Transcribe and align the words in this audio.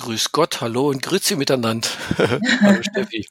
grüß 0.00 0.32
Gott, 0.32 0.60
hallo 0.62 0.88
und 0.88 1.02
grüezi 1.02 1.36
miteinander. 1.36 1.88
hallo 2.62 2.82
Steffi. 2.82 3.28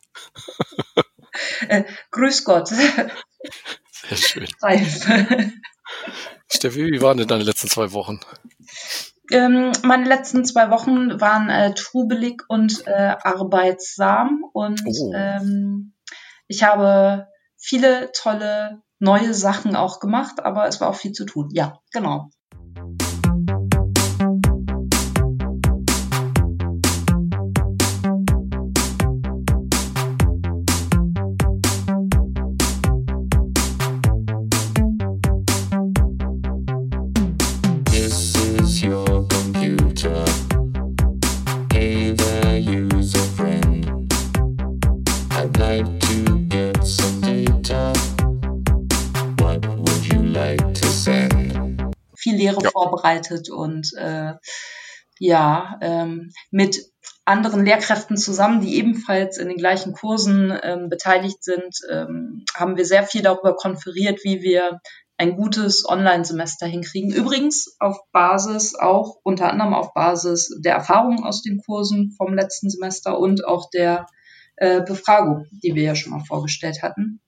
Äh, 1.68 1.84
grüß 2.12 2.44
Gott. 2.44 2.68
Sehr 2.68 4.18
schön. 4.18 4.48
Steffi, 6.48 6.92
wie 6.92 7.02
waren 7.02 7.18
denn 7.18 7.28
deine 7.28 7.44
letzten 7.44 7.70
zwei 7.70 7.92
Wochen? 7.94 8.20
Ähm, 9.32 9.72
meine 9.84 10.06
letzten 10.06 10.46
zwei 10.46 10.70
Wochen 10.70 11.20
waren 11.20 11.50
äh, 11.50 11.74
trubelig 11.74 12.44
und 12.48 12.86
äh, 12.88 13.16
arbeitsam 13.22 14.44
und 14.54 14.82
oh. 14.86 15.12
ähm, 15.16 15.94
ich 16.48 16.64
habe 16.64 17.28
viele 17.58 18.12
tolle 18.12 18.82
neue 19.00 19.34
Sachen 19.34 19.76
auch 19.76 20.00
gemacht, 20.00 20.40
aber 20.44 20.68
es 20.68 20.82
war 20.82 20.90
auch 20.90 20.96
viel 20.96 21.14
zu 21.14 21.26
tun. 21.26 21.50
Ja, 21.52 21.80
genau. 21.92 22.30
Vorbereitet 53.00 53.50
und 53.50 53.94
äh, 53.98 54.34
ja, 55.20 55.78
ähm, 55.82 56.32
mit 56.50 56.80
anderen 57.26 57.66
Lehrkräften 57.66 58.18
zusammen, 58.18 58.62
die 58.62 58.78
ebenfalls 58.78 59.38
in 59.38 59.50
den 59.50 59.58
gleichen 59.58 59.94
Kursen 59.94 60.58
ähm, 60.64 60.90
beteiligt 60.90 61.44
sind, 61.44 61.76
ähm, 61.92 62.46
haben 62.56 62.78
wir 62.78 62.86
sehr 62.86 63.04
viel 63.04 63.22
darüber 63.22 63.56
konferiert, 63.56 64.20
wie 64.24 64.42
wir 64.42 64.80
ein 65.18 65.36
gutes 65.36 65.88
Online-Semester 65.88 66.66
hinkriegen. 66.66 67.12
Übrigens 67.12 67.76
auf 67.80 67.98
Basis 68.14 68.76
auch, 68.76 69.18
unter 69.24 69.52
anderem 69.52 69.74
auf 69.74 69.94
Basis 69.94 70.58
der 70.64 70.76
Erfahrungen 70.76 71.24
aus 71.24 71.42
den 71.42 71.60
Kursen 71.60 72.14
vom 72.18 72.34
letzten 72.34 72.70
Semester 72.70 73.20
und 73.20 73.46
auch 73.46 73.70
der 73.70 74.06
äh, 74.56 74.82
Befragung, 74.82 75.46
die 75.52 75.76
wir 75.76 75.84
ja 75.84 75.96
schon 75.96 76.14
mal 76.14 76.24
vorgestellt 76.24 76.82
hatten 76.82 77.20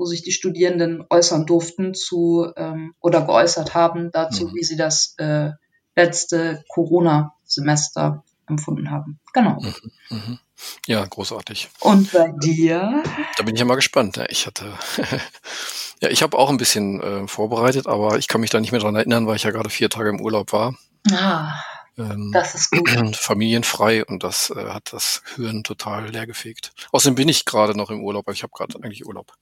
wo 0.00 0.06
sich 0.06 0.22
die 0.22 0.32
Studierenden 0.32 1.04
äußern 1.10 1.44
durften 1.44 1.92
zu 1.94 2.50
ähm, 2.56 2.94
oder 3.00 3.20
geäußert 3.20 3.74
haben 3.74 4.10
dazu, 4.10 4.48
mhm. 4.48 4.54
wie 4.54 4.64
sie 4.64 4.76
das 4.76 5.14
äh, 5.18 5.50
letzte 5.94 6.64
Corona-Semester 6.68 8.24
empfunden 8.48 8.90
haben. 8.90 9.20
Genau. 9.34 9.60
Mhm. 9.60 9.74
Mhm. 10.08 10.38
Ja, 10.86 11.04
großartig. 11.04 11.68
Und 11.80 12.12
bei 12.12 12.32
dir? 12.42 13.02
Da 13.36 13.42
bin 13.44 13.54
ich 13.54 13.60
ja 13.60 13.66
mal 13.66 13.74
gespannt. 13.74 14.18
Ich 14.30 14.46
hatte, 14.46 14.72
ja, 16.00 16.08
ich 16.08 16.22
habe 16.22 16.38
auch 16.38 16.48
ein 16.48 16.56
bisschen 16.56 17.00
äh, 17.02 17.28
vorbereitet, 17.28 17.86
aber 17.86 18.18
ich 18.18 18.26
kann 18.26 18.40
mich 18.40 18.50
da 18.50 18.58
nicht 18.58 18.72
mehr 18.72 18.80
dran 18.80 18.96
erinnern, 18.96 19.26
weil 19.26 19.36
ich 19.36 19.42
ja 19.42 19.50
gerade 19.50 19.70
vier 19.70 19.90
Tage 19.90 20.08
im 20.08 20.20
Urlaub 20.22 20.54
war. 20.54 20.74
Ah, 21.12 21.52
ähm, 21.98 22.30
das 22.32 22.54
ist 22.54 22.70
gut. 22.70 22.90
Familienfrei 23.16 24.06
und 24.06 24.24
das 24.24 24.48
äh, 24.48 24.70
hat 24.70 24.94
das 24.94 25.22
Hirn 25.36 25.62
total 25.62 26.08
leergefegt. 26.08 26.72
Außerdem 26.90 27.16
bin 27.16 27.28
ich 27.28 27.44
gerade 27.44 27.76
noch 27.76 27.90
im 27.90 28.02
Urlaub, 28.02 28.26
aber 28.26 28.32
ich 28.32 28.42
habe 28.42 28.52
gerade 28.54 28.82
eigentlich 28.82 29.04
Urlaub. 29.04 29.34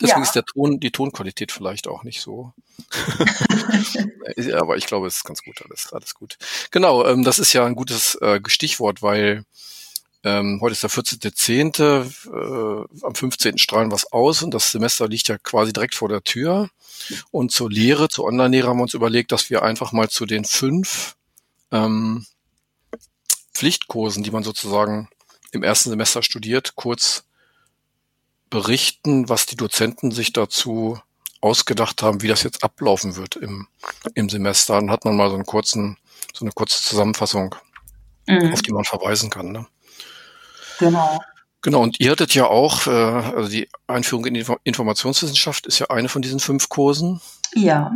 Deswegen 0.00 0.20
ja. 0.20 0.22
ist 0.22 0.34
der 0.34 0.44
Ton, 0.44 0.80
die 0.80 0.90
Tonqualität 0.90 1.52
vielleicht 1.52 1.88
auch 1.88 2.02
nicht 2.04 2.20
so. 2.20 2.52
Aber 4.54 4.76
ich 4.76 4.86
glaube, 4.86 5.06
es 5.06 5.18
ist 5.18 5.24
ganz 5.24 5.42
gut, 5.42 5.62
alles, 5.64 5.92
alles 5.92 6.14
gut. 6.14 6.38
Genau, 6.70 7.04
ähm, 7.06 7.24
das 7.24 7.38
ist 7.38 7.52
ja 7.52 7.64
ein 7.64 7.74
gutes 7.74 8.14
äh, 8.16 8.40
Stichwort, 8.46 9.02
weil 9.02 9.44
ähm, 10.24 10.58
heute 10.60 10.72
ist 10.72 10.82
der 10.82 10.90
14.10., 10.90 11.82
äh, 11.82 13.04
am 13.04 13.14
15. 13.14 13.58
strahlen 13.58 13.90
was 13.90 14.12
aus 14.12 14.42
und 14.42 14.54
das 14.54 14.70
Semester 14.70 15.08
liegt 15.08 15.28
ja 15.28 15.38
quasi 15.38 15.72
direkt 15.72 15.94
vor 15.94 16.08
der 16.08 16.22
Tür. 16.22 16.70
Und 17.32 17.50
zur 17.50 17.70
Lehre, 17.70 18.08
zur 18.08 18.26
Online-Lehre 18.26 18.68
haben 18.68 18.78
wir 18.78 18.84
uns 18.84 18.94
überlegt, 18.94 19.32
dass 19.32 19.50
wir 19.50 19.62
einfach 19.62 19.90
mal 19.90 20.08
zu 20.08 20.24
den 20.24 20.44
fünf 20.44 21.16
ähm, 21.72 22.26
Pflichtkursen, 23.52 24.22
die 24.22 24.30
man 24.30 24.44
sozusagen 24.44 25.08
im 25.50 25.62
ersten 25.62 25.90
Semester 25.90 26.22
studiert, 26.22 26.76
kurz 26.76 27.24
berichten, 28.52 29.30
was 29.30 29.46
die 29.46 29.56
Dozenten 29.56 30.12
sich 30.12 30.34
dazu 30.34 31.00
ausgedacht 31.40 32.02
haben, 32.02 32.20
wie 32.20 32.28
das 32.28 32.42
jetzt 32.42 32.62
ablaufen 32.62 33.16
wird 33.16 33.34
im, 33.34 33.66
im 34.14 34.28
Semester. 34.28 34.74
Dann 34.74 34.90
hat 34.90 35.06
man 35.06 35.16
mal 35.16 35.30
so 35.30 35.36
einen 35.36 35.46
kurzen, 35.46 35.96
so 36.34 36.44
eine 36.44 36.52
kurze 36.52 36.82
Zusammenfassung, 36.82 37.54
mhm. 38.28 38.52
auf 38.52 38.60
die 38.60 38.72
man 38.72 38.84
verweisen 38.84 39.30
kann. 39.30 39.52
Ne? 39.52 39.66
Genau. 40.78 41.18
Genau, 41.62 41.80
und 41.80 41.98
ihr 41.98 42.10
hattet 42.10 42.34
ja 42.34 42.46
auch, 42.46 42.86
äh, 42.86 42.90
also 42.90 43.48
die 43.48 43.68
Einführung 43.86 44.26
in 44.26 44.34
die 44.34 44.44
Informationswissenschaft 44.64 45.66
ist 45.66 45.78
ja 45.78 45.88
eine 45.88 46.10
von 46.10 46.20
diesen 46.20 46.40
fünf 46.40 46.68
Kursen. 46.68 47.20
Ja. 47.54 47.90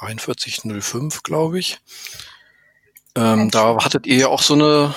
4305, 0.00 1.22
glaube 1.22 1.60
ich. 1.60 1.78
Ähm, 3.14 3.50
da 3.50 3.76
hattet 3.84 4.06
ihr 4.06 4.16
ja 4.16 4.28
auch 4.28 4.42
so 4.42 4.54
eine 4.54 4.94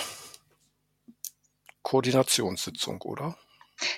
Koordinationssitzung, 1.84 3.02
oder? 3.03 3.38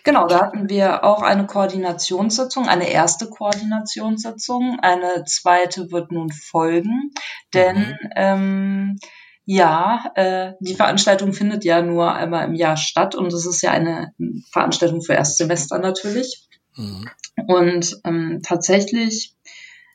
Genau, 0.03 0.27
da 0.27 0.41
hatten 0.41 0.69
wir 0.69 1.03
auch 1.03 1.21
eine 1.21 1.45
Koordinationssitzung, 1.45 2.67
eine 2.67 2.89
erste 2.89 3.29
Koordinationssitzung, 3.29 4.79
eine 4.81 5.23
zweite 5.25 5.91
wird 5.91 6.11
nun 6.11 6.31
folgen, 6.31 7.11
denn 7.53 7.77
mhm. 7.77 8.09
ähm, 8.15 8.99
ja, 9.45 10.11
äh, 10.15 10.53
die 10.59 10.75
Veranstaltung 10.75 11.31
findet 11.31 11.63
ja 11.63 11.81
nur 11.81 12.13
einmal 12.13 12.45
im 12.45 12.55
Jahr 12.55 12.75
statt 12.75 13.15
und 13.15 13.31
es 13.31 13.45
ist 13.45 13.61
ja 13.61 13.71
eine 13.71 14.13
Veranstaltung 14.51 15.01
für 15.01 15.13
Erstsemester 15.13 15.79
natürlich. 15.79 16.47
Mhm. 16.75 17.09
Und 17.47 18.01
ähm, 18.03 18.41
tatsächlich 18.43 19.36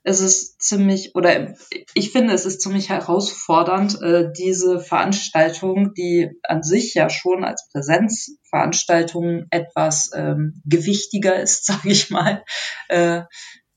es 0.04 0.20
ist 0.20 0.60
ziemlich, 0.60 1.14
oder 1.14 1.54
ich 1.94 2.10
finde, 2.10 2.34
es 2.34 2.44
ist 2.44 2.60
ziemlich 2.60 2.88
herausfordernd, 2.88 4.00
äh, 4.02 4.32
diese 4.36 4.80
Veranstaltung, 4.80 5.94
die 5.94 6.30
an 6.42 6.62
sich 6.62 6.94
ja 6.94 7.08
schon 7.08 7.44
als 7.44 7.68
Präsenzveranstaltung 7.72 9.46
etwas 9.50 10.10
ähm, 10.14 10.60
gewichtiger 10.64 11.41
ist, 11.41 11.66
sage 11.66 11.91
ich 11.91 12.10
mal, 12.10 12.44
äh, 12.88 13.22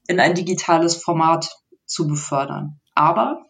in 0.07 0.19
ein 0.19 0.33
digitales 0.33 0.95
Format 0.95 1.49
zu 1.85 2.07
befördern. 2.07 2.79
Aber 2.95 3.45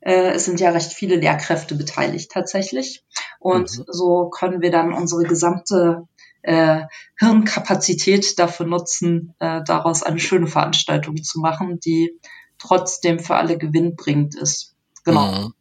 äh, 0.00 0.32
es 0.32 0.46
sind 0.46 0.60
ja 0.60 0.70
recht 0.70 0.92
viele 0.92 1.16
Lehrkräfte 1.16 1.74
beteiligt 1.74 2.30
tatsächlich. 2.30 3.04
Und 3.38 3.78
mhm. 3.78 3.84
so 3.88 4.30
können 4.30 4.62
wir 4.62 4.70
dann 4.70 4.92
unsere 4.94 5.24
gesamte 5.24 6.08
äh, 6.44 6.82
Hirnkapazität 7.18 8.38
dafür 8.38 8.66
nutzen, 8.66 9.34
äh, 9.38 9.62
daraus 9.64 10.02
eine 10.02 10.20
schöne 10.20 10.46
Veranstaltung 10.46 11.22
zu 11.22 11.40
machen, 11.40 11.80
die 11.80 12.18
trotzdem 12.58 13.18
für 13.18 13.36
alle 13.36 13.58
gewinnbringend 13.58 14.34
ist. 14.36 14.74
Genau. 15.04 15.32
Mhm. 15.32 15.54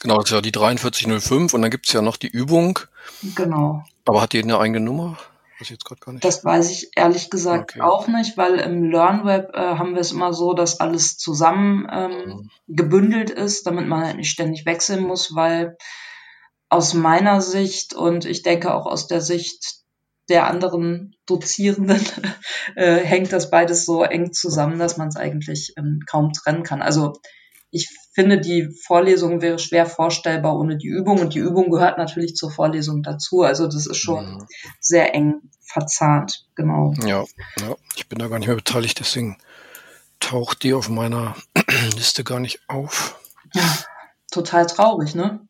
Genau, 0.00 0.16
das 0.16 0.26
ist 0.26 0.32
ja 0.32 0.40
die 0.40 0.52
4305 0.52 1.54
und 1.54 1.62
dann 1.62 1.70
gibt's 1.70 1.92
ja 1.92 2.02
noch 2.02 2.16
die 2.16 2.28
Übung. 2.28 2.78
Genau. 3.34 3.82
Aber 4.04 4.20
hat 4.20 4.34
die 4.34 4.42
eine 4.42 4.58
eigene 4.58 4.80
Nummer? 4.80 5.18
Nicht. 5.58 5.86
Das 6.20 6.44
weiß 6.44 6.70
ich 6.70 6.90
ehrlich 6.96 7.30
gesagt 7.30 7.76
okay. 7.76 7.80
auch 7.80 8.08
nicht, 8.08 8.36
weil 8.36 8.56
im 8.56 8.90
LearnWeb 8.90 9.54
äh, 9.54 9.58
haben 9.58 9.94
wir 9.94 10.02
es 10.02 10.12
immer 10.12 10.34
so, 10.34 10.52
dass 10.52 10.80
alles 10.80 11.16
zusammen 11.16 11.88
ähm, 11.90 12.10
mhm. 12.10 12.50
gebündelt 12.68 13.30
ist, 13.30 13.66
damit 13.66 13.88
man 13.88 14.04
halt 14.04 14.16
nicht 14.16 14.30
ständig 14.30 14.66
wechseln 14.66 15.02
muss, 15.02 15.34
weil 15.34 15.78
aus 16.68 16.92
meiner 16.92 17.40
Sicht 17.40 17.94
und 17.94 18.26
ich 18.26 18.42
denke 18.42 18.74
auch 18.74 18.84
aus 18.84 19.06
der 19.06 19.22
Sicht 19.22 19.85
der 20.28 20.46
anderen 20.46 21.16
Dozierenden 21.26 22.00
äh, 22.76 22.96
hängt 22.96 23.32
das 23.32 23.50
beides 23.50 23.84
so 23.84 24.02
eng 24.02 24.32
zusammen, 24.32 24.78
dass 24.78 24.96
man 24.96 25.08
es 25.08 25.16
eigentlich 25.16 25.74
ähm, 25.76 26.00
kaum 26.06 26.32
trennen 26.32 26.62
kann. 26.62 26.82
Also 26.82 27.14
ich 27.70 27.88
finde, 28.14 28.40
die 28.40 28.68
Vorlesung 28.86 29.42
wäre 29.42 29.58
schwer 29.58 29.86
vorstellbar 29.86 30.58
ohne 30.58 30.78
die 30.78 30.88
Übung 30.88 31.20
und 31.20 31.34
die 31.34 31.40
Übung 31.40 31.70
gehört 31.70 31.98
natürlich 31.98 32.34
zur 32.34 32.50
Vorlesung 32.50 33.02
dazu. 33.02 33.42
Also 33.42 33.66
das 33.66 33.86
ist 33.86 33.98
schon 33.98 34.36
mhm. 34.36 34.46
sehr 34.80 35.14
eng 35.14 35.42
verzahnt, 35.62 36.46
genau. 36.54 36.94
Ja, 37.04 37.24
ja, 37.60 37.76
ich 37.96 38.08
bin 38.08 38.18
da 38.18 38.28
gar 38.28 38.38
nicht 38.38 38.48
mehr 38.48 38.56
beteiligt, 38.56 39.00
deswegen 39.00 39.36
taucht 40.20 40.62
die 40.62 40.74
auf 40.74 40.88
meiner 40.88 41.36
Liste 41.96 42.24
gar 42.24 42.40
nicht 42.40 42.60
auf. 42.68 43.20
Ja, 43.52 43.78
total 44.30 44.66
traurig, 44.66 45.14
ne? 45.14 45.40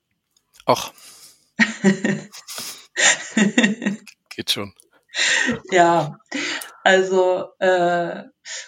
Ach. 0.64 0.92
geht 4.36 4.50
schon. 4.50 4.72
Ja, 5.70 6.18
also 6.84 7.46
äh, 7.58 8.22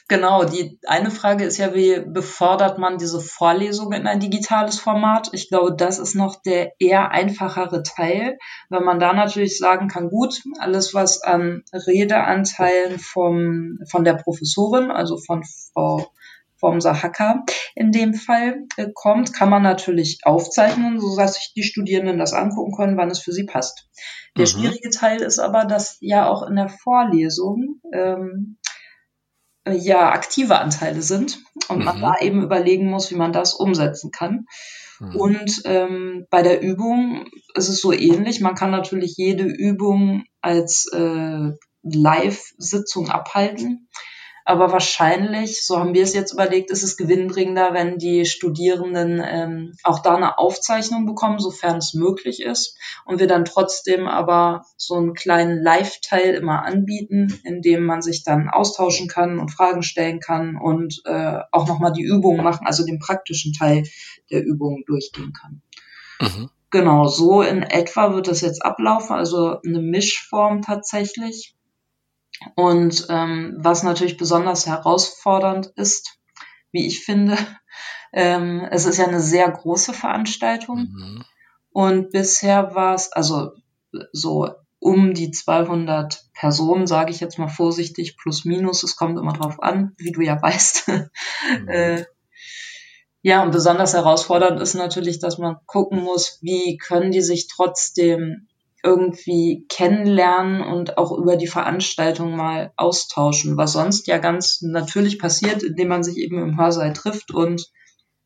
genau, 0.09 0.45
die 0.45 0.79
eine 0.87 1.11
Frage 1.11 1.45
ist 1.45 1.59
ja, 1.59 1.75
wie 1.75 2.01
befördert 2.07 2.79
man 2.79 2.99
diese 2.99 3.21
Vorlesung 3.21 3.93
in 3.93 4.07
ein 4.07 4.19
digitales 4.19 4.81
Format? 4.81 5.29
Ich 5.33 5.51
glaube, 5.51 5.77
das 5.77 5.99
ist 5.99 6.15
noch 6.15 6.41
der 6.43 6.73
eher 6.81 7.11
einfachere 7.11 7.83
Teil, 7.83 8.39
wenn 8.71 8.83
man 8.83 8.99
da 8.99 9.13
natürlich 9.13 9.59
sagen 9.59 9.89
kann, 9.89 10.09
gut, 10.09 10.43
alles 10.59 10.95
was 10.95 11.23
an 11.23 11.63
Redeanteilen 11.73 12.99
vom, 12.99 13.79
von 13.89 14.05
der 14.05 14.15
Professorin, 14.15 14.91
also 14.91 15.19
von 15.19 15.45
Frau 15.73 16.11
Formser 16.59 17.03
Hacker 17.03 17.45
in 17.75 17.93
dem 17.93 18.15
Fall 18.15 18.65
äh, 18.77 18.89
kommt, 18.93 19.33
kann 19.33 19.51
man 19.51 19.63
natürlich 19.63 20.21
aufzeichnen, 20.25 21.01
sodass 21.01 21.35
sich 21.35 21.53
die 21.55 21.63
Studierenden 21.63 22.19
das 22.19 22.33
angucken 22.33 22.75
können, 22.77 22.97
wann 22.97 23.11
es 23.11 23.21
für 23.21 23.33
sie 23.33 23.45
passt. 23.45 23.89
Der 24.37 24.47
mhm. 24.47 24.51
schwierige 24.51 24.91
Teil 24.91 25.21
ist 25.21 25.39
aber, 25.39 25.65
dass 25.65 25.99
ja 26.01 26.29
auch 26.29 26.47
in 26.47 26.57
der 26.57 26.69
Vorlesung 26.69 27.81
ähm, 27.93 28.59
ja 29.71 30.11
aktive 30.11 30.59
Anteile 30.59 31.03
sind 31.03 31.39
und 31.69 31.79
mhm. 31.79 31.85
man 31.85 32.01
da 32.01 32.17
eben 32.21 32.43
überlegen 32.43 32.89
muss, 32.89 33.11
wie 33.11 33.17
man 33.17 33.33
das 33.33 33.55
umsetzen 33.55 34.11
kann. 34.11 34.47
Mhm. 35.01 35.17
Und 35.17 35.63
ähm, 35.65 36.27
bei 36.31 36.43
der 36.43 36.63
Übung 36.63 37.27
ist 37.55 37.69
es 37.69 37.81
so 37.81 37.93
ähnlich. 37.93 38.41
Man 38.41 38.55
kann 38.55 38.71
natürlich 38.71 39.15
jede 39.17 39.45
Übung 39.45 40.25
als 40.41 40.91
äh, 40.93 41.53
Live-Sitzung 41.83 43.11
abhalten. 43.11 43.89
Aber 44.49 44.73
wahrscheinlich, 44.73 45.63
so 45.63 45.79
haben 45.79 45.93
wir 45.93 46.03
es 46.03 46.15
jetzt 46.15 46.33
überlegt, 46.33 46.71
ist 46.71 46.83
es 46.83 46.97
gewinnbringender, 46.97 47.75
wenn 47.75 47.99
die 47.99 48.25
Studierenden 48.25 49.23
ähm, 49.23 49.75
auch 49.83 49.99
da 49.99 50.17
eine 50.17 50.39
Aufzeichnung 50.39 51.05
bekommen, 51.05 51.39
sofern 51.39 51.77
es 51.77 51.93
möglich 51.93 52.41
ist. 52.41 52.75
Und 53.05 53.21
wir 53.21 53.27
dann 53.27 53.45
trotzdem 53.45 54.09
aber 54.09 54.65
so 54.79 54.95
einen 54.95 55.13
kleinen 55.13 55.63
Live-Teil 55.63 56.33
immer 56.33 56.65
anbieten, 56.65 57.39
in 57.45 57.61
dem 57.61 57.85
man 57.85 58.01
sich 58.01 58.25
dann 58.25 58.49
austauschen 58.49 59.07
kann 59.07 59.39
und 59.39 59.51
Fragen 59.51 59.83
stellen 59.83 60.19
kann 60.19 60.57
und 60.57 61.03
äh, 61.05 61.41
auch 61.53 61.69
nochmal 61.69 61.93
die 61.93 62.05
Übungen 62.05 62.43
machen, 62.43 62.67
also 62.67 62.87
den 62.87 63.01
praktischen 63.01 63.53
Teil 63.53 63.83
der 64.31 64.43
Übungen 64.43 64.83
durchgehen 64.87 65.35
kann. 65.39 65.61
Mhm. 66.23 66.49
Genau, 66.71 67.07
so 67.07 67.43
in 67.43 67.63
etwa 67.63 68.15
wird 68.15 68.29
das 68.29 68.41
jetzt 68.41 68.65
ablaufen, 68.65 69.15
also 69.15 69.61
eine 69.61 69.83
Mischform 69.83 70.63
tatsächlich. 70.63 71.55
Und 72.55 73.07
ähm, 73.09 73.57
was 73.59 73.83
natürlich 73.83 74.17
besonders 74.17 74.67
herausfordernd 74.67 75.73
ist, 75.77 76.19
wie 76.73 76.87
ich 76.87 77.05
finde, 77.05 77.37
ähm, 78.13 78.67
es 78.71 78.87
ist 78.87 78.99
ja 78.99 79.07
eine 79.07 79.21
sehr 79.21 79.51
große 79.51 79.93
Veranstaltung. 79.93 80.89
Mhm. 80.91 81.25
Und 81.71 82.11
bisher 82.11 82.75
war 82.75 82.95
es, 82.95 83.13
also 83.13 83.53
so 84.13 84.49
um 84.81 85.15
die 85.15 85.31
200 85.31 86.25
Personen, 86.35 86.87
sage 86.87 87.11
ich 87.11 87.21
jetzt 87.21 87.39
mal 87.39 87.49
vorsichtig, 87.49 88.17
plus 88.17 88.45
minus, 88.45 88.83
es 88.83 88.97
kommt 88.97 89.19
immer 89.19 89.33
drauf 89.33 89.61
an, 89.63 89.93
wie 89.99 90.13
du 90.13 90.21
ja 90.21 90.41
weißt. 90.41 90.89
Mhm. 91.61 91.69
äh, 91.69 92.05
ja, 93.23 93.43
und 93.43 93.53
besonders 93.53 93.95
herausfordernd 93.95 94.61
ist 94.61 94.75
natürlich, 94.75 95.19
dass 95.19 95.39
man 95.39 95.59
gucken 95.67 96.03
muss, 96.03 96.39
wie 96.43 96.77
können 96.77 97.11
die 97.11 97.21
sich 97.21 97.49
trotzdem 97.49 98.48
irgendwie 98.83 99.67
kennenlernen 99.69 100.63
und 100.63 100.99
auch 100.99 101.13
über 101.13 101.37
die 101.37 101.47
Veranstaltung 101.47 102.37
mal 102.37 102.73
austauschen, 102.77 103.57
was 103.57 103.73
sonst 103.73 104.07
ja 104.07 104.19
ganz 104.19 104.63
natürlich 104.63 105.19
passiert, 105.19 105.63
indem 105.63 105.89
man 105.89 106.05
sich 106.05 106.17
eben 106.17 106.41
im 106.41 106.59
Hörsaal 106.59 106.93
trifft 106.93 107.33
und 107.33 107.71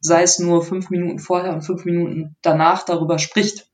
sei 0.01 0.23
es 0.23 0.39
nur 0.39 0.63
fünf 0.63 0.91
Minuten 0.91 1.19
vorher 1.19 1.55
und 1.55 1.63
fünf 1.63 1.85
Minuten 1.85 2.37
danach 2.43 2.85
darüber 2.85 3.19
spricht. 3.19 3.69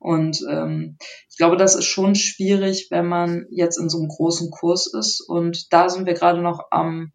Und 0.00 0.44
ähm, 0.48 0.96
ich 1.30 1.36
glaube, 1.36 1.56
das 1.56 1.74
ist 1.74 1.86
schon 1.86 2.14
schwierig, 2.14 2.88
wenn 2.90 3.06
man 3.06 3.46
jetzt 3.50 3.78
in 3.78 3.88
so 3.88 3.98
einem 3.98 4.08
großen 4.08 4.50
Kurs 4.50 4.86
ist. 4.86 5.20
Und 5.20 5.72
da 5.72 5.88
sind 5.88 6.06
wir 6.06 6.14
gerade 6.14 6.40
noch 6.40 6.66
am 6.70 7.12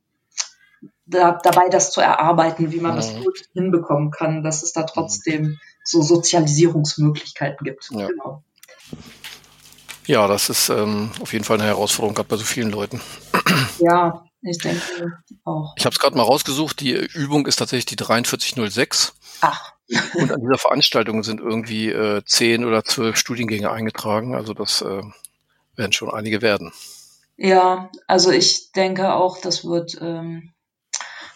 da, 1.05 1.37
dabei, 1.43 1.69
das 1.69 1.91
zu 1.91 2.01
erarbeiten, 2.01 2.71
wie 2.71 2.79
man 2.79 2.91
ja. 2.91 2.97
das 2.97 3.13
gut 3.15 3.49
hinbekommen 3.53 4.11
kann, 4.11 4.43
dass 4.43 4.63
es 4.63 4.73
da 4.73 4.83
trotzdem 4.83 5.59
so 5.83 6.01
Sozialisierungsmöglichkeiten 6.01 7.63
gibt. 7.63 7.89
Ja. 7.91 8.07
Genau. 8.07 8.43
Ja, 10.05 10.27
das 10.27 10.49
ist 10.49 10.69
ähm, 10.69 11.11
auf 11.21 11.31
jeden 11.31 11.45
Fall 11.45 11.59
eine 11.59 11.67
Herausforderung 11.67 12.15
gerade 12.15 12.27
bei 12.27 12.37
so 12.37 12.43
vielen 12.43 12.71
Leuten. 12.71 13.01
Ja, 13.79 14.25
ich 14.41 14.57
denke 14.57 14.81
auch. 15.45 15.73
Ich 15.77 15.85
habe 15.85 15.93
es 15.93 15.99
gerade 15.99 16.17
mal 16.17 16.23
rausgesucht. 16.23 16.79
Die 16.81 16.91
Übung 16.91 17.47
ist 17.47 17.57
tatsächlich 17.57 17.85
die 17.85 18.03
4306. 18.03 19.13
Ach. 19.41 19.73
Und 20.15 20.31
an 20.31 20.41
dieser 20.41 20.57
Veranstaltung 20.57 21.23
sind 21.23 21.39
irgendwie 21.39 21.89
äh, 21.89 22.23
zehn 22.25 22.65
oder 22.65 22.83
zwölf 22.83 23.17
Studiengänge 23.17 23.71
eingetragen. 23.71 24.35
Also 24.35 24.53
das 24.53 24.81
äh, 24.81 25.01
werden 25.75 25.93
schon 25.93 26.11
einige 26.13 26.41
werden. 26.41 26.71
Ja, 27.37 27.89
also 28.07 28.31
ich 28.31 28.71
denke 28.71 29.13
auch, 29.13 29.39
das 29.39 29.65
wird 29.65 29.97
ähm, 30.01 30.53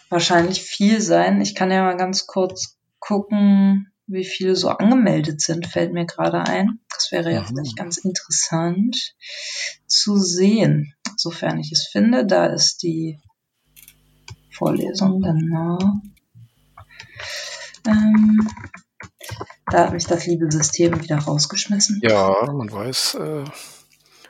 wahrscheinlich 0.08 0.62
viel 0.62 1.00
sein. 1.00 1.40
Ich 1.40 1.54
kann 1.54 1.70
ja 1.70 1.82
mal 1.82 1.96
ganz 1.96 2.26
kurz 2.26 2.76
gucken, 2.98 3.90
wie 4.08 4.24
viele 4.24 4.56
so 4.56 4.68
angemeldet 4.70 5.40
sind, 5.40 5.66
fällt 5.66 5.92
mir 5.92 6.06
gerade 6.06 6.40
ein. 6.40 6.80
Das 6.90 7.12
wäre 7.12 7.32
ja 7.32 7.44
vielleicht 7.44 7.76
ganz 7.76 7.98
interessant 7.98 9.14
zu 9.86 10.16
sehen, 10.18 10.94
sofern 11.16 11.58
ich 11.58 11.70
es 11.72 11.86
finde. 11.86 12.26
Da 12.26 12.46
ist 12.46 12.82
die 12.82 13.20
Vorlesung 14.50 15.22
danach. 15.22 16.00
Ähm, 17.86 18.48
da 19.70 19.84
hat 19.84 19.92
mich 19.92 20.06
das 20.06 20.26
liebe 20.26 20.50
System 20.50 21.00
wieder 21.00 21.18
rausgeschmissen. 21.18 22.00
Ja, 22.02 22.50
man 22.52 22.72
weiß, 22.72 23.14
äh, 23.14 23.44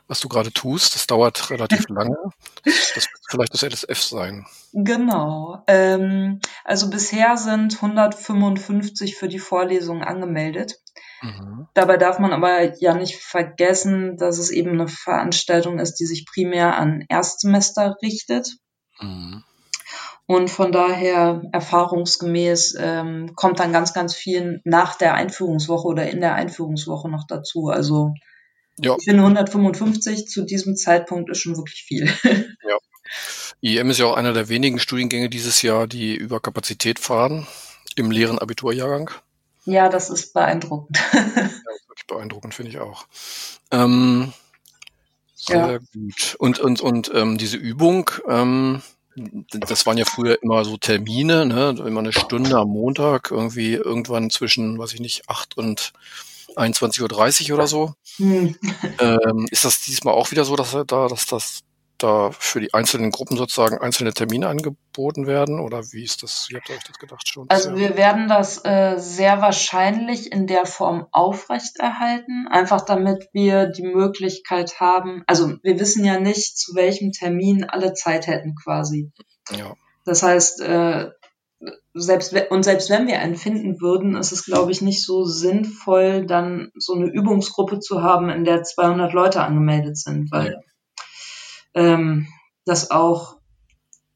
was 0.08 0.20
du 0.20 0.28
gerade 0.28 0.52
tust. 0.52 0.94
Das 0.94 1.06
dauert 1.06 1.50
relativ 1.50 1.86
lange. 1.88 2.16
Das 2.64 2.96
wird 2.96 3.08
vielleicht 3.28 3.54
das 3.54 3.62
LSF 3.62 4.02
sein. 4.02 4.46
Genau. 4.72 5.62
Ähm, 5.66 6.40
also 6.64 6.90
bisher 6.90 7.36
sind 7.36 7.76
155 7.76 9.16
für 9.16 9.28
die 9.28 9.38
Vorlesung 9.38 10.02
angemeldet. 10.02 10.80
Mhm. 11.22 11.68
Dabei 11.74 11.96
darf 11.96 12.18
man 12.18 12.32
aber 12.32 12.78
ja 12.80 12.94
nicht 12.94 13.16
vergessen, 13.16 14.16
dass 14.16 14.38
es 14.38 14.50
eben 14.50 14.72
eine 14.72 14.88
Veranstaltung 14.88 15.78
ist, 15.78 15.96
die 15.96 16.06
sich 16.06 16.26
primär 16.26 16.76
an 16.76 17.04
Erstsemester 17.08 17.96
richtet. 18.02 18.56
Mhm. 19.00 19.44
Und 20.26 20.50
von 20.50 20.72
daher 20.72 21.42
erfahrungsgemäß 21.52 22.76
ähm, 22.78 23.32
kommt 23.34 23.60
dann 23.60 23.72
ganz, 23.72 23.94
ganz 23.94 24.14
viel 24.14 24.60
nach 24.64 24.94
der 24.94 25.14
Einführungswoche 25.14 25.88
oder 25.88 26.10
in 26.10 26.20
der 26.20 26.34
Einführungswoche 26.34 27.08
noch 27.08 27.26
dazu. 27.26 27.68
Also 27.68 28.12
ja. 28.78 28.96
ich 28.98 29.04
finde 29.04 29.22
155 29.22 30.28
zu 30.28 30.42
diesem 30.42 30.76
Zeitpunkt 30.76 31.30
ist 31.30 31.40
schon 31.40 31.56
wirklich 31.56 31.84
viel. 31.84 32.10
Ja. 32.68 32.76
IEM 33.62 33.88
ist 33.88 33.98
ja 33.98 34.04
auch 34.04 34.16
einer 34.16 34.34
der 34.34 34.50
wenigen 34.50 34.78
Studiengänge 34.78 35.30
dieses 35.30 35.62
Jahr, 35.62 35.86
die 35.86 36.14
über 36.14 36.40
Kapazität 36.40 36.98
fahren 36.98 37.46
im 37.96 38.10
leeren 38.10 38.38
Abiturjahrgang. 38.38 39.10
Ja, 39.64 39.88
das 39.88 40.10
ist 40.10 40.34
beeindruckend. 40.34 40.98
ja, 41.12 41.50
wirklich 41.88 42.06
beeindruckend, 42.06 42.54
finde 42.54 42.70
ich 42.70 42.78
auch. 42.78 43.06
Ähm, 43.70 44.32
sehr 45.34 45.56
ja. 45.56 45.78
gut. 45.78 46.36
Und, 46.38 46.58
und, 46.58 46.80
und 46.80 47.10
ähm, 47.14 47.38
diese 47.38 47.56
Übung, 47.56 48.10
ähm, 48.28 48.82
das 49.50 49.86
waren 49.86 49.98
ja 49.98 50.04
früher 50.04 50.42
immer 50.42 50.64
so 50.64 50.76
Termine, 50.76 51.46
ne? 51.46 51.74
immer 51.86 52.00
eine 52.00 52.12
Stunde 52.12 52.56
am 52.56 52.68
Montag, 52.68 53.30
irgendwie 53.30 53.74
irgendwann 53.74 54.30
zwischen, 54.30 54.78
weiß 54.78 54.92
ich 54.94 55.00
nicht, 55.00 55.28
acht 55.28 55.56
und 55.56 55.92
21.30 56.58 57.50
Uhr 57.50 57.56
oder 57.56 57.66
so. 57.66 57.94
Hm. 58.16 58.56
Ähm, 59.00 59.46
ist 59.50 59.64
das 59.64 59.80
diesmal 59.80 60.14
auch 60.14 60.30
wieder 60.30 60.44
so, 60.44 60.56
dass 60.56 60.72
da, 60.86 61.08
dass 61.08 61.26
das 61.26 61.60
da 61.98 62.30
für 62.30 62.60
die 62.60 62.72
einzelnen 62.72 63.10
Gruppen 63.10 63.36
sozusagen 63.36 63.78
einzelne 63.78 64.12
Termine 64.12 64.48
angeboten 64.48 65.26
werden? 65.26 65.60
Oder 65.60 65.82
wie 65.92 66.04
ist 66.04 66.22
das? 66.22 66.46
Wie 66.48 66.56
habt 66.56 66.68
ihr 66.68 66.76
euch 66.76 66.84
das 66.84 66.98
gedacht 66.98 67.28
schon? 67.28 67.46
Also 67.50 67.76
wir 67.76 67.96
werden 67.96 68.28
das 68.28 68.64
äh, 68.64 68.96
sehr 68.98 69.42
wahrscheinlich 69.42 70.32
in 70.32 70.46
der 70.46 70.64
Form 70.64 71.06
aufrechterhalten, 71.10 72.46
einfach 72.48 72.82
damit 72.82 73.28
wir 73.32 73.66
die 73.66 73.82
Möglichkeit 73.82 74.80
haben, 74.80 75.22
also 75.26 75.56
wir 75.62 75.78
wissen 75.78 76.04
ja 76.04 76.18
nicht, 76.18 76.56
zu 76.56 76.74
welchem 76.74 77.12
Termin 77.12 77.64
alle 77.64 77.92
Zeit 77.94 78.26
hätten 78.26 78.54
quasi. 78.54 79.10
Ja. 79.50 79.74
Das 80.04 80.22
heißt, 80.22 80.60
äh, 80.62 81.10
selbst 82.00 82.34
und 82.50 82.62
selbst 82.62 82.90
wenn 82.90 83.06
wir 83.06 83.20
einen 83.20 83.36
finden 83.36 83.80
würden, 83.80 84.16
ist 84.16 84.32
es, 84.32 84.44
glaube 84.44 84.72
ich, 84.72 84.82
nicht 84.82 85.04
so 85.04 85.24
sinnvoll, 85.24 86.26
dann 86.26 86.70
so 86.76 86.94
eine 86.94 87.06
Übungsgruppe 87.06 87.80
zu 87.80 88.02
haben, 88.02 88.28
in 88.30 88.44
der 88.44 88.62
200 88.62 89.12
Leute 89.12 89.42
angemeldet 89.42 89.96
sind, 89.96 90.30
weil 90.32 90.52
ja 90.52 90.58
ähm, 91.78 92.28
das 92.64 92.90
auch, 92.90 93.38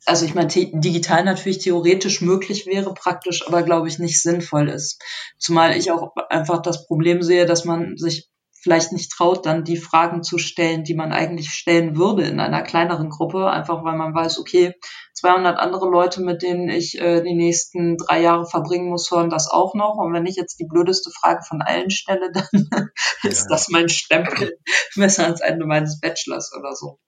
also 0.04 0.26
ich 0.26 0.34
meine, 0.34 0.48
digital 0.48 1.24
natürlich 1.24 1.58
theoretisch 1.58 2.20
möglich 2.20 2.66
wäre, 2.66 2.92
praktisch 2.92 3.46
aber 3.46 3.62
glaube 3.62 3.88
ich 3.88 3.98
nicht 3.98 4.20
sinnvoll 4.20 4.68
ist. 4.68 5.00
Zumal 5.38 5.76
ich 5.76 5.90
auch 5.90 6.12
einfach 6.28 6.60
das 6.60 6.86
Problem 6.86 7.22
sehe, 7.22 7.46
dass 7.46 7.64
man 7.64 7.96
sich 7.96 8.28
vielleicht 8.62 8.92
nicht 8.92 9.10
traut, 9.10 9.46
dann 9.46 9.64
die 9.64 9.76
Fragen 9.76 10.22
zu 10.22 10.38
stellen, 10.38 10.84
die 10.84 10.94
man 10.94 11.12
eigentlich 11.12 11.50
stellen 11.50 11.96
würde 11.96 12.22
in 12.24 12.38
einer 12.38 12.62
kleineren 12.62 13.10
Gruppe, 13.10 13.50
einfach 13.50 13.82
weil 13.84 13.96
man 13.96 14.14
weiß, 14.14 14.38
okay, 14.38 14.74
200 15.22 15.56
andere 15.56 15.88
Leute, 15.88 16.20
mit 16.20 16.42
denen 16.42 16.68
ich 16.68 17.00
äh, 17.00 17.22
die 17.22 17.34
nächsten 17.34 17.96
drei 17.96 18.20
Jahre 18.20 18.44
verbringen 18.44 18.88
muss, 18.88 19.08
hören 19.08 19.30
das 19.30 19.48
auch 19.48 19.74
noch. 19.74 19.94
Und 19.94 20.12
wenn 20.12 20.26
ich 20.26 20.34
jetzt 20.34 20.58
die 20.58 20.66
blödeste 20.66 21.10
Frage 21.20 21.42
von 21.48 21.62
allen 21.62 21.90
stelle, 21.90 22.32
dann 22.34 22.90
ist 23.22 23.46
das 23.46 23.68
mein 23.68 23.88
Stempel 23.88 24.58
besser 24.96 25.24
ans 25.24 25.40
Ende 25.40 25.64
meines 25.64 26.00
Bachelors 26.00 26.52
oder 26.58 26.74
so. 26.74 26.98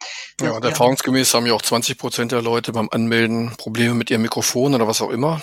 Ja, 0.40 0.52
und 0.52 0.64
erfahrungsgemäß 0.64 1.34
haben 1.34 1.46
ja 1.46 1.54
auch 1.54 1.62
20 1.62 1.98
Prozent 1.98 2.30
der 2.30 2.40
Leute 2.40 2.70
beim 2.70 2.88
Anmelden 2.88 3.52
Probleme 3.56 3.94
mit 3.94 4.10
ihrem 4.10 4.22
Mikrofon 4.22 4.76
oder 4.76 4.86
was 4.86 5.02
auch 5.02 5.10
immer. 5.10 5.42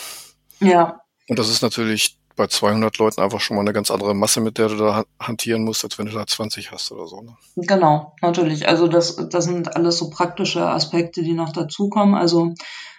Ja. 0.61 1.01
Und 1.27 1.39
das 1.39 1.49
ist 1.49 1.61
natürlich 1.61 2.20
bei 2.35 2.47
200 2.47 2.97
Leuten 2.97 3.21
einfach 3.21 3.39
schon 3.39 3.55
mal 3.55 3.61
eine 3.61 3.73
ganz 3.73 3.91
andere 3.91 4.13
Masse, 4.13 4.41
mit 4.41 4.57
der 4.57 4.69
du 4.69 4.77
da 4.77 5.03
hantieren 5.19 5.63
musst, 5.63 5.83
als 5.83 5.97
wenn 5.97 6.05
du 6.05 6.11
da 6.11 6.25
20 6.25 6.71
hast 6.71 6.91
oder 6.91 7.07
so. 7.07 7.21
Ne? 7.21 7.35
Genau, 7.55 8.15
natürlich. 8.21 8.67
Also 8.67 8.87
das, 8.87 9.15
das 9.29 9.45
sind 9.45 9.75
alles 9.75 9.97
so 9.97 10.09
praktische 10.09 10.67
Aspekte, 10.67 11.23
die 11.23 11.33
noch 11.33 11.51
dazukommen. 11.51 12.15
Also 12.15 12.53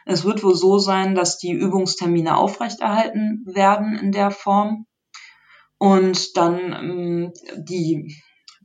es 0.07 0.25
wird 0.25 0.43
wohl 0.43 0.55
so 0.55 0.79
sein, 0.79 1.15
dass 1.15 1.39
die 1.39 1.53
Übungstermine 1.53 2.37
aufrechterhalten 2.37 3.45
werden 3.47 3.97
in 3.99 4.13
der 4.13 4.31
Form 4.31 4.87
und 5.79 6.37
dann 6.37 6.73
ähm, 6.73 7.33
die 7.57 8.15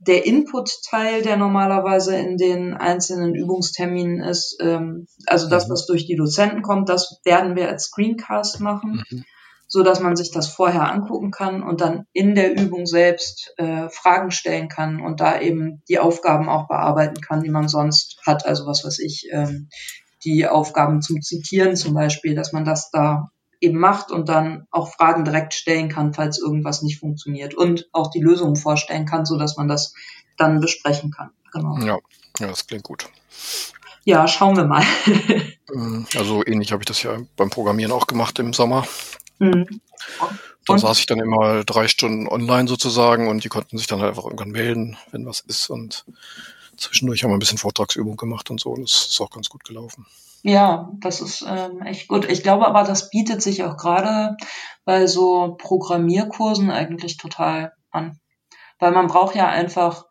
der 0.00 0.26
Input-Teil, 0.26 1.22
der 1.22 1.36
normalerweise 1.36 2.16
in 2.16 2.36
den 2.36 2.74
einzelnen 2.74 3.34
Übungsterminen 3.34 4.20
ist, 4.20 4.56
ähm, 4.60 5.06
also 5.26 5.48
das, 5.48 5.66
mhm. 5.66 5.72
was 5.72 5.86
durch 5.86 6.06
die 6.06 6.16
Dozenten 6.16 6.62
kommt, 6.62 6.88
das 6.88 7.20
werden 7.24 7.56
wir 7.56 7.68
als 7.68 7.86
Screencast 7.86 8.60
machen, 8.60 9.02
mhm. 9.10 9.24
So 9.68 9.82
dass 9.82 10.00
man 10.00 10.16
sich 10.16 10.30
das 10.30 10.48
vorher 10.48 10.90
angucken 10.90 11.30
kann 11.30 11.62
und 11.62 11.80
dann 11.82 12.06
in 12.12 12.34
der 12.34 12.58
Übung 12.58 12.86
selbst 12.86 13.52
äh, 13.58 13.88
Fragen 13.90 14.30
stellen 14.30 14.68
kann 14.68 15.00
und 15.00 15.20
da 15.20 15.40
eben 15.40 15.82
die 15.88 15.98
Aufgaben 15.98 16.48
auch 16.48 16.68
bearbeiten 16.68 17.20
kann, 17.20 17.42
die 17.42 17.50
man 17.50 17.68
sonst 17.68 18.18
hat. 18.26 18.46
Also 18.46 18.66
was 18.66 18.84
weiß 18.84 18.98
ich, 18.98 19.28
ähm, 19.30 19.68
die 20.24 20.46
Aufgaben 20.46 21.02
zum 21.02 21.20
Zitieren 21.20 21.76
zum 21.76 21.94
Beispiel, 21.94 22.34
dass 22.34 22.52
man 22.52 22.64
das 22.64 22.90
da 22.90 23.30
eben 23.60 23.78
macht 23.78 24.10
und 24.10 24.28
dann 24.28 24.66
auch 24.70 24.92
Fragen 24.92 25.24
direkt 25.24 25.52
stellen 25.52 25.88
kann, 25.88 26.14
falls 26.14 26.38
irgendwas 26.40 26.82
nicht 26.82 26.98
funktioniert 26.98 27.54
und 27.54 27.88
auch 27.92 28.10
die 28.10 28.20
Lösungen 28.20 28.56
vorstellen 28.56 29.04
kann, 29.04 29.26
so 29.26 29.36
dass 29.36 29.56
man 29.56 29.68
das 29.68 29.94
dann 30.36 30.60
besprechen 30.60 31.10
kann. 31.10 31.30
Genau. 31.52 31.76
Ja, 31.78 31.98
ja, 32.38 32.46
das 32.46 32.66
klingt 32.66 32.84
gut. 32.84 33.08
Ja, 34.04 34.26
schauen 34.28 34.56
wir 34.56 34.64
mal. 34.64 34.84
Mm, 35.72 36.04
also 36.16 36.44
ähnlich 36.46 36.72
habe 36.72 36.82
ich 36.82 36.86
das 36.86 37.02
ja 37.02 37.18
beim 37.36 37.50
Programmieren 37.50 37.92
auch 37.92 38.06
gemacht 38.06 38.38
im 38.38 38.52
Sommer. 38.52 38.86
Mhm. 39.38 39.80
Dann 40.66 40.74
und? 40.74 40.78
saß 40.78 40.98
ich 40.98 41.06
dann 41.06 41.20
immer 41.20 41.64
drei 41.64 41.88
Stunden 41.88 42.28
online 42.28 42.68
sozusagen 42.68 43.28
und 43.28 43.44
die 43.44 43.48
konnten 43.48 43.78
sich 43.78 43.86
dann 43.86 44.00
halt 44.00 44.10
einfach 44.10 44.24
irgendwann 44.24 44.50
melden, 44.50 44.98
wenn 45.10 45.26
was 45.26 45.40
ist 45.40 45.70
und 45.70 46.04
zwischendurch 46.76 47.24
haben 47.24 47.30
wir 47.30 47.36
ein 47.36 47.40
bisschen 47.40 47.58
Vortragsübung 47.58 48.16
gemacht 48.16 48.50
und 48.50 48.60
so 48.60 48.70
und 48.70 48.82
das 48.82 49.08
ist 49.10 49.20
auch 49.20 49.30
ganz 49.30 49.48
gut 49.48 49.64
gelaufen. 49.64 50.06
Ja, 50.42 50.92
das 51.00 51.20
ist 51.20 51.44
ähm, 51.46 51.82
echt 51.82 52.08
gut. 52.08 52.30
Ich 52.30 52.42
glaube 52.42 52.66
aber, 52.66 52.84
das 52.84 53.10
bietet 53.10 53.42
sich 53.42 53.64
auch 53.64 53.76
gerade 53.76 54.36
bei 54.84 55.06
so 55.06 55.56
Programmierkursen 55.58 56.70
eigentlich 56.70 57.16
total 57.16 57.72
an. 57.90 58.20
Weil 58.78 58.92
man 58.92 59.08
braucht 59.08 59.34
ja 59.34 59.48
einfach 59.48 60.04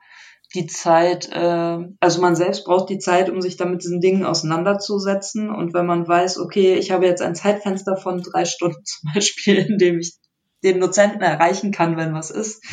die 0.53 0.67
Zeit, 0.67 1.29
äh, 1.31 1.77
also 1.99 2.21
man 2.21 2.35
selbst 2.35 2.65
braucht 2.65 2.89
die 2.89 2.99
Zeit, 2.99 3.29
um 3.29 3.41
sich 3.41 3.57
dann 3.57 3.71
mit 3.71 3.83
diesen 3.83 3.99
Dingen 3.99 4.25
auseinanderzusetzen. 4.25 5.49
Und 5.49 5.73
wenn 5.73 5.85
man 5.85 6.07
weiß, 6.07 6.39
okay, 6.39 6.75
ich 6.75 6.91
habe 6.91 7.05
jetzt 7.05 7.21
ein 7.21 7.35
Zeitfenster 7.35 7.97
von 7.97 8.21
drei 8.21 8.45
Stunden 8.45 8.77
zum 8.83 9.11
Beispiel, 9.13 9.57
in 9.57 9.77
dem 9.77 9.99
ich 9.99 10.17
den 10.63 10.79
Dozenten 10.79 11.21
erreichen 11.21 11.71
kann, 11.71 11.97
wenn 11.97 12.13
was 12.13 12.31
ist, 12.31 12.63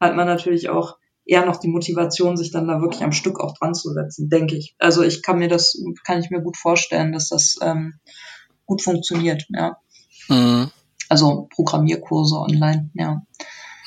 hat 0.00 0.16
man 0.16 0.26
natürlich 0.26 0.68
auch 0.70 0.96
eher 1.26 1.46
noch 1.46 1.56
die 1.56 1.68
Motivation, 1.68 2.36
sich 2.36 2.52
dann 2.52 2.68
da 2.68 2.80
wirklich 2.80 3.02
am 3.02 3.12
Stück 3.12 3.40
auch 3.40 3.56
dran 3.56 3.74
zu 3.74 3.92
setzen, 3.92 4.28
denke 4.28 4.56
ich. 4.56 4.76
Also 4.78 5.02
ich 5.02 5.22
kann 5.22 5.38
mir 5.38 5.48
das, 5.48 5.78
kann 6.04 6.20
ich 6.20 6.30
mir 6.30 6.40
gut 6.40 6.56
vorstellen, 6.56 7.12
dass 7.12 7.28
das 7.28 7.56
ähm, 7.62 7.94
gut 8.66 8.82
funktioniert, 8.82 9.46
ja. 9.48 9.76
Mhm. 10.28 10.70
Also 11.08 11.48
Programmierkurse 11.54 12.36
online, 12.36 12.90
ja. 12.94 13.22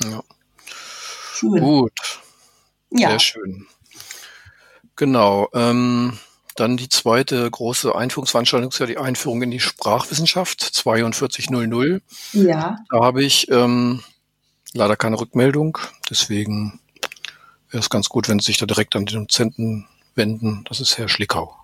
ja. 0.04 0.22
Schön. 1.32 1.60
Gut. 1.60 1.92
Ja. 2.90 3.10
Sehr 3.10 3.20
schön. 3.20 3.66
Genau. 4.96 5.48
Ähm, 5.54 6.18
dann 6.56 6.76
die 6.76 6.88
zweite 6.88 7.48
große 7.48 7.94
Einführungsveranstaltung 7.94 8.70
ist 8.70 8.80
ja 8.80 8.86
die 8.86 8.98
Einführung 8.98 9.42
in 9.42 9.50
die 9.50 9.60
Sprachwissenschaft 9.60 10.62
4200. 10.74 12.02
Ja. 12.32 12.78
Da 12.90 13.00
habe 13.00 13.22
ich 13.22 13.48
ähm, 13.50 14.02
leider 14.72 14.96
keine 14.96 15.20
Rückmeldung, 15.20 15.78
deswegen 16.10 16.80
wäre 17.70 17.80
es 17.80 17.90
ganz 17.90 18.08
gut, 18.08 18.28
wenn 18.28 18.40
Sie 18.40 18.46
sich 18.46 18.58
da 18.58 18.66
direkt 18.66 18.96
an 18.96 19.06
den 19.06 19.20
Dozenten 19.20 19.86
wenden. 20.16 20.64
Das 20.68 20.80
ist 20.80 20.98
Herr 20.98 21.08
Schlickau. 21.08 21.56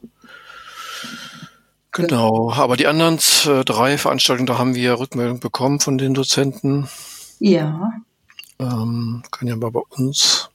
Genau, 1.90 2.52
aber 2.52 2.76
die 2.76 2.86
anderen 2.86 3.18
äh, 3.46 3.64
drei 3.64 3.98
Veranstaltungen, 3.98 4.46
da 4.46 4.58
haben 4.58 4.74
wir 4.74 4.98
Rückmeldung 4.98 5.40
bekommen 5.40 5.80
von 5.80 5.96
den 5.96 6.14
Dozenten. 6.14 6.88
Ja. 7.38 7.92
Ähm, 8.58 9.22
kann 9.30 9.48
ja 9.48 9.56
mal 9.56 9.70
bei 9.70 9.82
uns 9.90 10.50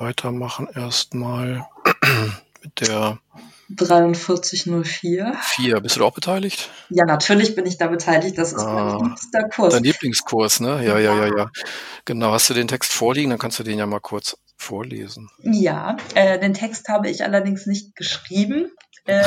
weitermachen 0.00 0.68
erstmal 0.74 1.66
mit 2.62 2.80
der 2.80 3.18
4304. 3.76 5.34
Vier. 5.42 5.80
Bist 5.80 5.96
du 5.96 6.04
auch 6.04 6.14
beteiligt? 6.14 6.70
Ja, 6.90 7.04
natürlich 7.04 7.54
bin 7.54 7.66
ich 7.66 7.78
da 7.78 7.88
beteiligt. 7.88 8.36
Das 8.38 8.52
ist 8.52 8.60
ah, 8.60 8.98
mein 8.98 9.10
liebster 9.10 9.48
Kurs. 9.48 9.74
Dein 9.74 9.84
Lieblingskurs, 9.84 10.60
ne? 10.60 10.84
Ja, 10.84 10.98
ja, 10.98 11.14
ja, 11.16 11.36
ja. 11.36 11.50
Genau. 12.04 12.32
Hast 12.32 12.50
du 12.50 12.54
den 12.54 12.68
Text 12.68 12.92
vorliegen? 12.92 13.30
Dann 13.30 13.38
kannst 13.38 13.58
du 13.58 13.62
den 13.62 13.78
ja 13.78 13.86
mal 13.86 14.00
kurz 14.00 14.36
vorlesen. 14.56 15.30
Ja, 15.42 15.96
äh, 16.14 16.38
den 16.38 16.54
Text 16.54 16.88
habe 16.88 17.08
ich 17.08 17.24
allerdings 17.24 17.66
nicht 17.66 17.96
geschrieben, 17.96 18.70
äh, 19.06 19.24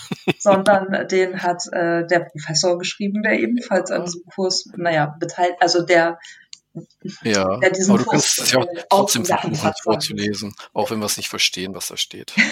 sondern 0.38 1.08
den 1.08 1.42
hat 1.42 1.62
äh, 1.72 2.06
der 2.06 2.20
Professor 2.30 2.78
geschrieben, 2.78 3.22
der 3.22 3.38
ebenfalls 3.38 3.90
an 3.90 4.04
diesem 4.04 4.22
Kurs, 4.34 4.68
naja, 4.76 5.14
beteiligt, 5.18 5.56
also 5.60 5.82
der 5.84 6.18
ja, 7.22 7.58
diesen 7.70 7.90
aber 7.94 8.02
du 8.02 8.10
kannst 8.10 8.38
es 8.38 8.52
ja 8.52 8.60
auch 8.60 8.66
trotzdem 8.88 9.24
versuchen 9.24 9.72
vorzulesen, 9.82 10.54
auch 10.72 10.90
wenn 10.90 10.98
wir 10.98 11.06
es 11.06 11.16
nicht 11.16 11.28
verstehen, 11.28 11.74
was 11.74 11.88
da 11.88 11.96
steht. 11.96 12.32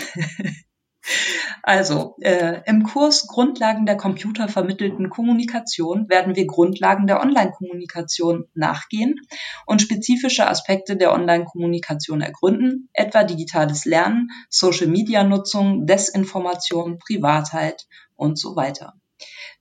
Also, 1.63 2.17
äh, 2.21 2.63
im 2.67 2.83
Kurs 2.83 3.27
Grundlagen 3.27 3.87
der 3.87 3.97
computervermittelten 3.97 5.11
Kommunikation 5.11 6.09
werden 6.09 6.35
wir 6.35 6.47
Grundlagen 6.47 7.07
der 7.07 7.21
Online-Kommunikation 7.21 8.47
nachgehen 8.55 9.17
und 9.67 9.83
spezifische 9.83 10.47
Aspekte 10.47 10.97
der 10.97 11.13
Online-Kommunikation 11.13 12.21
ergründen, 12.21 12.89
etwa 12.93 13.25
digitales 13.25 13.85
Lernen, 13.85 14.31
Social-Media-Nutzung, 14.49 15.87
Desinformation, 15.87 16.99
Privatheit 16.99 17.87
und 18.17 18.39
so 18.39 18.57
weiter. 18.57 18.95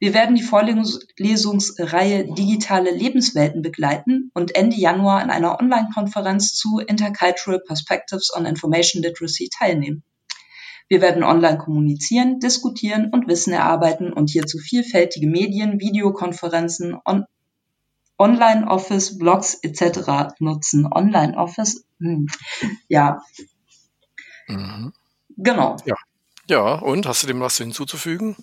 Wir 0.04 0.14
werden 0.14 0.36
die 0.36 0.44
Vorlesungsreihe 0.44 2.34
Digitale 2.34 2.92
Lebenswelten 2.92 3.62
begleiten 3.62 4.32
und 4.34 4.54
Ende 4.54 4.76
Januar 4.76 5.24
in 5.24 5.30
einer 5.30 5.58
Online-Konferenz 5.62 6.56
zu 6.56 6.80
Intercultural 6.80 7.62
Perspectives 7.66 8.36
on 8.36 8.46
Information 8.46 9.02
Literacy 9.02 9.48
teilnehmen. 9.48 10.04
Wir 10.90 11.00
werden 11.00 11.24
online 11.24 11.58
kommunizieren, 11.58 12.42
diskutieren 12.42 13.12
und 13.14 13.30
Wissen 13.30 13.54
erarbeiten 13.54 14.12
und 14.12 14.30
hierzu 14.30 14.58
vielfältige 14.58 15.26
Medien, 15.26 15.80
Videokonferenzen, 15.80 16.98
on 17.06 17.24
Online-Office, 18.18 19.18
Blogs 19.18 19.58
etc. 19.62 20.34
nutzen. 20.40 20.86
Online-Office, 20.86 21.86
hm. 22.00 22.28
ja. 22.90 23.22
Mhm. 24.50 24.92
Genau. 25.38 25.78
Ja. 25.86 25.96
ja, 26.50 26.74
und 26.74 27.06
hast 27.06 27.24
du 27.24 27.28
dem 27.28 27.40
was 27.40 27.56
hinzuzufügen? 27.56 28.36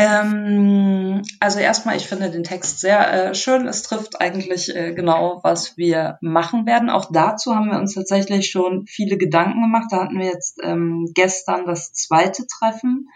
Ähm, 0.00 1.20
also 1.40 1.58
erstmal, 1.58 1.94
ich 1.96 2.06
finde 2.06 2.30
den 2.30 2.42
Text 2.42 2.80
sehr 2.80 3.12
äh, 3.12 3.34
schön. 3.34 3.68
Es 3.68 3.82
trifft 3.82 4.18
eigentlich 4.18 4.74
äh, 4.74 4.94
genau, 4.94 5.40
was 5.42 5.76
wir 5.76 6.16
machen 6.22 6.64
werden. 6.64 6.88
Auch 6.88 7.10
dazu 7.12 7.54
haben 7.54 7.70
wir 7.70 7.78
uns 7.78 7.94
tatsächlich 7.94 8.50
schon 8.50 8.86
viele 8.86 9.18
Gedanken 9.18 9.60
gemacht. 9.60 9.88
Da 9.90 10.04
hatten 10.04 10.18
wir 10.18 10.24
jetzt 10.24 10.58
ähm, 10.62 11.10
gestern 11.14 11.66
das 11.66 11.92
zweite 11.92 12.46
Treffen, 12.46 13.10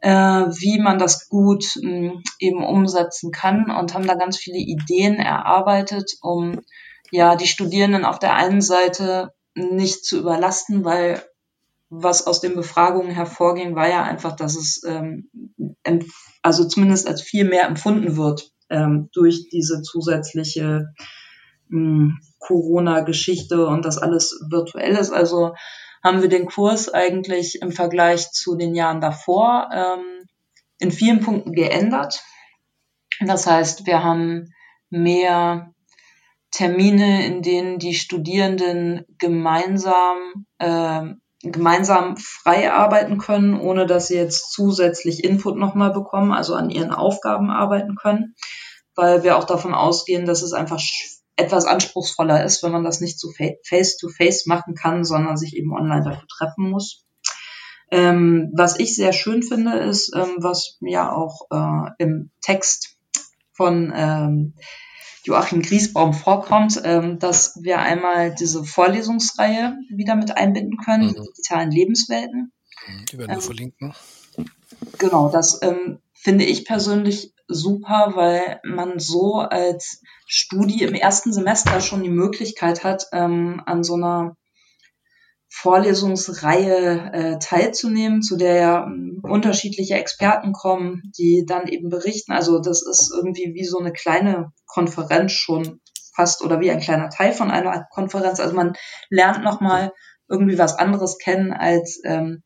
äh, 0.00 0.10
wie 0.10 0.80
man 0.80 0.98
das 0.98 1.28
gut 1.28 1.64
mh, 1.80 1.88
hm, 1.88 2.22
eben 2.40 2.64
umsetzen 2.64 3.30
kann 3.30 3.70
und 3.70 3.94
haben 3.94 4.06
da 4.08 4.14
ganz 4.14 4.36
viele 4.36 4.58
Ideen 4.58 5.20
erarbeitet, 5.20 6.16
um 6.20 6.62
ja 7.12 7.36
die 7.36 7.46
Studierenden 7.46 8.04
auf 8.04 8.18
der 8.18 8.34
einen 8.34 8.60
Seite 8.60 9.34
nicht 9.54 10.04
zu 10.04 10.18
überlasten, 10.18 10.84
weil 10.84 11.22
was 11.94 12.26
aus 12.26 12.40
den 12.40 12.54
Befragungen 12.54 13.10
hervorging, 13.10 13.76
war 13.76 13.86
ja 13.86 14.02
einfach, 14.02 14.34
dass 14.34 14.56
es 14.56 14.82
ähm, 14.86 15.28
also 16.40 16.64
zumindest 16.64 17.06
als 17.06 17.20
viel 17.20 17.44
mehr 17.44 17.66
empfunden 17.66 18.16
wird 18.16 18.50
ähm, 18.70 19.10
durch 19.12 19.50
diese 19.50 19.82
zusätzliche 19.82 20.94
ähm, 21.70 22.18
Corona-Geschichte 22.38 23.66
und 23.66 23.84
das 23.84 23.98
alles 23.98 24.40
virtuell 24.48 24.96
ist. 24.96 25.10
Also 25.10 25.54
haben 26.02 26.22
wir 26.22 26.30
den 26.30 26.46
Kurs 26.46 26.88
eigentlich 26.92 27.60
im 27.60 27.72
Vergleich 27.72 28.32
zu 28.32 28.56
den 28.56 28.74
Jahren 28.74 29.02
davor 29.02 29.68
ähm, 29.72 30.26
in 30.78 30.92
vielen 30.92 31.20
Punkten 31.20 31.52
geändert. 31.52 32.22
Das 33.20 33.46
heißt, 33.46 33.86
wir 33.86 34.02
haben 34.02 34.54
mehr 34.88 35.74
Termine, 36.50 37.26
in 37.26 37.42
denen 37.42 37.78
die 37.78 37.94
Studierenden 37.94 39.04
gemeinsam 39.18 40.46
äh, 40.58 41.14
gemeinsam 41.42 42.16
frei 42.16 42.72
arbeiten 42.72 43.18
können, 43.18 43.58
ohne 43.58 43.86
dass 43.86 44.08
sie 44.08 44.16
jetzt 44.16 44.52
zusätzlich 44.52 45.24
Input 45.24 45.56
nochmal 45.56 45.92
bekommen, 45.92 46.32
also 46.32 46.54
an 46.54 46.70
ihren 46.70 46.92
Aufgaben 46.92 47.50
arbeiten 47.50 47.96
können, 47.96 48.34
weil 48.94 49.22
wir 49.24 49.36
auch 49.36 49.44
davon 49.44 49.74
ausgehen, 49.74 50.24
dass 50.24 50.42
es 50.42 50.52
einfach 50.52 50.80
etwas 51.36 51.64
anspruchsvoller 51.64 52.44
ist, 52.44 52.62
wenn 52.62 52.72
man 52.72 52.84
das 52.84 53.00
nicht 53.00 53.18
so 53.18 53.30
face-to-face 53.30 54.44
-face 54.44 54.48
machen 54.48 54.74
kann, 54.74 55.04
sondern 55.04 55.36
sich 55.36 55.56
eben 55.56 55.72
online 55.72 56.04
dafür 56.04 56.28
treffen 56.28 56.70
muss. 56.70 57.04
Ähm, 57.90 58.50
was 58.54 58.78
ich 58.78 58.94
sehr 58.94 59.12
schön 59.12 59.42
finde, 59.42 59.78
ist, 59.78 60.14
ähm, 60.14 60.36
was 60.38 60.78
ja 60.80 61.12
auch 61.12 61.46
äh, 61.50 61.90
im 61.98 62.30
Text 62.40 62.96
von 63.52 63.92
ähm, 63.94 64.54
Joachim 65.24 65.62
Griesbaum 65.62 66.12
vorkommt, 66.12 66.80
ähm, 66.84 67.18
dass 67.18 67.58
wir 67.62 67.78
einmal 67.78 68.34
diese 68.34 68.64
Vorlesungsreihe 68.64 69.78
wieder 69.88 70.16
mit 70.16 70.36
einbinden 70.36 70.78
können, 70.84 71.08
mhm. 71.08 71.22
digitalen 71.22 71.70
Lebenswelten. 71.70 72.52
Mhm, 72.86 73.04
die 73.10 73.18
werden 73.18 73.30
wir 73.30 73.34
ähm, 73.36 73.40
verlinken. 73.40 73.94
Genau, 74.98 75.28
das 75.28 75.62
ähm, 75.62 76.00
finde 76.12 76.44
ich 76.44 76.64
persönlich 76.64 77.34
super, 77.46 78.12
weil 78.14 78.60
man 78.64 78.98
so 78.98 79.36
als 79.38 80.02
Studie 80.26 80.82
im 80.82 80.94
ersten 80.94 81.32
Semester 81.32 81.80
schon 81.80 82.02
die 82.02 82.10
Möglichkeit 82.10 82.84
hat, 82.84 83.06
ähm, 83.12 83.62
an 83.66 83.84
so 83.84 83.94
einer 83.94 84.36
Vorlesungsreihe 85.54 87.12
äh, 87.12 87.38
teilzunehmen, 87.38 88.22
zu 88.22 88.36
der 88.36 88.54
ja 88.56 88.84
ähm, 88.84 89.20
unterschiedliche 89.22 89.94
Experten 89.94 90.52
kommen, 90.52 91.12
die 91.18 91.44
dann 91.46 91.68
eben 91.68 91.90
berichten. 91.90 92.32
Also 92.32 92.58
das 92.58 92.82
ist 92.82 93.12
irgendwie 93.14 93.52
wie 93.54 93.64
so 93.64 93.78
eine 93.78 93.92
kleine 93.92 94.52
Konferenz 94.66 95.32
schon 95.32 95.80
fast 96.16 96.42
oder 96.42 96.60
wie 96.60 96.70
ein 96.70 96.80
kleiner 96.80 97.10
Teil 97.10 97.32
von 97.32 97.50
einer 97.50 97.86
Konferenz. 97.90 98.40
Also 98.40 98.54
man 98.54 98.72
lernt 99.10 99.44
nochmal 99.44 99.92
irgendwie 100.26 100.58
was 100.58 100.78
anderes 100.78 101.18
kennen 101.18 101.52
als, 101.52 102.00
ähm, 102.04 102.42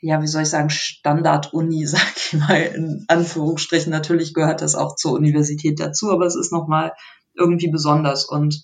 ja, 0.00 0.22
wie 0.22 0.26
soll 0.26 0.42
ich 0.42 0.50
sagen, 0.50 0.70
Standard-Uni, 0.70 1.86
sag 1.86 2.16
ich 2.16 2.32
mal, 2.32 2.62
in 2.62 3.04
Anführungsstrichen. 3.06 3.92
Natürlich 3.92 4.32
gehört 4.32 4.62
das 4.62 4.74
auch 4.74 4.96
zur 4.96 5.12
Universität 5.12 5.78
dazu, 5.78 6.10
aber 6.10 6.24
es 6.24 6.36
ist 6.36 6.52
nochmal 6.52 6.94
irgendwie 7.34 7.70
besonders. 7.70 8.24
Und 8.24 8.62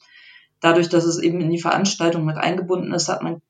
dadurch, 0.60 0.88
dass 0.88 1.04
es 1.04 1.18
eben 1.18 1.42
in 1.42 1.50
die 1.50 1.60
Veranstaltung 1.60 2.24
mit 2.24 2.38
eingebunden 2.38 2.94
ist, 2.94 3.08
hat 3.08 3.22
man 3.22 3.42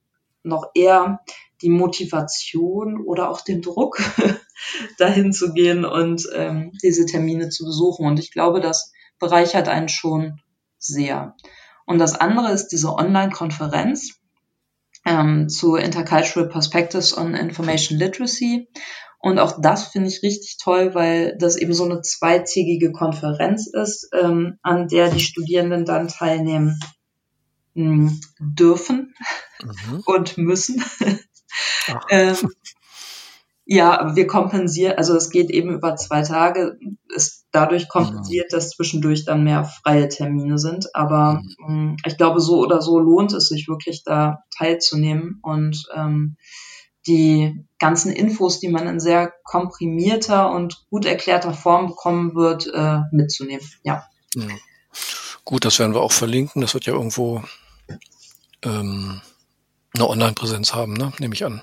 noch 0.46 0.70
eher 0.74 1.20
die 1.62 1.70
Motivation 1.70 3.00
oder 3.00 3.30
auch 3.30 3.40
den 3.40 3.62
Druck, 3.62 4.02
dahin 4.98 5.32
zu 5.32 5.52
gehen 5.52 5.84
und 5.84 6.26
ähm, 6.34 6.72
diese 6.82 7.06
Termine 7.06 7.48
zu 7.48 7.64
besuchen. 7.64 8.06
Und 8.06 8.18
ich 8.18 8.30
glaube, 8.30 8.60
das 8.60 8.92
bereichert 9.18 9.68
einen 9.68 9.88
schon 9.88 10.40
sehr. 10.78 11.34
Und 11.86 11.98
das 11.98 12.14
andere 12.14 12.52
ist 12.52 12.68
diese 12.68 12.94
Online-Konferenz 12.94 14.20
ähm, 15.04 15.48
zu 15.48 15.76
Intercultural 15.76 16.48
Perspectives 16.48 17.16
on 17.16 17.34
Information 17.34 17.98
Literacy. 17.98 18.68
Und 19.18 19.38
auch 19.38 19.60
das 19.60 19.86
finde 19.88 20.08
ich 20.08 20.22
richtig 20.22 20.58
toll, 20.62 20.94
weil 20.94 21.36
das 21.38 21.56
eben 21.56 21.72
so 21.72 21.84
eine 21.84 22.02
zweitägige 22.02 22.92
Konferenz 22.92 23.66
ist, 23.66 24.10
ähm, 24.12 24.58
an 24.62 24.88
der 24.88 25.10
die 25.10 25.20
Studierenden 25.20 25.84
dann 25.84 26.08
teilnehmen 26.08 26.78
dürfen 28.38 29.14
mhm. 29.62 30.02
und 30.04 30.38
müssen. 30.38 30.84
ähm, 32.10 32.36
ja, 33.68 34.14
wir 34.14 34.28
kompensieren, 34.28 34.96
also 34.96 35.16
es 35.16 35.30
geht 35.30 35.50
eben 35.50 35.70
über 35.74 35.96
zwei 35.96 36.22
Tage, 36.22 36.78
ist 37.08 37.46
dadurch 37.50 37.88
kompensiert, 37.88 38.52
mhm. 38.52 38.56
dass 38.56 38.70
zwischendurch 38.70 39.24
dann 39.24 39.42
mehr 39.42 39.64
freie 39.64 40.08
Termine 40.08 40.56
sind. 40.56 40.94
Aber 40.94 41.42
mhm. 41.66 41.96
ich 42.06 42.16
glaube, 42.16 42.40
so 42.40 42.60
oder 42.60 42.80
so 42.80 43.00
lohnt 43.00 43.32
es 43.32 43.48
sich 43.48 43.66
wirklich 43.66 44.04
da 44.04 44.44
teilzunehmen 44.56 45.40
und 45.42 45.82
ähm, 45.94 46.36
die 47.08 47.64
ganzen 47.78 48.12
Infos, 48.12 48.60
die 48.60 48.68
man 48.68 48.86
in 48.86 49.00
sehr 49.00 49.32
komprimierter 49.42 50.50
und 50.50 50.84
gut 50.90 51.04
erklärter 51.04 51.52
Form 51.52 51.88
bekommen 51.88 52.34
wird, 52.36 52.68
äh, 52.72 53.00
mitzunehmen. 53.10 53.66
Ja. 53.82 54.04
ja. 54.34 54.46
Gut, 55.44 55.64
das 55.64 55.78
werden 55.78 55.94
wir 55.94 56.02
auch 56.02 56.12
verlinken. 56.12 56.62
Das 56.62 56.74
wird 56.74 56.86
ja 56.86 56.92
irgendwo 56.92 57.42
ähm, 58.62 59.20
eine 59.96 60.08
Online-Präsenz 60.08 60.74
haben, 60.74 60.94
ne? 60.94 61.12
nehme 61.18 61.34
ich 61.34 61.44
an. 61.44 61.62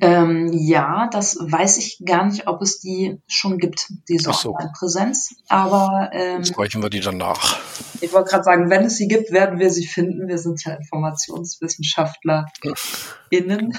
Ähm, 0.00 0.50
ja, 0.52 1.08
das 1.12 1.36
weiß 1.38 1.78
ich 1.78 2.02
gar 2.06 2.24
nicht, 2.26 2.46
ob 2.46 2.62
es 2.62 2.80
die 2.80 3.20
schon 3.26 3.58
gibt, 3.58 3.88
diese 4.08 4.32
so. 4.32 4.54
Online-Präsenz. 4.54 5.34
Aber 5.48 6.10
ähm, 6.12 6.38
Jetzt 6.38 6.56
reichen 6.56 6.82
wir 6.82 6.88
die 6.88 7.00
dann 7.00 7.16
nach. 7.16 7.58
Ich 8.00 8.12
wollte 8.12 8.30
gerade 8.30 8.44
sagen, 8.44 8.70
wenn 8.70 8.84
es 8.84 8.96
sie 8.96 9.08
gibt, 9.08 9.32
werden 9.32 9.58
wir 9.58 9.70
sie 9.70 9.86
finden. 9.86 10.28
Wir 10.28 10.38
sind 10.38 10.64
ja 10.64 10.74
Informationswissenschaftler 10.74 12.46
innen. 13.30 13.76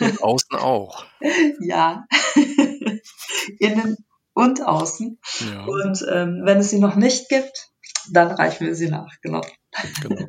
Und 0.00 0.22
außen 0.22 0.56
auch. 0.56 1.04
Ja. 1.60 2.06
innen 3.58 3.96
und 4.32 4.66
außen. 4.66 5.18
Ja. 5.52 5.64
Und 5.64 6.04
ähm, 6.10 6.40
wenn 6.44 6.58
es 6.58 6.70
sie 6.70 6.78
noch 6.78 6.96
nicht 6.96 7.28
gibt, 7.28 7.68
dann 8.10 8.30
reichen 8.30 8.66
wir 8.66 8.74
sie 8.74 8.88
nach, 8.88 9.12
genau. 9.20 9.42
Genau. 10.02 10.26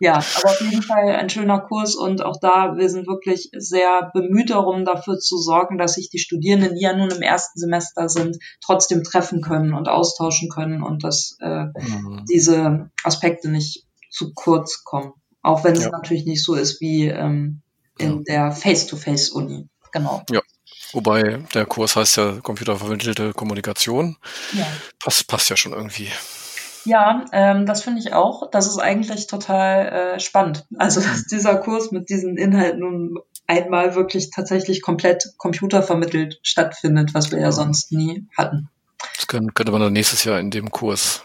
Ja, 0.00 0.14
aber 0.14 0.50
auf 0.50 0.60
jeden 0.60 0.82
Fall 0.82 1.10
ein 1.10 1.30
schöner 1.30 1.60
Kurs 1.60 1.94
und 1.94 2.22
auch 2.22 2.38
da, 2.40 2.76
wir 2.76 2.88
sind 2.88 3.06
wirklich 3.06 3.50
sehr 3.56 4.10
bemüht 4.12 4.50
darum, 4.50 4.84
dafür 4.84 5.18
zu 5.18 5.38
sorgen, 5.38 5.78
dass 5.78 5.94
sich 5.94 6.10
die 6.10 6.18
Studierenden, 6.18 6.74
die 6.74 6.82
ja 6.82 6.96
nun 6.96 7.10
im 7.10 7.22
ersten 7.22 7.58
Semester 7.58 8.08
sind, 8.08 8.38
trotzdem 8.64 9.04
treffen 9.04 9.40
können 9.40 9.74
und 9.74 9.88
austauschen 9.88 10.48
können 10.48 10.82
und 10.82 11.04
dass 11.04 11.36
äh, 11.40 11.64
mhm. 11.64 12.24
diese 12.30 12.90
Aspekte 13.04 13.48
nicht 13.48 13.86
zu 14.10 14.32
kurz 14.34 14.84
kommen. 14.84 15.12
Auch 15.42 15.64
wenn 15.64 15.74
es 15.74 15.84
ja. 15.84 15.90
natürlich 15.90 16.26
nicht 16.26 16.42
so 16.42 16.54
ist 16.54 16.80
wie 16.80 17.06
ähm, 17.06 17.62
in 17.98 18.18
ja. 18.18 18.22
der 18.26 18.52
Face-to-Face-Uni. 18.52 19.68
Genau. 19.92 20.22
Ja. 20.30 20.40
Wobei 20.92 21.44
der 21.54 21.66
Kurs 21.66 21.96
heißt 21.96 22.16
ja 22.16 22.32
computervermittelte 22.40 23.32
Kommunikation. 23.32 24.16
Ja. 24.52 24.66
Passt, 24.98 25.26
passt 25.28 25.48
ja 25.48 25.56
schon 25.56 25.72
irgendwie. 25.72 26.08
Ja, 26.84 27.24
ähm, 27.32 27.66
das 27.66 27.82
finde 27.82 28.00
ich 28.00 28.12
auch. 28.12 28.50
Das 28.50 28.66
ist 28.66 28.78
eigentlich 28.78 29.26
total 29.26 29.86
äh, 29.86 30.20
spannend. 30.20 30.66
Also, 30.76 31.00
dass 31.00 31.24
dieser 31.26 31.56
Kurs 31.56 31.92
mit 31.92 32.08
diesen 32.08 32.36
Inhalten 32.36 32.80
nun 32.80 33.18
einmal 33.46 33.94
wirklich 33.94 34.30
tatsächlich 34.30 34.80
komplett 34.80 35.32
computervermittelt 35.36 36.38
stattfindet, 36.42 37.14
was 37.14 37.32
wir 37.32 37.40
ja 37.40 37.52
sonst 37.52 37.92
nie 37.92 38.26
hatten. 38.36 38.68
Das 39.16 39.26
können, 39.26 39.54
könnte 39.54 39.72
man 39.72 39.80
dann 39.80 39.92
nächstes 39.92 40.24
Jahr 40.24 40.38
in 40.38 40.50
dem 40.50 40.70
Kurs 40.70 41.24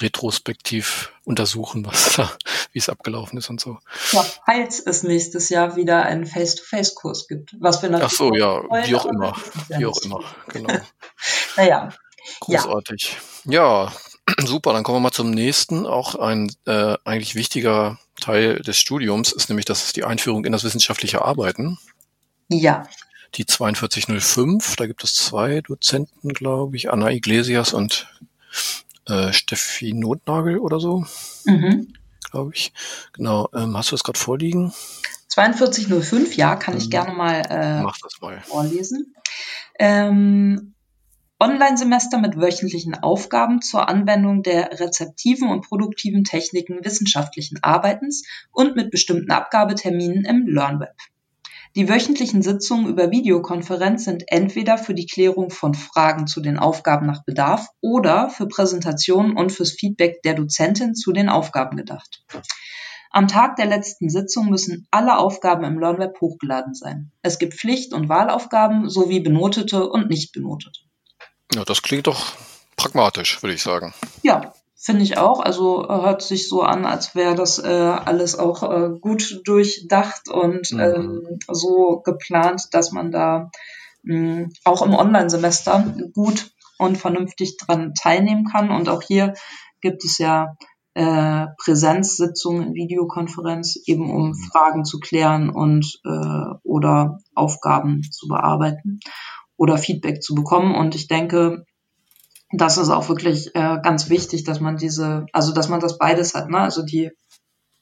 retrospektiv 0.00 1.12
untersuchen, 1.24 1.84
was 1.84 2.14
da, 2.16 2.30
wie 2.72 2.78
es 2.78 2.88
abgelaufen 2.88 3.38
ist 3.38 3.50
und 3.50 3.60
so. 3.60 3.78
Ja, 4.12 4.24
falls 4.46 4.80
es 4.80 5.02
nächstes 5.02 5.48
Jahr 5.48 5.76
wieder 5.76 6.04
einen 6.04 6.26
Face-to-Face-Kurs 6.26 7.28
gibt, 7.28 7.56
was 7.58 7.82
wir 7.82 7.90
natürlich. 7.90 8.12
Ach 8.12 8.16
so, 8.16 8.34
ja, 8.34 8.62
wollen, 8.68 8.86
wie 8.86 8.94
auch 8.94 9.06
immer, 9.06 9.36
wie 9.68 9.86
auch 9.86 10.00
immer, 10.02 10.20
genau. 10.48 10.72
naja, 11.56 11.90
Großartig. 12.40 13.16
Ja. 13.44 13.84
ja, 13.84 13.92
super. 14.46 14.72
Dann 14.72 14.82
kommen 14.82 14.96
wir 14.96 15.00
mal 15.00 15.12
zum 15.12 15.30
nächsten. 15.30 15.86
Auch 15.86 16.14
ein 16.14 16.52
äh, 16.66 16.96
eigentlich 17.04 17.34
wichtiger 17.34 17.98
Teil 18.20 18.60
des 18.60 18.78
Studiums 18.78 19.32
ist 19.32 19.48
nämlich 19.48 19.66
das 19.66 19.84
ist 19.84 19.96
die 19.96 20.04
Einführung 20.04 20.44
in 20.44 20.52
das 20.52 20.64
wissenschaftliche 20.64 21.24
Arbeiten. 21.24 21.78
Ja. 22.48 22.86
Die 23.36 23.44
4205, 23.48 24.76
da 24.76 24.86
gibt 24.86 25.04
es 25.04 25.14
zwei 25.14 25.60
Dozenten, 25.60 26.30
glaube 26.30 26.76
ich, 26.76 26.90
Anna 26.90 27.10
Iglesias 27.10 27.72
und 27.72 28.08
äh, 29.06 29.32
Steffi 29.32 29.92
Notnagel 29.92 30.58
oder 30.58 30.80
so, 30.80 31.04
mhm. 31.44 31.94
glaube 32.28 32.52
ich. 32.54 32.72
Genau, 33.12 33.48
ähm, 33.54 33.76
hast 33.76 33.92
du 33.92 33.94
das 33.94 34.02
gerade 34.02 34.18
vorliegen? 34.18 34.72
4205, 35.32 36.36
ja, 36.36 36.56
kann 36.56 36.76
ich 36.76 36.86
mhm. 36.86 36.90
gerne 36.90 37.12
mal, 37.12 37.42
äh, 37.48 37.82
Mach 37.82 37.98
das 38.02 38.20
mal. 38.20 38.40
vorlesen. 38.40 39.14
Ähm, 39.78 40.74
Online-Semester 41.42 42.18
mit 42.18 42.36
wöchentlichen 42.36 43.02
Aufgaben 43.02 43.62
zur 43.62 43.88
Anwendung 43.88 44.42
der 44.42 44.78
rezeptiven 44.78 45.48
und 45.48 45.62
produktiven 45.66 46.22
Techniken 46.22 46.84
wissenschaftlichen 46.84 47.62
Arbeitens 47.62 48.26
und 48.52 48.76
mit 48.76 48.90
bestimmten 48.90 49.30
Abgabeterminen 49.30 50.26
im 50.26 50.46
LearnWeb. 50.46 50.94
Die 51.76 51.88
wöchentlichen 51.88 52.42
Sitzungen 52.42 52.88
über 52.88 53.10
Videokonferenz 53.10 54.04
sind 54.04 54.24
entweder 54.26 54.76
für 54.76 54.92
die 54.92 55.06
Klärung 55.06 55.48
von 55.48 55.72
Fragen 55.72 56.26
zu 56.26 56.42
den 56.42 56.58
Aufgaben 56.58 57.06
nach 57.06 57.24
Bedarf 57.24 57.68
oder 57.80 58.28
für 58.28 58.46
Präsentationen 58.46 59.34
und 59.34 59.50
fürs 59.50 59.70
Feedback 59.70 60.20
der 60.22 60.34
Dozentin 60.34 60.94
zu 60.94 61.10
den 61.10 61.30
Aufgaben 61.30 61.78
gedacht. 61.78 62.22
Am 63.10 63.28
Tag 63.28 63.56
der 63.56 63.66
letzten 63.66 64.10
Sitzung 64.10 64.50
müssen 64.50 64.86
alle 64.90 65.16
Aufgaben 65.16 65.64
im 65.64 65.78
LearnWeb 65.78 66.20
hochgeladen 66.20 66.74
sein. 66.74 67.12
Es 67.22 67.38
gibt 67.38 67.54
Pflicht- 67.54 67.94
und 67.94 68.10
Wahlaufgaben 68.10 68.90
sowie 68.90 69.20
benotete 69.20 69.88
und 69.88 70.10
nicht 70.10 70.32
benotete. 70.32 70.80
Ja, 71.54 71.64
das 71.64 71.82
klingt 71.82 72.06
doch 72.06 72.32
pragmatisch, 72.76 73.42
würde 73.42 73.54
ich 73.54 73.62
sagen. 73.62 73.92
Ja, 74.22 74.52
finde 74.76 75.02
ich 75.02 75.18
auch. 75.18 75.40
Also 75.40 75.84
äh, 75.84 75.88
hört 75.88 76.22
sich 76.22 76.48
so 76.48 76.62
an, 76.62 76.86
als 76.86 77.14
wäre 77.14 77.34
das 77.34 77.58
äh, 77.58 77.68
alles 77.68 78.38
auch 78.38 78.62
äh, 78.62 78.90
gut 79.00 79.42
durchdacht 79.44 80.28
und 80.28 80.72
mhm. 80.72 80.80
ähm, 80.80 81.38
so 81.48 82.00
geplant, 82.04 82.68
dass 82.72 82.92
man 82.92 83.10
da 83.10 83.50
mh, 84.02 84.16
hm, 84.16 84.52
auch 84.64 84.82
im 84.82 84.94
Online-Semester 84.94 85.94
gut 86.14 86.52
und 86.78 86.96
vernünftig 86.96 87.58
dran 87.58 87.94
teilnehmen 87.94 88.46
kann. 88.50 88.70
Und 88.70 88.88
auch 88.88 89.02
hier 89.02 89.34
gibt 89.82 90.04
es 90.04 90.18
ja 90.18 90.56
äh, 90.94 91.46
Präsenzsitzungen, 91.62 92.74
Videokonferenz, 92.74 93.76
eben 93.86 94.10
um 94.10 94.28
mhm. 94.28 94.34
Fragen 94.50 94.84
zu 94.84 94.98
klären 94.98 95.50
und 95.50 96.00
äh, 96.04 96.54
oder 96.62 97.18
Aufgaben 97.34 98.02
zu 98.10 98.28
bearbeiten 98.28 99.00
oder 99.60 99.76
Feedback 99.76 100.22
zu 100.22 100.34
bekommen. 100.34 100.74
Und 100.74 100.94
ich 100.94 101.06
denke, 101.06 101.66
das 102.50 102.78
ist 102.78 102.88
auch 102.88 103.10
wirklich 103.10 103.54
äh, 103.54 103.78
ganz 103.82 104.08
wichtig, 104.08 104.42
dass 104.44 104.58
man 104.58 104.78
diese, 104.78 105.26
also 105.34 105.52
dass 105.52 105.68
man 105.68 105.80
das 105.80 105.98
beides 105.98 106.34
hat, 106.34 106.48
ne? 106.48 106.58
Also 106.58 106.82
die 106.82 107.10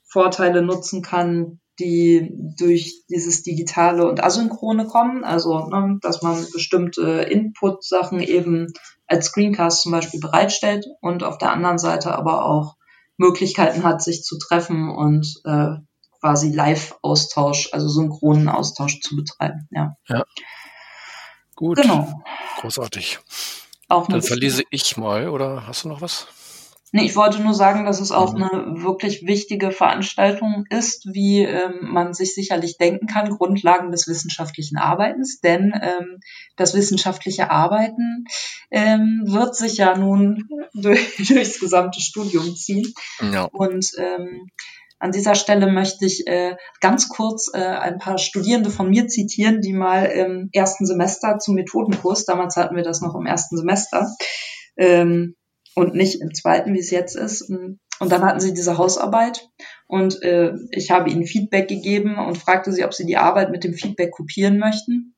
Vorteile 0.02 0.60
nutzen 0.62 1.02
kann, 1.02 1.60
die 1.78 2.32
durch 2.58 3.04
dieses 3.08 3.44
Digitale 3.44 4.08
und 4.08 4.22
Asynchrone 4.22 4.86
kommen, 4.86 5.22
also 5.22 5.68
ne, 5.68 5.98
dass 6.02 6.20
man 6.20 6.44
bestimmte 6.52 7.22
Input-Sachen 7.22 8.20
eben 8.20 8.72
als 9.06 9.26
Screencast 9.26 9.82
zum 9.82 9.92
Beispiel 9.92 10.18
bereitstellt 10.18 10.84
und 11.00 11.22
auf 11.22 11.38
der 11.38 11.52
anderen 11.52 11.78
Seite 11.78 12.12
aber 12.12 12.44
auch 12.44 12.74
Möglichkeiten 13.18 13.84
hat, 13.84 14.02
sich 14.02 14.24
zu 14.24 14.36
treffen 14.36 14.90
und 14.90 15.32
äh, 15.44 15.76
quasi 16.20 16.52
Live-Austausch, 16.52 17.68
also 17.72 17.88
synchronen 17.88 18.48
Austausch 18.48 19.00
zu 19.00 19.14
betreiben. 19.14 19.68
Ja. 19.70 19.94
ja. 20.08 20.24
Gut. 21.58 21.82
Genau. 21.82 22.22
Großartig. 22.60 23.18
Auch 23.88 24.06
Dann 24.06 24.22
verlese 24.22 24.62
ich 24.70 24.96
mal, 24.96 25.28
oder 25.28 25.66
hast 25.66 25.82
du 25.82 25.88
noch 25.88 26.00
was? 26.00 26.28
Nee, 26.92 27.04
ich 27.04 27.16
wollte 27.16 27.42
nur 27.42 27.52
sagen, 27.52 27.84
dass 27.84 28.00
es 28.00 28.12
auch 28.12 28.32
mhm. 28.32 28.44
eine 28.44 28.82
wirklich 28.84 29.26
wichtige 29.26 29.72
Veranstaltung 29.72 30.66
ist, 30.70 31.12
wie 31.12 31.42
ähm, 31.42 31.80
man 31.82 32.14
sich 32.14 32.32
sicherlich 32.32 32.78
denken 32.78 33.08
kann, 33.08 33.30
Grundlagen 33.30 33.90
des 33.90 34.06
wissenschaftlichen 34.06 34.78
Arbeitens. 34.78 35.40
Denn 35.40 35.72
ähm, 35.82 36.20
das 36.54 36.74
wissenschaftliche 36.74 37.50
Arbeiten 37.50 38.26
ähm, 38.70 39.24
wird 39.26 39.56
sich 39.56 39.78
ja 39.78 39.98
nun 39.98 40.48
durch, 40.74 41.16
durchs 41.16 41.58
gesamte 41.58 42.00
Studium 42.00 42.54
ziehen. 42.54 42.94
Ja. 43.32 43.46
Und 43.46 43.84
ähm, 43.98 44.48
an 44.98 45.12
dieser 45.12 45.34
Stelle 45.34 45.70
möchte 45.70 46.04
ich 46.04 46.26
äh, 46.26 46.56
ganz 46.80 47.08
kurz 47.08 47.50
äh, 47.52 47.58
ein 47.58 47.98
paar 47.98 48.18
Studierende 48.18 48.70
von 48.70 48.90
mir 48.90 49.06
zitieren, 49.06 49.60
die 49.60 49.72
mal 49.72 50.06
im 50.06 50.48
ersten 50.52 50.86
Semester 50.86 51.38
zum 51.38 51.54
Methodenkurs, 51.54 52.24
damals 52.24 52.56
hatten 52.56 52.76
wir 52.76 52.82
das 52.82 53.00
noch 53.00 53.14
im 53.14 53.26
ersten 53.26 53.56
Semester, 53.56 54.08
ähm, 54.76 55.36
und 55.74 55.94
nicht 55.94 56.20
im 56.20 56.34
zweiten, 56.34 56.74
wie 56.74 56.80
es 56.80 56.90
jetzt 56.90 57.14
ist. 57.14 57.48
Und 58.00 58.12
dann 58.12 58.24
hatten 58.24 58.40
sie 58.40 58.54
diese 58.54 58.78
Hausarbeit 58.78 59.48
und 59.86 60.22
äh, 60.22 60.52
ich 60.70 60.90
habe 60.90 61.10
ihnen 61.10 61.24
Feedback 61.24 61.68
gegeben 61.68 62.18
und 62.18 62.38
fragte 62.38 62.72
sie, 62.72 62.84
ob 62.84 62.94
sie 62.94 63.06
die 63.06 63.16
Arbeit 63.16 63.50
mit 63.50 63.64
dem 63.64 63.74
Feedback 63.74 64.12
kopieren 64.12 64.58
möchten. 64.58 65.14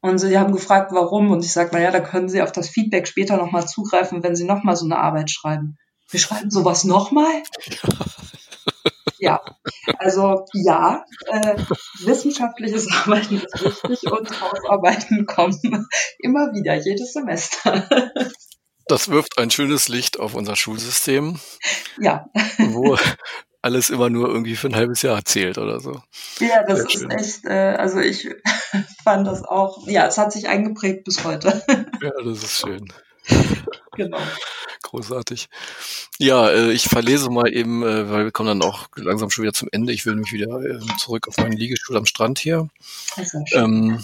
Und 0.00 0.18
sie 0.18 0.38
haben 0.38 0.52
gefragt, 0.52 0.92
warum. 0.92 1.30
Und 1.30 1.44
ich 1.44 1.52
sage, 1.52 1.70
naja, 1.72 1.90
da 1.90 2.00
können 2.00 2.28
sie 2.28 2.42
auf 2.42 2.52
das 2.52 2.68
Feedback 2.68 3.08
später 3.08 3.36
nochmal 3.36 3.66
zugreifen, 3.66 4.22
wenn 4.22 4.36
sie 4.36 4.44
nochmal 4.44 4.76
so 4.76 4.84
eine 4.84 4.98
Arbeit 4.98 5.30
schreiben. 5.30 5.78
Wir 6.08 6.20
schreiben 6.20 6.50
sowas 6.50 6.84
nochmal? 6.84 7.42
Ja, 9.18 9.40
also 9.98 10.44
ja, 10.52 11.04
äh, 11.26 11.56
wissenschaftliches 12.00 12.88
Arbeiten 12.92 13.36
ist 13.36 13.64
wichtig 13.64 14.10
und 14.10 14.40
Hausarbeiten 14.40 15.26
kommen 15.26 15.88
immer 16.18 16.52
wieder, 16.52 16.74
jedes 16.74 17.12
Semester. 17.12 17.88
Das 18.88 19.08
wirft 19.08 19.38
ein 19.38 19.50
schönes 19.50 19.88
Licht 19.88 20.20
auf 20.20 20.34
unser 20.34 20.54
Schulsystem. 20.54 21.40
Ja. 21.98 22.26
Wo 22.58 22.96
alles 23.66 23.90
immer 23.90 24.10
nur 24.10 24.28
irgendwie 24.28 24.54
für 24.54 24.68
ein 24.68 24.76
halbes 24.76 25.02
Jahr 25.02 25.24
zählt 25.24 25.58
oder 25.58 25.80
so. 25.80 26.00
Ja, 26.38 26.62
das 26.62 26.78
Sehr 26.78 26.86
ist 26.86 26.92
schön. 26.92 27.10
echt, 27.10 27.44
äh, 27.46 27.74
also 27.76 27.98
ich 27.98 28.28
fand 29.04 29.26
das 29.26 29.42
auch, 29.42 29.88
ja, 29.88 30.06
es 30.06 30.18
hat 30.18 30.32
sich 30.32 30.48
eingeprägt 30.48 31.04
bis 31.04 31.24
heute. 31.24 31.64
Ja, 32.00 32.12
das 32.24 32.44
ist 32.44 32.60
schön. 32.60 32.92
Genau. 33.96 34.18
Großartig. 34.86 35.48
Ja, 36.18 36.48
äh, 36.48 36.70
ich 36.70 36.84
verlese 36.84 37.28
mal 37.28 37.52
eben, 37.52 37.82
äh, 37.82 38.08
weil 38.08 38.24
wir 38.24 38.30
kommen 38.30 38.60
dann 38.60 38.62
auch 38.62 38.86
langsam 38.94 39.30
schon 39.30 39.42
wieder 39.42 39.52
zum 39.52 39.68
Ende. 39.72 39.92
Ich 39.92 40.06
will 40.06 40.14
mich 40.14 40.32
wieder 40.32 40.60
äh, 40.60 40.78
zurück 40.96 41.26
auf 41.26 41.36
meinen 41.38 41.56
Liegestuhl 41.56 41.96
am 41.96 42.06
Strand 42.06 42.38
hier. 42.38 42.68
Ähm, 43.52 44.00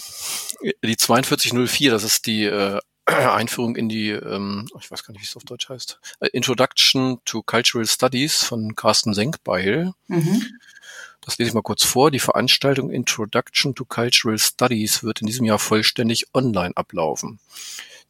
die 0.82 0.96
4204, 0.98 1.92
das 1.92 2.02
ist 2.02 2.26
die 2.26 2.46
äh, 2.46 2.80
Einführung 3.06 3.76
in 3.76 3.88
die, 3.88 4.10
ähm, 4.10 4.68
ich 4.80 4.90
weiß 4.90 5.04
gar 5.04 5.12
nicht, 5.12 5.22
wie 5.22 5.26
es 5.26 5.36
auf 5.36 5.44
Deutsch 5.44 5.68
heißt, 5.68 6.00
äh, 6.18 6.28
Introduction 6.32 7.20
to 7.24 7.44
Cultural 7.44 7.86
Studies 7.86 8.42
von 8.42 8.74
Carsten 8.74 9.14
Senkbeil. 9.14 9.92
Mhm. 10.08 10.42
Das 11.20 11.38
lese 11.38 11.50
ich 11.50 11.54
mal 11.54 11.62
kurz 11.62 11.84
vor. 11.84 12.10
Die 12.10 12.18
Veranstaltung 12.18 12.90
Introduction 12.90 13.76
to 13.76 13.84
Cultural 13.84 14.36
Studies 14.36 15.04
wird 15.04 15.20
in 15.20 15.28
diesem 15.28 15.46
Jahr 15.46 15.60
vollständig 15.60 16.26
online 16.34 16.76
ablaufen. 16.76 17.38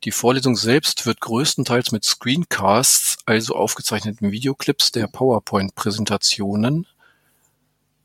Die 0.05 0.11
Vorlesung 0.11 0.57
selbst 0.57 1.07
wird 1.07 1.21
größtenteils 1.21 1.93
mit 1.93 2.05
Screencasts, 2.05 3.19
also 3.25 3.55
aufgezeichneten 3.55 4.33
Videoclips 4.33 4.91
der 4.91 5.07
PowerPoint-Präsentationen, 5.07 6.89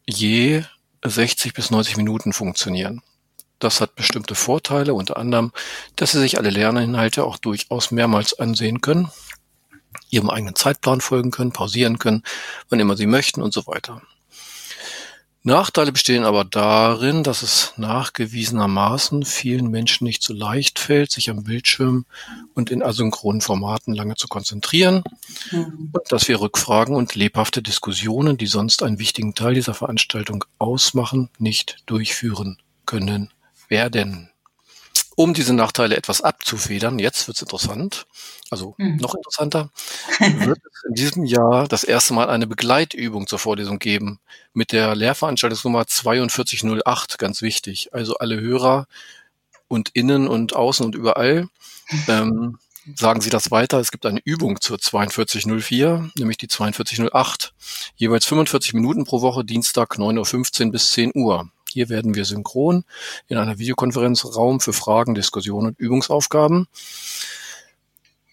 je 0.06 0.64
60 1.04 1.54
bis 1.54 1.72
90 1.72 1.98
Minuten 1.98 2.34
funktionieren. 2.34 3.02
Das 3.58 3.82
hat 3.82 3.96
bestimmte 3.96 4.36
Vorteile, 4.36 4.94
unter 4.94 5.18
anderem, 5.18 5.52
dass 5.96 6.12
Sie 6.12 6.20
sich 6.20 6.38
alle 6.38 6.52
Lerninhalte 6.52 7.24
auch 7.24 7.38
durchaus 7.38 7.90
mehrmals 7.90 8.38
ansehen 8.38 8.82
können, 8.82 9.10
Ihrem 10.12 10.30
eigenen 10.30 10.56
Zeitplan 10.56 11.02
folgen 11.02 11.32
können, 11.32 11.52
pausieren 11.52 11.98
können, 11.98 12.22
wann 12.70 12.80
immer 12.80 12.96
Sie 12.96 13.08
möchten 13.08 13.42
und 13.42 13.54
so 13.54 13.66
weiter. 13.66 14.04
Nachteile 15.48 15.94
bestehen 15.94 16.26
aber 16.26 16.44
darin, 16.44 17.24
dass 17.24 17.42
es 17.42 17.72
nachgewiesenermaßen 17.78 19.24
vielen 19.24 19.68
Menschen 19.68 20.04
nicht 20.04 20.22
so 20.22 20.34
leicht 20.34 20.78
fällt, 20.78 21.10
sich 21.10 21.30
am 21.30 21.46
Bildschirm 21.46 22.06
und 22.54 22.70
in 22.70 22.84
asynchronen 22.84 23.40
Formaten 23.40 23.94
lange 23.94 24.16
zu 24.16 24.28
konzentrieren 24.28 25.06
mhm. 25.52 25.92
und 25.94 26.12
dass 26.12 26.28
wir 26.28 26.42
Rückfragen 26.42 26.98
und 26.98 27.16
lebhafte 27.16 27.62
Diskussionen, 27.62 28.38
die 28.38 28.46
sonst 28.46 28.84
einen 28.84 29.00
wichtigen 29.00 29.36
Teil 29.36 29.54
dieser 29.54 29.74
Veranstaltung 29.74 30.44
ausmachen, 30.60 31.30
nicht 31.40 31.78
durchführen 31.86 32.58
können 32.86 33.32
werden. 33.70 34.30
Um 35.16 35.34
diese 35.34 35.54
Nachteile 35.54 35.96
etwas 35.96 36.22
abzufedern, 36.22 37.00
jetzt 37.00 37.26
wird's 37.30 37.42
interessant, 37.42 38.06
also 38.50 38.76
mhm. 38.78 38.98
noch 38.98 39.16
interessanter, 39.16 39.70
wird 40.20 40.60
es 40.66 40.84
in 40.88 40.94
diesem 40.94 41.26
Jahr 41.26 41.68
das 41.68 41.84
erste 41.84 42.14
Mal 42.14 42.30
eine 42.30 42.48
Begleitübung 42.48 43.28
zur 43.28 43.40
Vorlesung 43.40 43.80
geben 43.80 44.20
mit 44.54 44.72
der 44.72 44.96
Lehrveranstaltungsnummer 44.96 45.86
4208, 45.88 47.18
ganz 47.18 47.42
wichtig. 47.42 47.94
Also 47.94 48.16
alle 48.18 48.40
Hörer 48.40 48.88
und 49.68 49.90
innen 49.90 50.28
und 50.28 50.56
außen 50.56 50.86
und 50.86 50.96
überall. 50.96 51.48
Ähm, 52.08 52.58
sagen 52.96 53.22
Sie 53.22 53.30
das 53.30 53.52
weiter. 53.52 53.80
Es 53.80 53.92
gibt 53.92 54.06
eine 54.06 54.22
Übung 54.24 54.62
zur 54.62 54.80
4204, 54.80 56.12
nämlich 56.18 56.38
die 56.38 56.48
4208. 56.48 57.54
Jeweils 57.96 58.26
45 58.26 58.74
Minuten 58.74 59.04
pro 59.06 59.22
Woche, 59.22 59.44
Dienstag 59.44 59.96
9.15 59.96 60.66
Uhr 60.66 60.72
bis 60.72 60.92
10 60.92 61.12
Uhr. 61.16 61.50
Hier 61.70 61.90
werden 61.90 62.16
wir 62.16 62.26
synchron 62.26 62.86
in 63.28 63.38
einer 63.38 63.60
Videokonferenz 63.60 64.26
Raum 64.26 64.60
für 64.60 64.74
Fragen, 64.74 65.16
Diskussionen 65.16 65.68
und 65.68 65.80
Übungsaufgaben, 65.80 66.68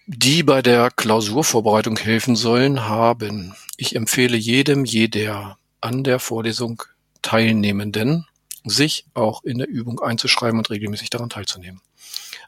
die 0.07 0.43
bei 0.43 0.63
der 0.63 0.91
Klausurvorbereitung 0.91 1.97
helfen 1.97 2.37
sollen, 2.37 2.87
haben. 2.87 3.55
Ich 3.77 3.97
empfehle 3.97 4.37
jedem, 4.37 4.85
jeder 4.85 5.59
an 5.81 6.05
der 6.05 6.19
Vorlesung 6.19 6.83
Teilnehmenden, 7.23 8.27
sich 8.65 9.07
auch 9.15 9.43
in 9.45 9.59
der 9.59 9.69
Übung 9.69 10.01
einzuschreiben 10.01 10.59
und 10.59 10.71
regelmäßig 10.71 11.11
daran 11.11 11.31
teilzunehmen. 11.31 11.81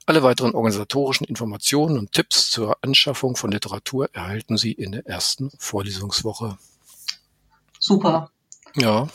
Alle 0.05 0.23
weiteren 0.23 0.55
organisatorischen 0.55 1.27
Informationen 1.27 1.99
und 1.99 2.13
Tipps 2.13 2.51
zur 2.51 2.77
Anschaffung 2.83 3.37
von 3.37 3.51
Literatur 3.51 4.09
erhalten 4.15 4.57
Sie 4.57 4.73
in 4.73 4.93
der 4.93 5.07
ersten 5.07 5.51
Vorlesungswoche. 5.59 6.59
Super. 7.81 8.31
Ja. 8.77 9.09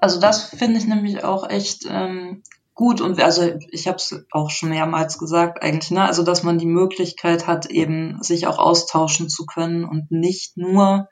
Also 0.00 0.20
das 0.20 0.50
finde 0.50 0.78
ich 0.78 0.86
nämlich 0.86 1.24
auch 1.24 1.48
echt 1.48 1.86
ähm, 1.88 2.42
gut 2.76 3.00
und 3.00 3.20
also 3.20 3.54
ich 3.70 3.88
habe 3.88 3.96
es 3.96 4.14
auch 4.30 4.50
schon 4.50 4.68
mehrmals 4.68 5.18
gesagt 5.18 5.62
eigentlich, 5.62 5.90
ne? 5.90 6.04
Also 6.04 6.22
dass 6.22 6.42
man 6.42 6.58
die 6.58 6.66
Möglichkeit 6.66 7.46
hat, 7.46 7.66
eben 7.66 8.22
sich 8.22 8.46
auch 8.46 8.58
austauschen 8.58 9.30
zu 9.30 9.46
können 9.46 9.84
und 9.84 10.10
nicht 10.12 10.58
nur 10.58 11.08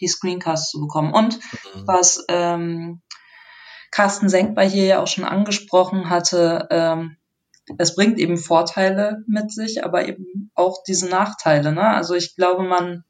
die 0.00 0.06
Screencasts 0.06 0.70
zu 0.70 0.80
bekommen. 0.80 1.12
Und 1.12 1.40
mhm. 1.74 1.82
was 1.86 2.24
ähm, 2.28 3.02
Carsten 3.90 4.28
Senkbar 4.28 4.64
hier 4.64 4.84
ja 4.84 5.02
auch 5.02 5.08
schon 5.08 5.24
angesprochen 5.24 6.08
hatte, 6.08 6.68
ähm, 6.70 7.16
es 7.78 7.96
bringt 7.96 8.18
eben 8.18 8.38
Vorteile 8.38 9.18
mit 9.26 9.52
sich, 9.52 9.84
aber 9.84 10.06
eben 10.06 10.52
auch 10.54 10.84
diese 10.86 11.08
Nachteile. 11.08 11.72
Ne? 11.72 11.82
Also 11.82 12.14
ich 12.14 12.36
glaube, 12.36 12.62
man 12.62 13.02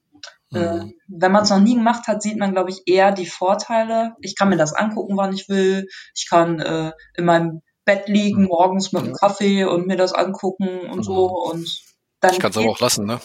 äh, 0.55 0.77
mhm. 0.77 0.95
wenn 1.09 1.33
man 1.33 1.43
es 1.43 1.51
noch 1.51 1.61
nie 1.61 1.75
gemacht 1.75 2.09
hat, 2.09 2.23
sieht 2.23 2.39
man, 2.39 2.53
glaube 2.53 2.71
ich, 2.71 2.85
eher 2.87 3.13
die 3.13 3.27
Vorteile. 3.27 4.15
Ich 4.23 4.35
kann 4.35 4.49
mir 4.49 4.57
das 4.57 4.73
angucken, 4.73 5.19
wann 5.19 5.35
ich 5.35 5.51
will. 5.51 5.87
Ich 6.15 6.27
kann 6.31 6.59
äh, 6.59 6.93
in 7.15 7.27
meinem 7.27 7.61
Bett 7.89 8.07
liegen, 8.07 8.43
mhm. 8.43 8.49
morgens 8.49 8.93
mit 8.93 9.03
einem 9.03 9.15
Kaffee 9.15 9.65
und 9.65 9.87
mir 9.87 9.97
das 9.97 10.13
angucken 10.13 10.81
und 10.91 10.99
mhm. 10.99 11.03
so. 11.03 11.25
Und 11.25 11.83
dann 12.21 12.33
ich 12.35 12.39
kann 12.39 12.51
es 12.51 12.59
aber 12.59 12.69
auch 12.69 12.81
lassen, 12.81 13.07
ne? 13.07 13.19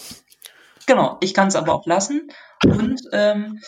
Genau, 0.86 1.17
ich 1.19 1.34
kann 1.34 1.49
es 1.49 1.58
aber 1.58 1.73
auch 1.73 1.86
lassen. 1.86 2.32
Und 2.63 3.02
ähm, 3.12 3.60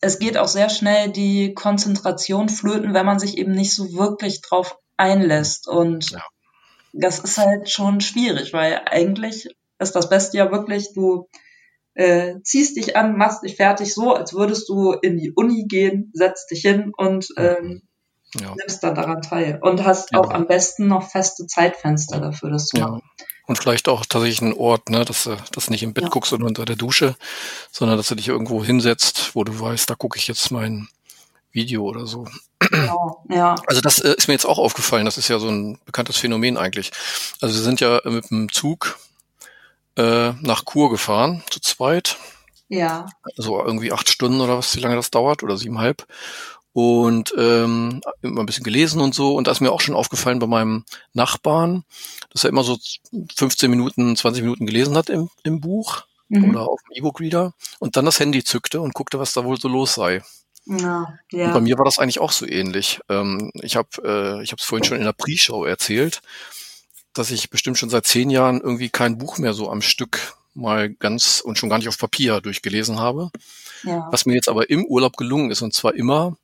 es 0.00 0.18
geht 0.18 0.38
auch 0.38 0.48
sehr 0.48 0.70
schnell 0.70 1.10
die 1.10 1.52
Konzentration 1.52 2.48
flöten, 2.48 2.94
wenn 2.94 3.04
man 3.04 3.18
sich 3.18 3.36
eben 3.36 3.52
nicht 3.52 3.74
so 3.74 3.92
wirklich 3.92 4.40
drauf 4.40 4.78
einlässt. 4.96 5.68
Und 5.68 6.10
ja. 6.10 6.24
das 6.94 7.18
ist 7.18 7.36
halt 7.36 7.68
schon 7.68 8.00
schwierig, 8.00 8.54
weil 8.54 8.80
eigentlich 8.86 9.54
ist 9.78 9.94
das 9.94 10.08
Beste 10.08 10.38
ja 10.38 10.50
wirklich, 10.50 10.94
du 10.94 11.28
äh, 11.92 12.36
ziehst 12.42 12.78
dich 12.78 12.96
an, 12.96 13.18
machst 13.18 13.42
dich 13.42 13.56
fertig, 13.56 13.92
so 13.92 14.14
als 14.14 14.32
würdest 14.32 14.66
du 14.70 14.92
in 14.92 15.18
die 15.18 15.32
Uni 15.32 15.66
gehen, 15.68 16.10
setzt 16.14 16.50
dich 16.50 16.62
hin 16.62 16.92
und 16.96 17.28
ähm, 17.36 17.82
ja. 18.40 18.54
nimmst 18.54 18.82
dann 18.82 18.94
daran 18.94 19.22
teil. 19.22 19.58
Und 19.60 19.84
hast 19.84 20.12
ja. 20.12 20.20
auch 20.20 20.30
am 20.30 20.46
besten 20.46 20.86
noch 20.86 21.10
feste 21.10 21.46
Zeitfenster 21.46 22.20
dafür, 22.20 22.50
das 22.50 22.66
zu 22.66 22.78
machen. 22.78 23.02
Ja. 23.18 23.24
Und 23.46 23.56
vielleicht 23.56 23.88
auch 23.88 24.06
tatsächlich 24.06 24.40
einen 24.40 24.54
Ort, 24.54 24.88
ne, 24.88 25.04
dass 25.04 25.24
du 25.24 25.36
das 25.52 25.68
nicht 25.68 25.82
im 25.82 25.94
Bett 25.94 26.10
guckst 26.10 26.32
oder 26.32 26.46
unter 26.46 26.64
der 26.64 26.76
Dusche, 26.76 27.16
sondern 27.70 27.96
dass 27.96 28.08
du 28.08 28.14
dich 28.14 28.28
irgendwo 28.28 28.64
hinsetzt, 28.64 29.34
wo 29.34 29.44
du 29.44 29.58
weißt, 29.58 29.90
da 29.90 29.94
gucke 29.94 30.16
ich 30.16 30.28
jetzt 30.28 30.50
mein 30.50 30.88
Video 31.50 31.82
oder 31.82 32.06
so. 32.06 32.26
Genau, 32.58 33.24
ja. 33.30 33.56
Also 33.66 33.80
das 33.80 33.98
äh, 33.98 34.14
ist 34.16 34.28
mir 34.28 34.34
jetzt 34.34 34.46
auch 34.46 34.58
aufgefallen. 34.58 35.04
Das 35.04 35.18
ist 35.18 35.28
ja 35.28 35.38
so 35.38 35.48
ein 35.48 35.78
bekanntes 35.84 36.16
Phänomen 36.16 36.56
eigentlich. 36.56 36.92
Also 37.40 37.54
wir 37.54 37.62
sind 37.62 37.80
ja 37.80 38.00
mit 38.04 38.30
dem 38.30 38.50
Zug 38.50 38.98
äh, 39.96 40.32
nach 40.40 40.64
Chur 40.64 40.90
gefahren, 40.90 41.42
zu 41.50 41.60
zweit. 41.60 42.16
Ja. 42.68 43.06
So 43.36 43.56
also 43.56 43.66
irgendwie 43.66 43.92
acht 43.92 44.08
Stunden 44.08 44.40
oder 44.40 44.56
was, 44.56 44.74
wie 44.76 44.80
lange 44.80 44.96
das 44.96 45.10
dauert, 45.10 45.42
oder 45.42 45.58
siebeneinhalb. 45.58 46.06
Und 46.74 47.34
ähm, 47.36 48.00
immer 48.22 48.40
ein 48.40 48.46
bisschen 48.46 48.64
gelesen 48.64 49.00
und 49.00 49.14
so. 49.14 49.34
Und 49.34 49.46
da 49.46 49.52
ist 49.52 49.60
mir 49.60 49.72
auch 49.72 49.82
schon 49.82 49.94
aufgefallen 49.94 50.38
bei 50.38 50.46
meinem 50.46 50.84
Nachbarn, 51.12 51.84
dass 52.30 52.44
er 52.44 52.50
immer 52.50 52.64
so 52.64 52.78
15 53.36 53.70
Minuten, 53.70 54.16
20 54.16 54.42
Minuten 54.42 54.66
gelesen 54.66 54.96
hat 54.96 55.10
im, 55.10 55.28
im 55.42 55.60
Buch 55.60 56.04
mhm. 56.28 56.50
oder 56.50 56.68
auf 56.68 56.80
dem 56.82 56.96
E-Book-Reader 56.96 57.52
und 57.78 57.96
dann 57.96 58.06
das 58.06 58.20
Handy 58.20 58.42
zückte 58.42 58.80
und 58.80 58.94
guckte, 58.94 59.18
was 59.18 59.32
da 59.32 59.44
wohl 59.44 59.60
so 59.60 59.68
los 59.68 59.94
sei. 59.94 60.22
Ja, 60.64 61.18
ja. 61.30 61.46
Und 61.46 61.52
bei 61.54 61.60
mir 61.60 61.76
war 61.76 61.84
das 61.84 61.98
eigentlich 61.98 62.20
auch 62.20 62.32
so 62.32 62.46
ähnlich. 62.46 63.00
Ähm, 63.08 63.50
ich 63.54 63.76
habe 63.76 63.88
äh, 64.04 64.42
ich 64.42 64.52
habe 64.52 64.60
es 64.60 64.66
vorhin 64.66 64.84
schon 64.84 64.96
in 64.96 65.04
der 65.04 65.12
Pre-Show 65.12 65.64
erzählt, 65.64 66.22
dass 67.12 67.30
ich 67.30 67.50
bestimmt 67.50 67.78
schon 67.78 67.90
seit 67.90 68.06
zehn 68.06 68.30
Jahren 68.30 68.60
irgendwie 68.60 68.88
kein 68.88 69.18
Buch 69.18 69.38
mehr 69.38 69.54
so 69.54 69.70
am 69.70 69.82
Stück 69.82 70.36
mal 70.54 70.90
ganz 70.90 71.40
und 71.40 71.58
schon 71.58 71.68
gar 71.68 71.78
nicht 71.78 71.88
auf 71.88 71.98
Papier 71.98 72.40
durchgelesen 72.40 73.00
habe. 73.00 73.30
Ja. 73.82 74.06
Was 74.10 74.26
mir 74.26 74.34
jetzt 74.34 74.48
aber 74.48 74.70
im 74.70 74.84
Urlaub 74.84 75.16
gelungen 75.16 75.50
ist 75.50 75.62
und 75.62 75.74
zwar 75.74 75.94
immer 75.94 76.36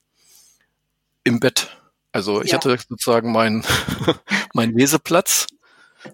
im 1.24 1.40
Bett. 1.40 1.80
Also 2.12 2.42
ich 2.42 2.50
ja. 2.50 2.56
hatte 2.56 2.76
sozusagen 2.88 3.32
meinen 3.32 3.64
mein 4.54 4.72
Leseplatz 4.72 5.46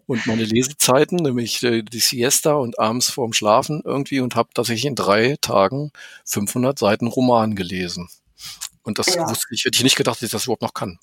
und 0.06 0.26
meine 0.26 0.44
Lesezeiten, 0.44 1.18
nämlich 1.18 1.62
äh, 1.62 1.82
die 1.82 2.00
Siesta 2.00 2.54
und 2.54 2.78
abends 2.78 3.10
vorm 3.10 3.32
Schlafen 3.32 3.82
irgendwie 3.84 4.20
und 4.20 4.34
habe 4.34 4.50
tatsächlich 4.54 4.86
in 4.86 4.94
drei 4.94 5.36
Tagen 5.40 5.92
500 6.24 6.78
Seiten 6.78 7.06
Roman 7.06 7.54
gelesen. 7.54 8.08
Und 8.82 8.98
das 8.98 9.14
ja. 9.14 9.28
wusste 9.28 9.46
ich, 9.50 9.64
hätte 9.64 9.76
ich 9.76 9.84
nicht 9.84 9.96
gedacht, 9.96 10.16
dass 10.16 10.24
ich 10.24 10.32
das 10.32 10.44
überhaupt 10.44 10.62
noch 10.62 10.74
kann. 10.74 10.98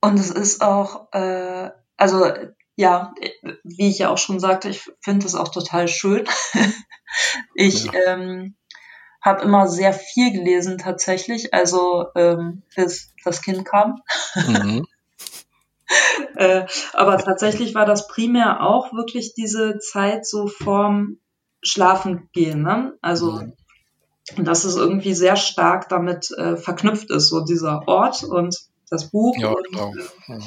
Und 0.00 0.18
es 0.18 0.30
ist 0.30 0.62
auch, 0.62 1.12
äh, 1.12 1.70
also 1.96 2.32
ja, 2.76 3.12
wie 3.64 3.88
ich 3.90 3.98
ja 3.98 4.10
auch 4.10 4.18
schon 4.18 4.38
sagte, 4.38 4.68
ich 4.68 4.88
finde 5.00 5.26
es 5.26 5.34
auch 5.34 5.48
total 5.48 5.88
schön. 5.88 6.28
ich 7.54 7.84
ja. 7.84 7.92
ähm, 8.06 8.56
habe 9.20 9.42
immer 9.42 9.68
sehr 9.68 9.92
viel 9.92 10.32
gelesen 10.32 10.78
tatsächlich, 10.78 11.52
also 11.52 12.06
ähm, 12.14 12.62
bis 12.74 13.12
das 13.24 13.42
Kind 13.42 13.64
kam. 13.64 14.00
Mhm. 14.34 14.86
äh, 16.36 16.66
aber 16.92 17.18
tatsächlich 17.18 17.74
war 17.74 17.84
das 17.84 18.08
primär 18.08 18.62
auch 18.62 18.92
wirklich 18.92 19.34
diese 19.34 19.78
Zeit 19.78 20.26
so 20.26 20.46
vorm 20.46 21.18
Schlafen 21.62 22.28
gehen. 22.32 22.62
Ne? 22.62 22.96
Also 23.02 23.32
mhm. 23.32 24.44
dass 24.44 24.64
es 24.64 24.76
irgendwie 24.76 25.14
sehr 25.14 25.36
stark 25.36 25.88
damit 25.88 26.30
äh, 26.30 26.56
verknüpft 26.56 27.10
ist, 27.10 27.28
so 27.28 27.44
dieser 27.44 27.86
Ort 27.88 28.22
und 28.22 28.56
das 28.90 29.10
Buch. 29.10 29.36
Ja, 29.38 29.50
und, 29.50 29.66
genau. 29.70 29.92
Mhm. 30.26 30.44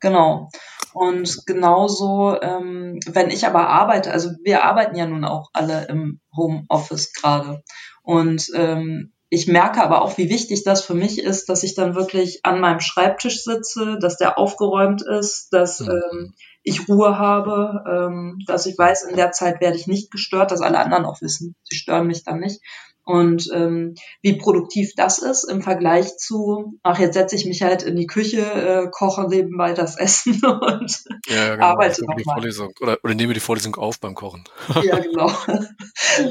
Genau. 0.00 0.48
Und 0.92 1.46
genauso, 1.46 2.40
ähm, 2.40 2.98
wenn 3.06 3.30
ich 3.30 3.46
aber 3.46 3.68
arbeite, 3.68 4.10
also 4.12 4.30
wir 4.42 4.64
arbeiten 4.64 4.96
ja 4.96 5.06
nun 5.06 5.24
auch 5.24 5.50
alle 5.52 5.86
im 5.88 6.20
Homeoffice 6.36 7.12
gerade. 7.12 7.62
Und 8.08 8.50
ähm, 8.54 9.12
ich 9.28 9.48
merke 9.48 9.82
aber 9.82 10.00
auch, 10.00 10.16
wie 10.16 10.30
wichtig 10.30 10.64
das 10.64 10.82
für 10.82 10.94
mich 10.94 11.18
ist, 11.18 11.50
dass 11.50 11.62
ich 11.62 11.74
dann 11.74 11.94
wirklich 11.94 12.40
an 12.42 12.58
meinem 12.58 12.80
Schreibtisch 12.80 13.44
sitze, 13.44 13.98
dass 14.00 14.16
der 14.16 14.38
aufgeräumt 14.38 15.02
ist, 15.02 15.50
dass 15.50 15.80
mhm. 15.80 15.90
ähm, 15.90 16.34
ich 16.62 16.88
Ruhe 16.88 17.18
habe, 17.18 17.84
ähm, 17.86 18.38
dass 18.46 18.64
ich 18.64 18.78
weiß, 18.78 19.02
in 19.02 19.16
der 19.16 19.32
Zeit 19.32 19.60
werde 19.60 19.76
ich 19.76 19.86
nicht 19.86 20.10
gestört, 20.10 20.52
dass 20.52 20.62
alle 20.62 20.78
anderen 20.78 21.04
auch 21.04 21.20
wissen, 21.20 21.54
sie 21.64 21.76
stören 21.76 22.06
mich 22.06 22.24
dann 22.24 22.40
nicht. 22.40 22.62
Und 23.08 23.48
ähm, 23.54 23.94
wie 24.20 24.36
produktiv 24.36 24.92
das 24.94 25.16
ist 25.16 25.44
im 25.44 25.62
Vergleich 25.62 26.18
zu, 26.18 26.78
ach, 26.82 26.98
jetzt 26.98 27.14
setze 27.14 27.36
ich 27.36 27.46
mich 27.46 27.62
halt 27.62 27.82
in 27.82 27.96
die 27.96 28.06
Küche, 28.06 28.42
äh, 28.42 28.90
koche 28.90 29.26
nebenbei 29.30 29.72
das 29.72 29.96
Essen 29.98 30.34
und 30.44 31.04
ja, 31.26 31.54
genau. 31.54 31.64
arbeite 31.64 32.04
nochmal. 32.04 32.46
Oder, 32.82 32.98
oder 33.02 33.14
nehme 33.14 33.32
die 33.32 33.40
Vorlesung 33.40 33.76
auf 33.76 33.98
beim 33.98 34.14
Kochen. 34.14 34.44
ja, 34.82 34.98
genau. 34.98 35.32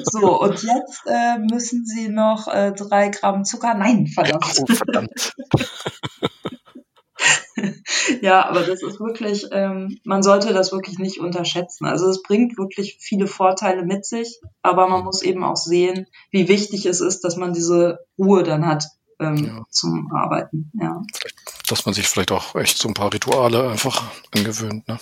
so, 0.03 0.39
und 0.39 0.61
jetzt 0.61 1.01
äh, 1.07 1.39
müssen 1.51 1.83
Sie 1.83 2.09
noch 2.09 2.47
äh, 2.47 2.71
drei 2.73 3.09
Gramm 3.09 3.43
Zucker. 3.43 3.73
Nein, 3.73 4.05
verdammt. 4.05 4.45
Ja, 4.45 4.63
oh, 4.69 4.73
verdammt. 4.75 5.33
ja, 8.21 8.47
aber 8.47 8.61
das 8.61 8.81
ist 8.81 8.99
wirklich, 8.99 9.45
ähm, 9.51 9.99
man 10.03 10.23
sollte 10.23 10.53
das 10.53 10.71
wirklich 10.71 10.99
nicht 10.99 11.19
unterschätzen. 11.19 11.85
Also 11.85 12.09
es 12.09 12.21
bringt 12.21 12.57
wirklich 12.57 12.97
viele 12.99 13.27
Vorteile 13.27 13.83
mit 13.83 14.05
sich, 14.05 14.39
aber 14.61 14.87
man 14.87 15.03
muss 15.03 15.21
eben 15.21 15.43
auch 15.43 15.55
sehen, 15.55 16.07
wie 16.31 16.47
wichtig 16.47 16.85
es 16.85 17.01
ist, 17.01 17.21
dass 17.21 17.35
man 17.35 17.53
diese 17.53 17.99
Ruhe 18.17 18.43
dann 18.43 18.65
hat 18.65 18.85
ähm, 19.19 19.45
ja. 19.45 19.65
zum 19.69 20.11
Arbeiten. 20.13 20.71
Ja. 20.79 21.01
Dass 21.67 21.85
man 21.85 21.93
sich 21.93 22.07
vielleicht 22.07 22.31
auch 22.31 22.55
echt 22.55 22.77
so 22.77 22.87
ein 22.87 22.93
paar 22.93 23.13
Rituale 23.13 23.69
einfach 23.69 24.03
angewöhnt. 24.35 24.87
Ne? 24.87 24.99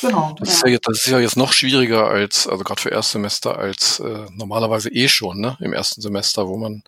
Genau. 0.00 0.34
Das, 0.38 0.48
ja. 0.48 0.54
Ist 0.54 0.62
ja 0.62 0.68
jetzt, 0.70 0.88
das 0.88 0.98
ist 0.98 1.06
ja 1.06 1.18
jetzt 1.18 1.36
noch 1.36 1.52
schwieriger 1.52 2.08
als, 2.08 2.46
also 2.46 2.62
gerade 2.62 2.80
für 2.80 2.90
Erstsemester, 2.90 3.56
als 3.56 4.00
äh, 4.00 4.26
normalerweise 4.32 4.90
eh 4.90 5.08
schon, 5.08 5.40
ne? 5.40 5.56
Im 5.60 5.72
ersten 5.72 6.00
Semester, 6.00 6.46
wo 6.48 6.56
man 6.56 6.82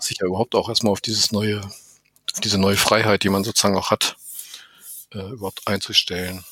sich 0.00 0.18
ja 0.20 0.26
überhaupt 0.26 0.54
auch 0.54 0.68
erstmal 0.68 0.92
auf 0.92 1.00
dieses 1.00 1.32
neue, 1.32 1.60
auf 1.60 2.40
diese 2.42 2.58
neue 2.58 2.76
Freiheit, 2.76 3.24
die 3.24 3.30
man 3.30 3.44
sozusagen 3.44 3.76
auch 3.76 3.90
hat, 3.90 4.16
äh, 5.14 5.30
überhaupt 5.32 5.62
einzustellen. 5.66 6.44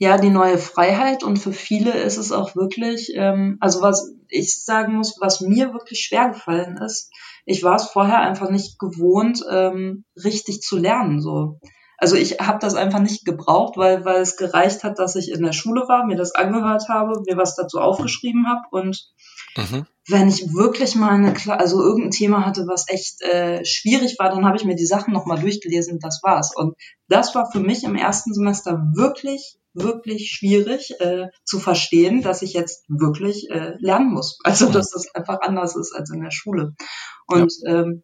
Ja, 0.00 0.16
die 0.16 0.30
neue 0.30 0.58
Freiheit 0.58 1.24
und 1.24 1.38
für 1.38 1.52
viele 1.52 1.92
ist 1.92 2.18
es 2.18 2.30
auch 2.30 2.54
wirklich, 2.54 3.12
ähm, 3.14 3.56
also 3.60 3.82
was 3.82 4.12
ich 4.28 4.64
sagen 4.64 4.94
muss, 4.94 5.16
was 5.20 5.40
mir 5.40 5.72
wirklich 5.72 6.00
schwer 6.00 6.28
gefallen 6.28 6.76
ist, 6.76 7.10
ich 7.46 7.64
war 7.64 7.76
es 7.76 7.88
vorher 7.88 8.20
einfach 8.20 8.50
nicht 8.50 8.78
gewohnt, 8.78 9.42
ähm, 9.50 10.04
richtig 10.22 10.60
zu 10.60 10.76
lernen. 10.76 11.20
So. 11.20 11.58
Also 11.96 12.14
ich 12.14 12.38
habe 12.38 12.58
das 12.60 12.76
einfach 12.76 13.00
nicht 13.00 13.24
gebraucht, 13.24 13.76
weil, 13.76 14.04
weil 14.04 14.20
es 14.20 14.36
gereicht 14.36 14.84
hat, 14.84 15.00
dass 15.00 15.16
ich 15.16 15.32
in 15.32 15.42
der 15.42 15.52
Schule 15.52 15.88
war, 15.88 16.06
mir 16.06 16.16
das 16.16 16.32
angehört 16.32 16.88
habe, 16.88 17.20
mir 17.26 17.36
was 17.36 17.56
dazu 17.56 17.80
aufgeschrieben 17.80 18.46
habe 18.48 18.62
und 18.70 19.10
mhm. 19.56 19.86
wenn 20.08 20.28
ich 20.28 20.52
wirklich 20.54 20.94
mal 20.94 21.10
eine, 21.10 21.34
also 21.58 21.82
irgendein 21.82 22.10
Thema 22.10 22.46
hatte, 22.46 22.66
was 22.66 22.88
echt 22.88 23.22
äh, 23.22 23.64
schwierig 23.64 24.18
war, 24.18 24.30
dann 24.30 24.44
habe 24.44 24.56
ich 24.56 24.64
mir 24.64 24.76
die 24.76 24.86
Sachen 24.86 25.12
nochmal 25.12 25.40
durchgelesen 25.40 25.94
und 25.94 26.04
das 26.04 26.20
war's. 26.22 26.54
Und 26.54 26.74
das 27.08 27.34
war 27.34 27.50
für 27.50 27.60
mich 27.60 27.84
im 27.84 27.94
ersten 27.94 28.32
Semester 28.34 28.80
wirklich 28.94 29.58
wirklich 29.74 30.30
schwierig 30.30 31.00
äh, 31.00 31.28
zu 31.44 31.60
verstehen, 31.60 32.22
dass 32.22 32.42
ich 32.42 32.52
jetzt 32.52 32.84
wirklich 32.88 33.48
äh, 33.50 33.74
lernen 33.78 34.12
muss. 34.12 34.38
Also 34.44 34.70
dass 34.70 34.90
das 34.90 35.14
einfach 35.14 35.40
anders 35.40 35.76
ist 35.76 35.94
als 35.94 36.10
in 36.10 36.20
der 36.20 36.30
Schule. 36.30 36.74
Und 37.26 37.52
ja. 37.62 37.82
ähm, 37.82 38.02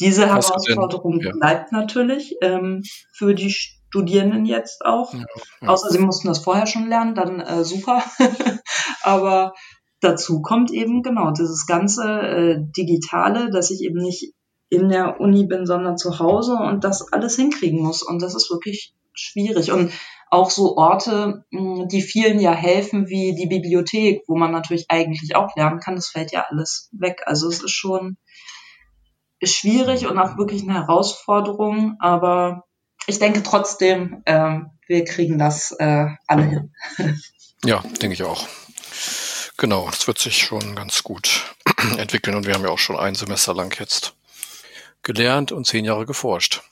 diese 0.00 0.26
Herausforderung 0.26 1.20
ja. 1.20 1.32
bleibt 1.32 1.72
natürlich 1.72 2.36
ähm, 2.40 2.82
für 3.12 3.34
die 3.34 3.50
Studierenden 3.50 4.46
jetzt 4.46 4.84
auch. 4.84 5.12
Ja, 5.12 5.24
ja. 5.60 5.68
Außer 5.68 5.90
sie 5.90 5.98
mussten 5.98 6.28
das 6.28 6.38
vorher 6.38 6.66
schon 6.66 6.88
lernen, 6.88 7.14
dann 7.14 7.40
äh, 7.40 7.64
super. 7.64 8.02
Aber 9.02 9.54
dazu 10.00 10.42
kommt 10.42 10.70
eben 10.70 11.02
genau 11.02 11.30
dieses 11.30 11.66
ganze 11.66 12.04
äh, 12.04 12.58
Digitale, 12.76 13.50
dass 13.50 13.70
ich 13.70 13.82
eben 13.82 13.98
nicht 13.98 14.34
in 14.68 14.88
der 14.88 15.20
Uni 15.20 15.46
bin, 15.46 15.66
sondern 15.66 15.98
zu 15.98 16.18
Hause 16.18 16.54
und 16.54 16.84
das 16.84 17.12
alles 17.12 17.36
hinkriegen 17.36 17.82
muss. 17.82 18.02
Und 18.02 18.22
das 18.22 18.34
ist 18.34 18.50
wirklich 18.50 18.94
schwierig. 19.12 19.72
Und 19.72 19.92
auch 20.30 20.50
so 20.50 20.76
Orte, 20.76 21.44
die 21.50 22.02
vielen 22.02 22.38
ja 22.38 22.52
helfen, 22.52 23.08
wie 23.08 23.34
die 23.34 23.46
Bibliothek, 23.46 24.22
wo 24.28 24.36
man 24.36 24.52
natürlich 24.52 24.86
eigentlich 24.88 25.34
auch 25.34 25.56
lernen 25.56 25.80
kann, 25.80 25.96
das 25.96 26.08
fällt 26.08 26.30
ja 26.30 26.46
alles 26.48 26.88
weg. 26.92 27.22
Also 27.26 27.48
es 27.48 27.62
ist 27.62 27.72
schon 27.72 28.16
schwierig 29.42 30.06
und 30.06 30.18
auch 30.18 30.38
wirklich 30.38 30.62
eine 30.62 30.74
Herausforderung, 30.74 31.96
aber 31.98 32.64
ich 33.06 33.18
denke 33.18 33.42
trotzdem, 33.42 34.22
äh, 34.24 34.60
wir 34.86 35.04
kriegen 35.04 35.38
das 35.38 35.72
äh, 35.72 36.06
alle 36.28 36.44
hin. 36.44 36.74
ja, 37.64 37.82
denke 38.00 38.14
ich 38.14 38.22
auch. 38.22 38.46
Genau, 39.60 39.90
das 39.90 40.06
wird 40.06 40.18
sich 40.18 40.38
schon 40.38 40.74
ganz 40.74 41.02
gut 41.02 41.54
entwickeln 41.98 42.34
und 42.34 42.46
wir 42.46 42.54
haben 42.54 42.62
ja 42.62 42.70
auch 42.70 42.78
schon 42.78 42.96
ein 42.96 43.14
Semester 43.14 43.54
lang 43.54 43.78
jetzt 43.78 44.14
gelernt 45.02 45.52
und 45.52 45.66
zehn 45.66 45.84
Jahre 45.84 46.06
geforscht. 46.06 46.62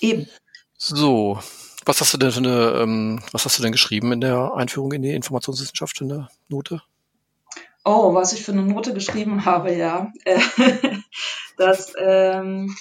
Eben. 0.00 0.28
So, 0.76 1.40
was 1.86 2.02
hast 2.02 2.12
du 2.12 2.18
denn 2.18 2.32
für 2.32 2.40
eine, 2.40 2.82
ähm, 2.82 3.22
was 3.32 3.46
hast 3.46 3.58
du 3.58 3.62
denn 3.62 3.72
geschrieben 3.72 4.12
in 4.12 4.20
der 4.20 4.52
Einführung 4.52 4.92
in 4.92 5.00
die 5.00 5.14
Informationswissenschaft 5.14 5.98
in 6.02 6.10
der 6.10 6.28
Note? 6.48 6.82
Oh, 7.84 8.14
was 8.14 8.32
ich 8.32 8.42
für 8.42 8.52
eine 8.52 8.62
Note 8.62 8.94
geschrieben 8.94 9.44
habe, 9.44 9.74
ja. 9.74 10.10
das, 11.56 11.92
ähm, 11.98 12.74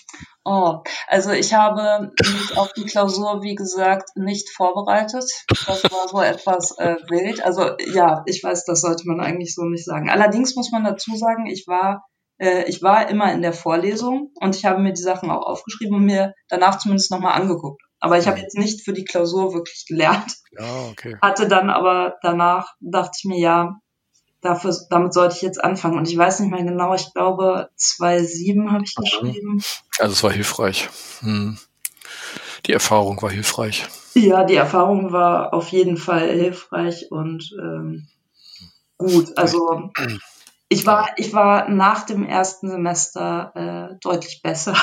oh, 0.46 0.80
also 1.08 1.32
ich 1.32 1.54
habe 1.54 2.12
mich 2.20 2.58
auf 2.58 2.74
die 2.74 2.86
Klausur, 2.86 3.42
wie 3.44 3.56
gesagt, 3.56 4.16
nicht 4.16 4.50
vorbereitet. 4.50 5.26
Das 5.50 5.84
war 5.84 6.08
so 6.08 6.22
etwas 6.22 6.78
äh, 6.78 6.96
wild. 7.10 7.44
Also 7.44 7.72
ja, 7.94 8.24
ich 8.26 8.44
weiß, 8.44 8.66
das 8.66 8.82
sollte 8.82 9.08
man 9.08 9.20
eigentlich 9.20 9.54
so 9.54 9.64
nicht 9.64 9.86
sagen. 9.86 10.10
Allerdings 10.10 10.56
muss 10.56 10.72
man 10.72 10.84
dazu 10.84 11.16
sagen, 11.16 11.48
ich 11.48 11.66
war 11.68 12.06
äh, 12.40 12.66
ich 12.66 12.82
war 12.82 13.10
immer 13.10 13.32
in 13.32 13.42
der 13.42 13.54
Vorlesung 13.54 14.32
und 14.40 14.56
ich 14.56 14.66
habe 14.66 14.82
mir 14.82 14.94
die 14.94 15.02
Sachen 15.02 15.30
auch 15.30 15.46
aufgeschrieben 15.46 15.98
und 15.98 16.06
mir 16.06 16.34
danach 16.50 16.78
zumindest 16.78 17.12
nochmal 17.12 17.40
angeguckt. 17.40 17.82
Aber 18.00 18.18
ich 18.18 18.28
habe 18.28 18.40
jetzt 18.40 18.58
nicht 18.58 18.84
für 18.84 18.92
die 18.92 19.06
Klausur 19.06 19.54
wirklich 19.54 19.86
gelernt. 19.88 20.36
Ja, 20.52 20.88
okay. 20.92 21.16
Hatte 21.22 21.48
dann 21.48 21.70
aber 21.70 22.16
danach, 22.22 22.74
dachte 22.82 23.18
ich 23.18 23.26
mir, 23.26 23.40
ja, 23.40 23.80
dafür, 24.44 24.76
damit 24.90 25.14
sollte 25.14 25.36
ich 25.36 25.42
jetzt 25.42 25.64
anfangen. 25.64 25.98
Und 25.98 26.10
ich 26.10 26.18
weiß 26.18 26.40
nicht 26.40 26.52
mehr 26.52 26.64
genau, 26.64 26.94
ich 26.94 27.14
glaube 27.14 27.70
2.7 27.78 28.72
habe 28.72 28.84
ich 28.84 28.96
geschrieben. 28.96 29.64
Also 30.00 30.14
es 30.14 30.24
war 30.24 30.32
hilfreich. 30.32 30.90
Hm. 31.20 31.58
Die 32.66 32.74
Erfahrung 32.74 33.22
war 33.22 33.32
hilfreich. 33.32 33.86
Ja, 34.14 34.44
die 34.44 34.56
Erfahrung 34.56 35.12
war 35.12 35.54
auf 35.54 35.70
jeden 35.70 35.98
Fall 35.98 36.30
hilfreich 36.30 37.12
und 37.12 37.52
ähm, 37.60 38.08
gut. 38.98 39.38
Also 39.38 39.92
ich 40.70 40.86
war, 40.86 41.10
ich 41.18 41.34
war 41.34 41.70
nach 41.70 42.06
dem 42.06 42.26
ersten 42.26 42.70
Semester 42.70 43.52
äh, 43.92 43.96
deutlich 44.02 44.42
besser. 44.42 44.76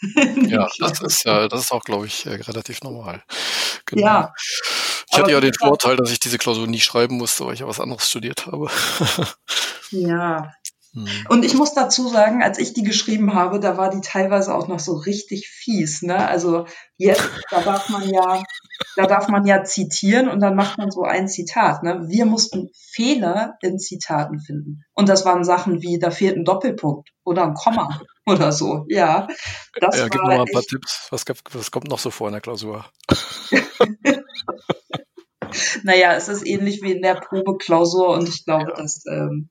ja, 0.46 0.68
das 0.78 1.00
ist 1.00 1.24
ja, 1.24 1.48
das 1.48 1.62
ist 1.62 1.72
auch, 1.72 1.82
glaube 1.82 2.06
ich, 2.06 2.26
äh, 2.26 2.34
relativ 2.34 2.82
normal. 2.82 3.22
Genau. 3.86 4.06
Ja. 4.06 4.34
Ich 5.14 5.20
hatte 5.20 5.32
ja 5.32 5.40
den 5.40 5.54
Vorteil, 5.54 5.96
dass 5.96 6.10
ich 6.10 6.18
diese 6.18 6.38
Klausur 6.38 6.66
nie 6.66 6.80
schreiben 6.80 7.16
musste, 7.16 7.46
weil 7.46 7.54
ich 7.54 7.60
ja 7.60 7.68
was 7.68 7.80
anderes 7.80 8.10
studiert 8.10 8.46
habe. 8.46 8.68
ja, 9.90 10.50
hm. 10.94 11.06
Und 11.28 11.44
ich 11.44 11.54
muss 11.54 11.74
dazu 11.74 12.08
sagen, 12.08 12.42
als 12.42 12.58
ich 12.58 12.72
die 12.72 12.84
geschrieben 12.84 13.34
habe, 13.34 13.58
da 13.58 13.76
war 13.76 13.90
die 13.90 14.00
teilweise 14.00 14.54
auch 14.54 14.68
noch 14.68 14.78
so 14.78 14.94
richtig 14.94 15.48
fies. 15.48 16.02
Ne? 16.02 16.16
Also 16.26 16.66
jetzt, 16.96 17.28
da 17.50 17.62
darf 17.62 17.88
man 17.88 18.08
ja, 18.08 18.42
da 18.94 19.06
darf 19.06 19.28
man 19.28 19.44
ja 19.44 19.64
zitieren 19.64 20.28
und 20.28 20.40
dann 20.40 20.54
macht 20.54 20.78
man 20.78 20.92
so 20.92 21.02
ein 21.02 21.26
Zitat. 21.26 21.82
Ne? 21.82 22.04
Wir 22.06 22.26
mussten 22.26 22.70
Fehler 22.74 23.56
in 23.60 23.78
Zitaten 23.78 24.38
finden. 24.40 24.84
Und 24.94 25.08
das 25.08 25.24
waren 25.24 25.42
Sachen 25.42 25.82
wie, 25.82 25.98
da 25.98 26.12
fehlt 26.12 26.36
ein 26.36 26.44
Doppelpunkt 26.44 27.10
oder 27.24 27.42
ein 27.42 27.54
Komma 27.54 28.00
oder 28.26 28.52
so. 28.52 28.86
Ja, 28.88 29.26
das 29.80 29.98
ja, 29.98 30.08
gib 30.08 30.22
mir 30.22 30.28
mal 30.28 30.40
ein 30.46 30.52
paar 30.52 30.62
Tipps. 30.62 31.08
Was, 31.10 31.24
was 31.50 31.70
kommt 31.72 31.88
noch 31.88 31.98
so 31.98 32.10
vor 32.10 32.28
in 32.28 32.32
der 32.32 32.40
Klausur? 32.40 32.84
naja, 35.82 36.14
es 36.14 36.28
ist 36.28 36.46
ähnlich 36.46 36.82
wie 36.82 36.92
in 36.92 37.02
der 37.02 37.14
Probeklausur 37.14 38.10
und 38.10 38.28
ich 38.28 38.44
glaube, 38.44 38.70
ja. 38.70 38.82
dass 38.82 39.04
ähm, 39.06 39.50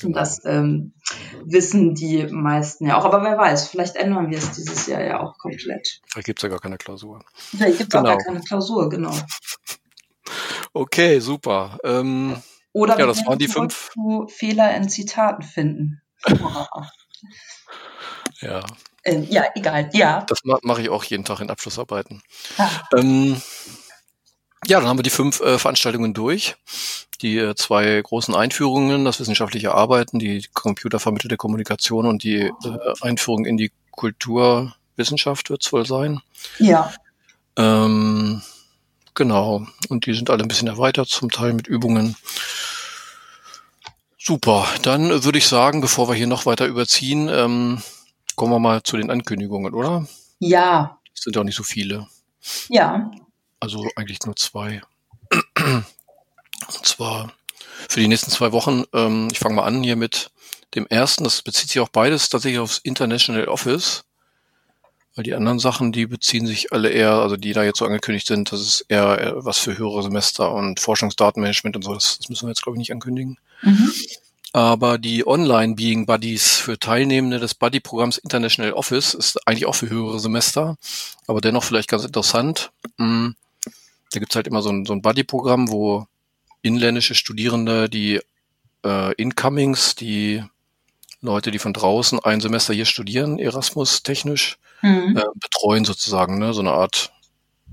Genau. 0.00 0.18
Das 0.18 0.44
ähm, 0.44 0.92
wissen 1.44 1.94
die 1.94 2.26
meisten 2.26 2.86
ja 2.86 2.98
auch. 2.98 3.04
Aber 3.04 3.22
wer 3.22 3.38
weiß, 3.38 3.68
vielleicht 3.68 3.96
ändern 3.96 4.30
wir 4.30 4.38
es 4.38 4.52
dieses 4.52 4.86
Jahr 4.86 5.02
ja 5.02 5.20
auch 5.20 5.38
komplett. 5.38 6.00
Vielleicht 6.06 6.26
gibt 6.26 6.38
es 6.40 6.42
ja 6.42 6.48
gar 6.48 6.58
keine 6.58 6.76
Klausur. 6.76 7.24
Vielleicht 7.36 7.78
gibt 7.78 7.94
es 7.94 8.00
genau. 8.00 8.12
auch 8.12 8.18
gar 8.18 8.24
keine 8.24 8.40
Klausur, 8.40 8.88
genau. 8.88 9.16
Okay, 10.72 11.20
super. 11.20 11.78
Ähm, 11.84 12.36
Oder 12.72 12.98
ja, 12.98 13.06
das 13.06 13.24
waren 13.24 13.38
die 13.38 13.48
fünf. 13.48 13.92
Fehler 14.28 14.74
in 14.76 14.88
Zitaten 14.88 15.42
finden. 15.42 16.02
ja. 18.40 18.64
Ähm, 19.04 19.26
ja, 19.30 19.44
egal. 19.54 19.90
Ja. 19.92 20.24
Das 20.26 20.40
mache 20.44 20.82
ich 20.82 20.88
auch 20.88 21.04
jeden 21.04 21.24
Tag 21.24 21.40
in 21.40 21.50
Abschlussarbeiten. 21.50 22.22
Ähm, 22.96 23.40
ja, 24.66 24.78
dann 24.78 24.88
haben 24.88 24.98
wir 24.98 25.02
die 25.02 25.10
fünf 25.10 25.40
äh, 25.40 25.58
Veranstaltungen 25.58 26.14
durch. 26.14 26.56
Die 27.22 27.38
äh, 27.38 27.54
zwei 27.54 28.00
großen 28.02 28.34
Einführungen, 28.34 29.04
das 29.04 29.20
wissenschaftliche 29.20 29.74
Arbeiten, 29.74 30.18
die 30.18 30.46
computervermittelte 30.52 31.36
Kommunikation 31.36 32.06
und 32.06 32.22
die 32.22 32.40
äh, 32.40 32.52
Einführung 33.00 33.46
in 33.46 33.56
die 33.56 33.72
Kulturwissenschaft 33.90 35.50
wird 35.50 35.64
es 35.64 35.72
wohl 35.72 35.86
sein. 35.86 36.20
Ja. 36.58 36.92
Ähm, 37.56 38.42
genau. 39.14 39.66
Und 39.88 40.06
die 40.06 40.14
sind 40.14 40.30
alle 40.30 40.42
ein 40.42 40.48
bisschen 40.48 40.68
erweitert, 40.68 41.08
zum 41.08 41.30
Teil 41.30 41.52
mit 41.52 41.66
Übungen. 41.66 42.16
Super. 44.18 44.66
Dann 44.82 45.24
würde 45.24 45.38
ich 45.38 45.46
sagen, 45.46 45.80
bevor 45.80 46.08
wir 46.08 46.14
hier 46.14 46.26
noch 46.26 46.46
weiter 46.46 46.66
überziehen, 46.66 47.28
ähm, 47.28 47.82
kommen 48.36 48.52
wir 48.52 48.58
mal 48.58 48.82
zu 48.82 48.96
den 48.96 49.10
Ankündigungen, 49.10 49.74
oder? 49.74 50.06
Ja. 50.38 50.98
Das 51.14 51.24
sind 51.24 51.36
ja 51.36 51.42
auch 51.42 51.44
nicht 51.44 51.56
so 51.56 51.62
viele. 51.62 52.08
Ja. 52.68 53.10
Also 53.64 53.88
eigentlich 53.96 54.20
nur 54.26 54.36
zwei. 54.36 54.82
Und 55.56 55.86
zwar 56.82 57.32
für 57.88 57.98
die 57.98 58.08
nächsten 58.08 58.30
zwei 58.30 58.52
Wochen. 58.52 58.84
Ähm, 58.92 59.28
ich 59.32 59.38
fange 59.38 59.54
mal 59.54 59.64
an 59.64 59.82
hier 59.82 59.96
mit 59.96 60.30
dem 60.74 60.86
ersten. 60.86 61.24
Das 61.24 61.40
bezieht 61.40 61.70
sich 61.70 61.80
auch 61.80 61.88
beides 61.88 62.28
tatsächlich 62.28 62.60
aufs 62.60 62.76
International 62.76 63.48
Office. 63.48 64.04
Weil 65.14 65.24
die 65.24 65.32
anderen 65.32 65.60
Sachen, 65.60 65.92
die 65.92 66.04
beziehen 66.04 66.46
sich 66.46 66.74
alle 66.74 66.90
eher, 66.90 67.12
also 67.12 67.38
die 67.38 67.54
da 67.54 67.64
jetzt 67.64 67.78
so 67.78 67.86
angekündigt 67.86 68.26
sind, 68.26 68.52
das 68.52 68.60
ist 68.60 68.84
eher 68.88 69.32
was 69.36 69.56
für 69.56 69.78
höhere 69.78 70.02
Semester 70.02 70.52
und 70.52 70.78
Forschungsdatenmanagement 70.78 71.76
und 71.76 71.84
so. 71.84 71.94
Das, 71.94 72.18
das 72.18 72.28
müssen 72.28 72.46
wir 72.46 72.50
jetzt, 72.50 72.64
glaube 72.64 72.76
ich, 72.76 72.80
nicht 72.80 72.92
ankündigen. 72.92 73.38
Mhm. 73.62 73.94
Aber 74.52 74.98
die 74.98 75.26
Online-Being 75.26 76.04
Buddies 76.04 76.58
für 76.58 76.78
Teilnehmende 76.78 77.40
des 77.40 77.54
Buddy-Programms 77.54 78.18
International 78.18 78.74
Office 78.74 79.14
ist 79.14 79.48
eigentlich 79.48 79.64
auch 79.64 79.74
für 79.74 79.88
höhere 79.88 80.20
Semester, 80.20 80.76
aber 81.26 81.40
dennoch 81.40 81.64
vielleicht 81.64 81.88
ganz 81.88 82.04
interessant. 82.04 82.70
Hm. 82.98 83.34
Da 84.12 84.20
gibt's 84.20 84.36
halt 84.36 84.46
immer 84.46 84.62
so 84.62 84.70
ein, 84.70 84.86
so 84.86 84.92
ein 84.92 85.02
Buddy-Programm, 85.02 85.70
wo 85.70 86.06
inländische 86.62 87.14
Studierende, 87.14 87.88
die 87.88 88.20
äh, 88.84 89.12
Incomings, 89.14 89.94
die 89.94 90.44
Leute, 91.20 91.50
die 91.50 91.58
von 91.58 91.72
draußen 91.72 92.20
ein 92.20 92.40
Semester 92.40 92.74
hier 92.74 92.84
studieren, 92.84 93.38
Erasmus 93.38 94.02
technisch, 94.02 94.58
mhm. 94.82 95.16
äh, 95.16 95.24
betreuen 95.34 95.84
sozusagen. 95.84 96.38
Ne? 96.38 96.52
So 96.52 96.60
eine 96.60 96.72
Art 96.72 97.12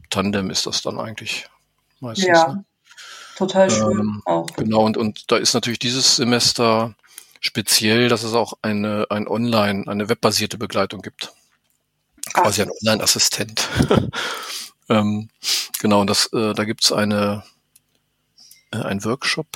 Tandem 0.10 0.50
ist 0.50 0.66
das 0.66 0.82
dann 0.82 1.00
eigentlich 1.00 1.48
meistens. 2.00 2.28
Ja, 2.28 2.54
ne? 2.54 2.66
total 3.38 3.70
schön 3.70 4.00
ähm, 4.00 4.22
auch. 4.26 4.48
Genau, 4.56 4.86
und, 4.86 4.98
und 4.98 5.32
da 5.32 5.38
ist 5.38 5.54
natürlich 5.54 5.80
dieses 5.80 6.18
Semester 6.18 6.96
speziell, 7.40 8.08
dass 8.08 8.24
es 8.24 8.34
auch 8.34 8.54
eine, 8.62 9.08
ein 9.10 9.28
Online, 9.28 9.88
eine 9.88 10.10
webbasierte 10.10 10.58
Begleitung 10.58 11.02
gibt. 11.02 11.34
Quasi 12.34 12.62
ein 12.62 12.72
Online-Assistent. 12.72 13.68
Ähm, 14.92 15.30
genau, 15.80 16.02
und 16.02 16.10
das, 16.10 16.26
äh, 16.34 16.54
da 16.54 16.66
gibt's 16.66 16.92
eine, 16.92 17.44
äh, 18.72 18.78
ein 18.78 19.06
Workshop 19.06 19.48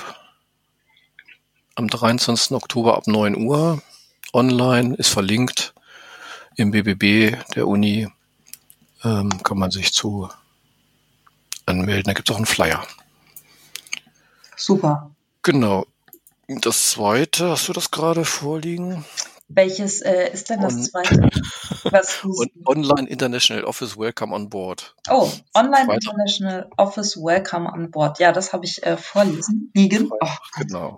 am 1.74 1.88
23. 1.88 2.52
Oktober 2.52 2.96
ab 2.96 3.06
9 3.06 3.36
Uhr 3.36 3.82
online, 4.32 4.94
ist 4.96 5.10
verlinkt 5.10 5.74
im 6.56 6.70
BBB 6.70 7.36
der 7.54 7.68
Uni, 7.68 8.08
ähm, 9.04 9.28
kann 9.42 9.58
man 9.58 9.70
sich 9.70 9.92
zu 9.92 10.30
anmelden. 11.66 12.04
Da 12.04 12.14
gibt's 12.14 12.30
auch 12.30 12.36
einen 12.36 12.46
Flyer. 12.46 12.86
Super. 14.56 15.10
Genau. 15.42 15.86
Das 16.48 16.92
zweite, 16.92 17.50
hast 17.50 17.68
du 17.68 17.74
das 17.74 17.90
gerade 17.90 18.24
vorliegen? 18.24 19.04
Welches 19.48 20.02
äh, 20.02 20.32
ist 20.32 20.50
denn 20.50 20.60
das 20.60 20.74
On 20.74 20.82
zweite? 20.82 21.30
Was 21.90 22.24
Online 22.66 23.08
International 23.08 23.64
Office 23.64 23.96
Welcome 23.96 24.34
on 24.34 24.48
Board. 24.48 24.94
Oh, 25.08 25.30
Online 25.54 25.86
Weiter. 25.86 25.94
International 25.94 26.70
Office 26.76 27.16
Welcome 27.16 27.70
on 27.72 27.90
Board. 27.90 28.18
Ja, 28.18 28.32
das 28.32 28.52
habe 28.52 28.64
ich 28.64 28.84
äh, 28.84 28.96
vorlesen. 28.96 29.70
Liegen. 29.74 30.10
Oh, 30.20 30.28
genau. 30.58 30.96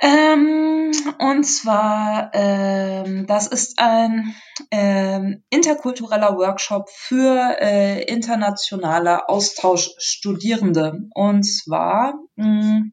Ähm, 0.00 0.90
und 1.18 1.44
zwar, 1.44 2.30
ähm, 2.34 3.26
das 3.26 3.46
ist 3.46 3.78
ein 3.78 4.34
ähm, 4.70 5.44
interkultureller 5.50 6.36
Workshop 6.36 6.90
für 6.90 7.56
äh, 7.60 8.02
internationale 8.02 9.28
Austauschstudierende. 9.28 11.08
Und 11.14 11.44
zwar 11.44 12.14
mh, 12.36 12.44
hm, 12.44 12.92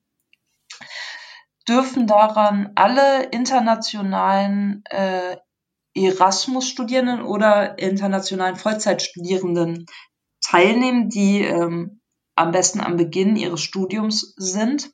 dürfen 1.71 2.05
daran 2.05 2.71
alle 2.75 3.23
internationalen 3.31 4.83
äh, 4.89 5.37
Erasmus-Studierenden 5.93 7.21
oder 7.21 7.79
internationalen 7.79 8.57
Vollzeitstudierenden 8.57 9.85
teilnehmen, 10.41 11.09
die 11.09 11.41
ähm, 11.41 12.01
am 12.35 12.51
besten 12.51 12.81
am 12.81 12.97
Beginn 12.97 13.35
ihres 13.37 13.61
Studiums 13.61 14.33
sind. 14.35 14.91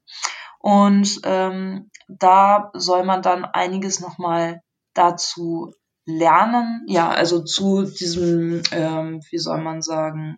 Und 0.60 1.20
ähm, 1.24 1.90
da 2.08 2.72
soll 2.74 3.04
man 3.04 3.22
dann 3.22 3.46
einiges 3.46 4.00
nochmal 4.00 4.62
dazu 4.94 5.74
lernen. 6.06 6.84
Ja, 6.88 7.10
also 7.10 7.44
zu 7.44 7.84
diesem, 7.84 8.62
ähm, 8.72 9.22
wie 9.32 9.38
soll 9.38 9.62
man 9.62 9.82
sagen, 9.82 10.38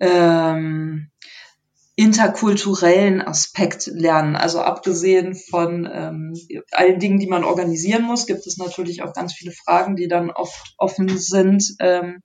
ähm, 0.00 1.10
interkulturellen 1.94 3.20
Aspekt 3.20 3.86
lernen. 3.86 4.34
Also 4.34 4.60
abgesehen 4.60 5.34
von 5.34 5.88
ähm, 5.92 6.34
allen 6.70 6.98
Dingen, 6.98 7.18
die 7.18 7.26
man 7.26 7.44
organisieren 7.44 8.04
muss, 8.04 8.26
gibt 8.26 8.46
es 8.46 8.56
natürlich 8.56 9.02
auch 9.02 9.12
ganz 9.12 9.34
viele 9.34 9.52
Fragen, 9.52 9.96
die 9.96 10.08
dann 10.08 10.30
oft 10.30 10.74
offen 10.78 11.18
sind 11.18 11.64
ähm, 11.80 12.22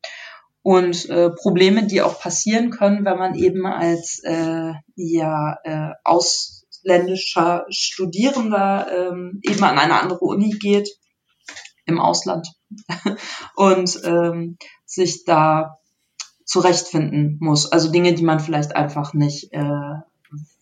und 0.62 1.10
äh, 1.10 1.30
Probleme, 1.32 1.86
die 1.86 2.02
auch 2.02 2.20
passieren 2.20 2.72
können, 2.72 3.04
wenn 3.04 3.18
man 3.18 3.36
eben 3.36 3.66
als 3.66 4.22
äh, 4.24 4.74
ja 4.96 5.58
äh, 5.64 5.92
ausländischer 6.04 7.66
Studierender 7.70 8.88
ähm, 8.92 9.40
eben 9.44 9.64
an 9.64 9.80
eine 9.80 10.00
andere 10.00 10.20
Uni 10.20 10.52
geht 10.52 10.90
im 11.86 12.00
Ausland 12.00 12.48
und 13.56 14.00
ähm, 14.04 14.58
sich 14.86 15.26
da 15.26 15.78
zurechtfinden 16.48 17.38
muss. 17.40 17.72
Also 17.72 17.92
Dinge, 17.92 18.14
die 18.14 18.24
man 18.24 18.40
vielleicht 18.40 18.76
einfach 18.76 19.14
nicht 19.14 19.54
äh, 19.54 19.94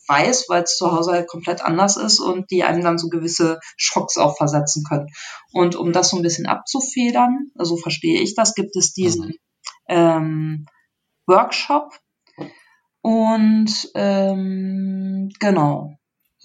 weiß, 0.08 0.46
weil 0.50 0.64
es 0.64 0.78
zu 0.78 0.92
Hause 0.92 1.14
halt 1.14 1.28
komplett 1.28 1.64
anders 1.64 1.96
ist 1.96 2.20
und 2.20 2.52
die 2.52 2.64
einem 2.64 2.84
dann 2.84 2.98
so 2.98 3.08
gewisse 3.08 3.60
Schocks 3.78 4.18
auch 4.18 4.36
versetzen 4.36 4.84
können. 4.84 5.08
Und 5.54 5.76
um 5.76 5.94
das 5.94 6.10
so 6.10 6.18
ein 6.18 6.24
bisschen 6.24 6.46
abzufedern, 6.46 7.52
also 7.58 7.78
verstehe 7.78 8.22
ich 8.22 8.36
das, 8.36 8.54
gibt 8.54 8.76
es 8.76 8.94
diesen 8.94 9.28
mhm. 9.28 9.34
ähm, 9.88 10.66
Workshop. 11.26 11.98
Und 13.02 13.92
ähm, 13.94 15.30
genau, 15.40 15.96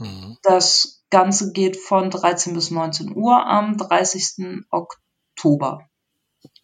Mhm. 0.01 0.39
Das 0.43 1.05
Ganze 1.11 1.53
geht 1.53 1.77
von 1.77 2.11
13 2.11 2.55
bis 2.55 2.71
19 2.71 3.15
Uhr 3.15 3.47
am 3.47 3.77
30. 3.77 4.65
Oktober. 4.71 5.87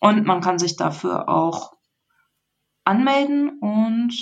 Und 0.00 0.26
man 0.26 0.40
kann 0.40 0.58
sich 0.58 0.76
dafür 0.76 1.28
auch 1.28 1.72
anmelden 2.86 3.58
und 3.60 4.12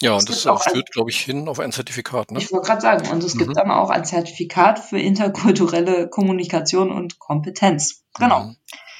ja, 0.00 0.16
und 0.16 0.28
das 0.28 0.46
auch 0.46 0.62
führt, 0.62 0.90
glaube 0.90 1.10
ich, 1.10 1.20
hin 1.20 1.48
auf 1.48 1.60
ein 1.60 1.70
Zertifikat. 1.70 2.30
Ne? 2.30 2.38
Ich 2.38 2.52
wollte 2.52 2.66
gerade 2.66 2.80
sagen, 2.80 3.08
und 3.10 3.22
es 3.22 3.34
mhm. 3.34 3.38
gibt 3.38 3.56
dann 3.56 3.70
auch 3.70 3.90
ein 3.90 4.04
Zertifikat 4.04 4.80
für 4.80 4.98
interkulturelle 4.98 6.08
Kommunikation 6.08 6.90
und 6.90 7.18
Kompetenz. 7.18 8.02
Genau. 8.18 8.44
Mhm. 8.44 8.56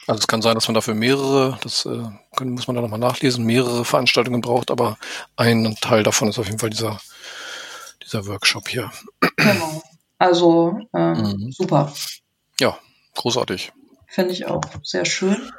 Also 0.06 0.20
es 0.20 0.26
kann 0.26 0.42
sein, 0.42 0.54
dass 0.54 0.68
man 0.68 0.74
dafür 0.74 0.94
mehrere, 0.94 1.58
das 1.62 1.86
äh, 1.86 2.44
muss 2.44 2.66
man 2.66 2.76
dann 2.76 2.84
nochmal 2.84 2.98
nachlesen, 2.98 3.44
mehrere 3.44 3.84
Veranstaltungen 3.84 4.40
braucht, 4.40 4.70
aber 4.70 4.98
ein 5.36 5.76
Teil 5.80 6.02
davon 6.02 6.28
ist 6.28 6.38
auf 6.38 6.46
jeden 6.46 6.58
Fall 6.58 6.70
dieser, 6.70 7.00
dieser 8.02 8.26
Workshop 8.26 8.68
hier. 8.68 8.90
Genau. 9.36 9.82
Also 10.18 10.78
äh, 10.92 11.14
mhm. 11.14 11.50
super. 11.50 11.92
Ja, 12.60 12.78
großartig. 13.14 13.72
Finde 14.06 14.32
ich 14.32 14.46
auch 14.46 14.62
sehr 14.82 15.04
schön. 15.04 15.50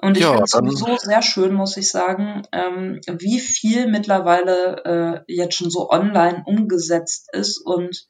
Und 0.00 0.16
ich 0.16 0.22
ja, 0.22 0.30
finde 0.30 0.44
es 0.44 0.50
sowieso 0.50 0.96
sehr 0.96 1.22
schön, 1.22 1.54
muss 1.54 1.76
ich 1.76 1.90
sagen, 1.90 2.42
ähm, 2.52 3.00
wie 3.06 3.40
viel 3.40 3.88
mittlerweile 3.88 5.24
äh, 5.26 5.32
jetzt 5.32 5.56
schon 5.56 5.70
so 5.70 5.90
online 5.90 6.44
umgesetzt 6.46 7.28
ist 7.32 7.58
und 7.58 8.06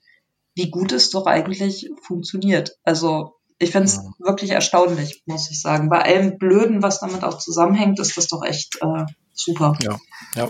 wie 0.55 0.71
gut 0.71 0.93
es 0.93 1.11
doch 1.11 1.27
eigentlich 1.27 1.89
funktioniert. 2.03 2.77
Also 2.85 3.37
ich 3.59 3.71
finde 3.71 3.87
es 3.87 3.97
ja. 3.97 4.03
wirklich 4.19 4.51
erstaunlich, 4.51 5.23
muss 5.25 5.51
ich 5.51 5.61
sagen. 5.61 5.89
Bei 5.89 6.03
allem 6.03 6.37
Blöden, 6.39 6.83
was 6.83 7.01
damit 7.01 7.25
auch 7.25 7.39
zusammenhängt, 7.39 7.99
ist 7.99 8.17
das 8.17 8.29
doch 8.29 8.45
echt 8.45 8.77
äh, 8.83 9.05
super. 9.33 9.77
Ja, 9.83 9.99
ja. 10.37 10.49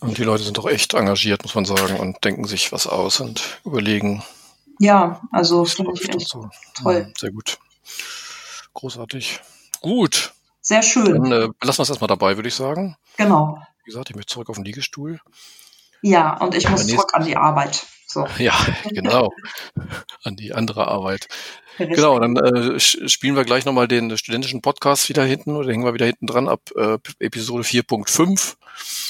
Und 0.00 0.18
die 0.18 0.24
Leute 0.24 0.44
sind 0.44 0.58
doch 0.58 0.68
echt 0.68 0.94
engagiert, 0.94 1.42
muss 1.42 1.54
man 1.54 1.64
sagen, 1.64 1.96
und 1.96 2.22
denken 2.24 2.44
sich 2.44 2.70
was 2.70 2.86
aus 2.86 3.20
und 3.20 3.60
überlegen. 3.64 4.22
Ja, 4.78 5.22
also 5.32 5.64
finde 5.64 5.92
ich 5.94 6.08
echt 6.08 6.28
so. 6.28 6.48
toll. 6.80 7.06
Ja, 7.08 7.12
sehr 7.18 7.32
gut. 7.32 7.58
Großartig. 8.74 9.40
Gut. 9.80 10.32
Sehr 10.60 10.82
schön. 10.82 11.22
Dann 11.22 11.32
äh, 11.32 11.48
lassen 11.62 11.78
wir 11.78 11.82
es 11.82 11.88
erstmal 11.88 12.08
dabei, 12.08 12.36
würde 12.36 12.48
ich 12.48 12.54
sagen. 12.54 12.96
Genau. 13.16 13.58
Wie 13.84 13.90
gesagt, 13.90 14.10
ich 14.10 14.16
möchte 14.16 14.32
zurück 14.32 14.50
auf 14.50 14.56
den 14.56 14.64
Liegestuhl. 14.64 15.20
Ja, 16.02 16.36
und 16.38 16.54
ich 16.54 16.68
muss 16.68 16.86
zurück 16.86 17.14
an 17.14 17.24
die 17.24 17.36
Arbeit. 17.36 17.86
So. 18.06 18.26
Ja, 18.38 18.54
genau. 18.90 19.32
an 20.24 20.36
die 20.36 20.54
andere 20.54 20.88
Arbeit. 20.88 21.28
Richtig. 21.78 21.96
Genau, 21.96 22.18
dann 22.18 22.36
äh, 22.36 22.80
spielen 22.80 23.36
wir 23.36 23.44
gleich 23.44 23.64
nochmal 23.64 23.86
den 23.86 24.16
studentischen 24.16 24.62
Podcast 24.62 25.08
wieder 25.08 25.24
hinten 25.24 25.54
oder 25.56 25.70
hängen 25.70 25.84
wir 25.84 25.94
wieder 25.94 26.06
hinten 26.06 26.26
dran 26.26 26.48
ab 26.48 26.70
äh, 26.74 26.98
Episode 27.20 27.62
4.5. 27.62 28.56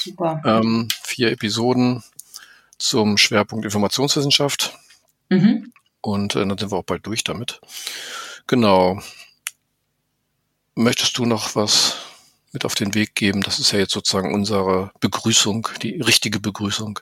Super. 0.03 0.41
Ähm, 0.45 0.87
vier 1.03 1.31
Episoden 1.31 2.03
zum 2.77 3.17
Schwerpunkt 3.17 3.65
Informationswissenschaft. 3.65 4.77
Mhm. 5.29 5.71
Und 6.01 6.35
äh, 6.35 6.45
dann 6.45 6.57
sind 6.57 6.71
wir 6.71 6.77
auch 6.77 6.83
bald 6.83 7.05
durch 7.05 7.23
damit. 7.23 7.61
Genau. 8.47 9.01
Möchtest 10.79 11.17
du 11.17 11.25
noch 11.25 11.57
was 11.57 11.97
mit 12.53 12.63
auf 12.63 12.73
den 12.73 12.95
Weg 12.95 13.13
geben? 13.13 13.41
Das 13.41 13.59
ist 13.59 13.73
ja 13.73 13.79
jetzt 13.79 13.91
sozusagen 13.91 14.33
unsere 14.33 14.93
Begrüßung, 15.01 15.67
die 15.81 15.99
richtige 15.99 16.39
Begrüßung 16.39 17.01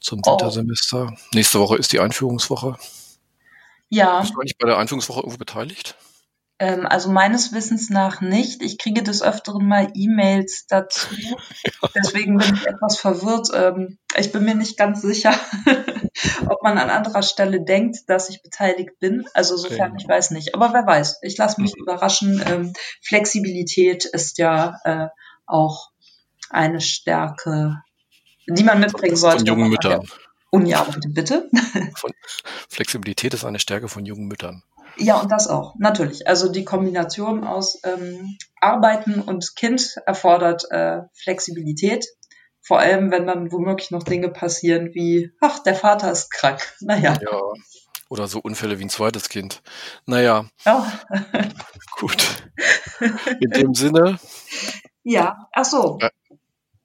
zum 0.00 0.22
oh. 0.26 0.32
Wintersemester. 0.32 1.16
Nächste 1.32 1.60
Woche 1.60 1.76
ist 1.76 1.92
die 1.92 2.00
Einführungswoche. 2.00 2.76
Ja. 3.90 4.22
Bist 4.22 4.34
du 4.34 4.40
eigentlich 4.40 4.58
bei 4.58 4.66
der 4.66 4.78
Einführungswoche 4.78 5.20
irgendwo 5.20 5.38
beteiligt? 5.38 5.94
Ähm, 6.58 6.86
also 6.86 7.10
meines 7.10 7.52
Wissens 7.52 7.90
nach 7.90 8.22
nicht. 8.22 8.62
Ich 8.62 8.78
kriege 8.78 9.02
des 9.02 9.22
Öfteren 9.22 9.66
mal 9.68 9.90
E-Mails 9.94 10.66
dazu. 10.66 11.14
Ja. 11.14 11.36
Deswegen 11.94 12.38
bin 12.38 12.54
ich 12.54 12.66
etwas 12.66 12.98
verwirrt. 12.98 13.48
Ähm, 13.54 13.98
ich 14.16 14.32
bin 14.32 14.44
mir 14.44 14.54
nicht 14.54 14.78
ganz 14.78 15.02
sicher, 15.02 15.34
ob 16.48 16.62
man 16.62 16.78
an 16.78 16.88
anderer 16.88 17.22
Stelle 17.22 17.62
denkt, 17.62 18.08
dass 18.08 18.30
ich 18.30 18.42
beteiligt 18.42 18.98
bin. 19.00 19.26
Also 19.34 19.56
sofern 19.56 19.92
okay. 19.92 20.00
ich 20.02 20.08
weiß 20.08 20.30
nicht. 20.30 20.54
Aber 20.54 20.72
wer 20.72 20.86
weiß. 20.86 21.18
Ich 21.22 21.36
lasse 21.36 21.60
mich 21.60 21.74
mhm. 21.76 21.82
überraschen. 21.82 22.42
Ähm, 22.46 22.72
Flexibilität 23.02 24.06
ist 24.06 24.38
ja 24.38 24.78
äh, 24.84 25.08
auch 25.46 25.90
eine 26.48 26.80
Stärke, 26.80 27.82
die 28.48 28.64
man 28.64 28.80
mitbringen 28.80 29.16
sollte. 29.16 29.38
Von 29.38 29.46
jungen 29.46 29.68
Müttern. 29.68 30.08
Uni 30.50 30.74
arbeitet, 30.74 31.12
bitte. 31.12 31.50
Von 31.96 32.12
Flexibilität 32.68 33.34
ist 33.34 33.44
eine 33.44 33.58
Stärke 33.58 33.88
von 33.88 34.06
jungen 34.06 34.26
Müttern. 34.26 34.62
Ja, 34.98 35.20
und 35.20 35.30
das 35.30 35.48
auch, 35.48 35.74
natürlich. 35.78 36.26
Also 36.26 36.50
die 36.50 36.64
Kombination 36.64 37.44
aus 37.44 37.80
ähm, 37.84 38.36
Arbeiten 38.60 39.20
und 39.20 39.54
Kind 39.56 39.96
erfordert 40.06 40.64
äh, 40.70 41.02
Flexibilität. 41.14 42.06
Vor 42.62 42.78
allem, 42.78 43.10
wenn 43.10 43.26
dann 43.26 43.52
womöglich 43.52 43.90
noch 43.90 44.02
Dinge 44.02 44.28
passieren 44.30 44.90
wie, 44.92 45.30
ach, 45.40 45.60
der 45.60 45.74
Vater 45.74 46.10
ist 46.10 46.30
krank. 46.30 46.60
Naja. 46.80 47.16
Ja, 47.20 47.40
oder 48.08 48.28
so 48.28 48.40
Unfälle 48.40 48.78
wie 48.78 48.84
ein 48.84 48.90
zweites 48.90 49.28
Kind. 49.28 49.62
Naja. 50.06 50.46
Ja. 50.64 51.00
Gut. 51.98 52.50
In 53.40 53.50
dem 53.50 53.74
Sinne. 53.74 54.18
Ja, 55.02 55.48
ach 55.52 55.64
so. 55.64 55.98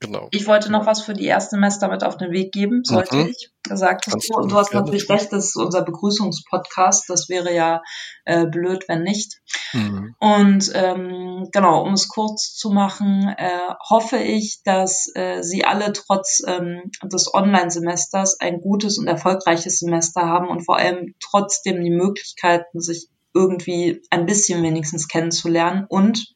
Genau. 0.01 0.29
Ich 0.31 0.47
wollte 0.47 0.71
noch 0.71 0.87
was 0.87 1.03
für 1.03 1.13
die 1.13 1.27
Erstsemester 1.27 1.87
mit 1.87 2.03
auf 2.03 2.17
den 2.17 2.31
Weg 2.31 2.51
geben, 2.51 2.83
sollte 2.83 3.15
mhm. 3.15 3.27
ich 3.27 3.51
gesagt 3.61 4.07
hast. 4.07 4.29
Du, 4.33 4.47
du 4.47 4.55
hast 4.55 4.73
natürlich 4.73 5.07
recht, 5.09 5.31
das 5.31 5.49
ist 5.49 5.55
unser 5.57 5.83
Begrüßungspodcast. 5.83 7.07
Das 7.07 7.29
wäre 7.29 7.53
ja 7.53 7.83
äh, 8.25 8.47
blöd, 8.47 8.85
wenn 8.87 9.03
nicht. 9.03 9.39
Mhm. 9.73 10.15
Und 10.19 10.71
ähm, 10.73 11.47
genau, 11.51 11.83
um 11.83 11.93
es 11.93 12.07
kurz 12.07 12.55
zu 12.55 12.71
machen, 12.71 13.31
äh, 13.37 13.59
hoffe 13.89 14.17
ich, 14.17 14.61
dass 14.65 15.07
äh, 15.13 15.43
Sie 15.43 15.65
alle 15.65 15.93
trotz 15.93 16.41
ähm, 16.47 16.91
des 17.03 17.31
Online-Semesters 17.31 18.39
ein 18.39 18.59
gutes 18.59 18.97
und 18.97 19.05
erfolgreiches 19.05 19.77
Semester 19.77 20.21
haben 20.21 20.49
und 20.49 20.65
vor 20.65 20.77
allem 20.77 21.13
trotzdem 21.19 21.83
die 21.83 21.91
Möglichkeiten, 21.91 22.79
sich 22.79 23.07
irgendwie 23.33 24.01
ein 24.09 24.25
bisschen 24.25 24.63
wenigstens 24.63 25.07
kennenzulernen. 25.07 25.85
Und 25.87 26.35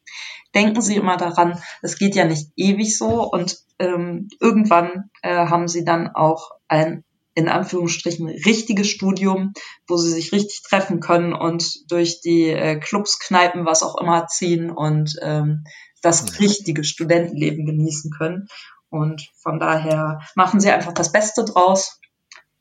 denken 0.54 0.80
Sie 0.80 0.96
immer 0.96 1.16
daran, 1.16 1.60
es 1.82 1.98
geht 1.98 2.14
ja 2.14 2.24
nicht 2.24 2.50
ewig 2.56 2.96
so. 2.96 3.30
Und 3.30 3.58
ähm, 3.78 4.28
irgendwann 4.40 5.10
äh, 5.22 5.46
haben 5.46 5.68
Sie 5.68 5.84
dann 5.84 6.08
auch 6.08 6.50
ein 6.68 7.04
in 7.36 7.48
Anführungsstrichen 7.48 8.28
richtiges 8.28 8.88
Studium, 8.88 9.52
wo 9.86 9.98
sie 9.98 10.10
sich 10.10 10.32
richtig 10.32 10.62
treffen 10.62 11.00
können 11.00 11.34
und 11.34 11.90
durch 11.92 12.22
die 12.22 12.48
äh, 12.48 12.80
Clubs, 12.80 13.18
Kneipen, 13.18 13.66
was 13.66 13.82
auch 13.82 14.00
immer 14.00 14.26
ziehen 14.26 14.70
und 14.70 15.16
ähm, 15.20 15.64
das 16.00 16.40
richtige 16.40 16.82
Studentenleben 16.82 17.66
genießen 17.66 18.10
können. 18.10 18.48
Und 18.88 19.28
von 19.36 19.60
daher 19.60 20.20
machen 20.34 20.60
sie 20.60 20.70
einfach 20.70 20.94
das 20.94 21.12
Beste 21.12 21.44
draus 21.44 22.00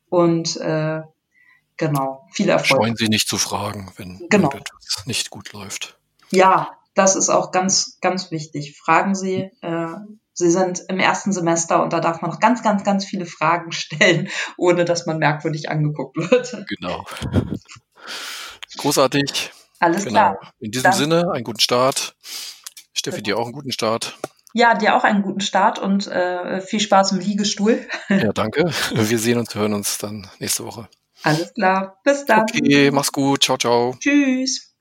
und 0.09 0.57
äh, 0.57 1.01
genau, 1.77 2.27
viel 2.31 2.49
Erfolg. 2.49 2.81
Scheuen 2.81 2.95
Sie 2.95 3.07
nicht 3.07 3.27
zu 3.27 3.37
fragen, 3.37 3.91
wenn 3.97 4.25
genau. 4.29 4.49
etwas 4.49 5.05
nicht 5.05 5.29
gut 5.29 5.53
läuft. 5.53 5.97
Ja, 6.31 6.77
das 6.93 7.15
ist 7.15 7.29
auch 7.29 7.51
ganz, 7.51 7.97
ganz 8.01 8.31
wichtig. 8.31 8.77
Fragen 8.77 9.15
Sie. 9.15 9.51
Äh, 9.61 9.87
Sie 10.37 10.51
sind 10.51 10.83
im 10.89 10.99
ersten 10.99 11.31
Semester 11.31 11.81
und 11.81 11.93
da 11.93 12.01
darf 12.01 12.21
man 12.21 12.29
noch 12.29 12.41
ganz, 12.41 12.61
ganz, 12.61 12.83
ganz 12.83 13.05
viele 13.05 13.25
Fragen 13.25 13.71
stellen, 13.71 14.29
ohne 14.57 14.83
dass 14.83 15.05
man 15.05 15.17
merkwürdig 15.17 15.69
angeguckt 15.69 16.17
wird. 16.17 16.65
Genau. 16.67 17.05
Großartig. 18.77 19.51
Alles 19.79 20.03
genau. 20.03 20.31
klar. 20.31 20.53
In 20.59 20.71
diesem 20.71 20.83
Dann, 20.83 20.93
Sinne, 20.93 21.31
einen 21.31 21.43
guten 21.45 21.61
Start. 21.61 22.15
Steffi, 22.93 23.23
dir 23.23 23.37
auch 23.37 23.45
einen 23.45 23.53
guten 23.53 23.71
Start. 23.71 24.17
Ja, 24.53 24.73
dir 24.73 24.95
auch 24.95 25.03
einen 25.03 25.21
guten 25.21 25.41
Start 25.41 25.79
und 25.79 26.07
äh, 26.07 26.61
viel 26.61 26.79
Spaß 26.79 27.13
im 27.13 27.19
Liegestuhl. 27.19 27.87
Ja, 28.09 28.31
danke. 28.33 28.71
Wir 28.93 29.19
sehen 29.19 29.37
uns, 29.37 29.53
hören 29.53 29.73
uns 29.73 29.97
dann 29.97 30.29
nächste 30.39 30.65
Woche. 30.65 30.87
Alles 31.25 31.55
klar. 31.55 31.99
Bis 32.03 32.23
dann. 32.25 32.41
Okay, 32.41 32.91
mach's 32.91 33.11
gut. 33.11 33.43
Ciao, 33.43 33.57
ciao. 33.57 33.95
Tschüss. 33.99 34.75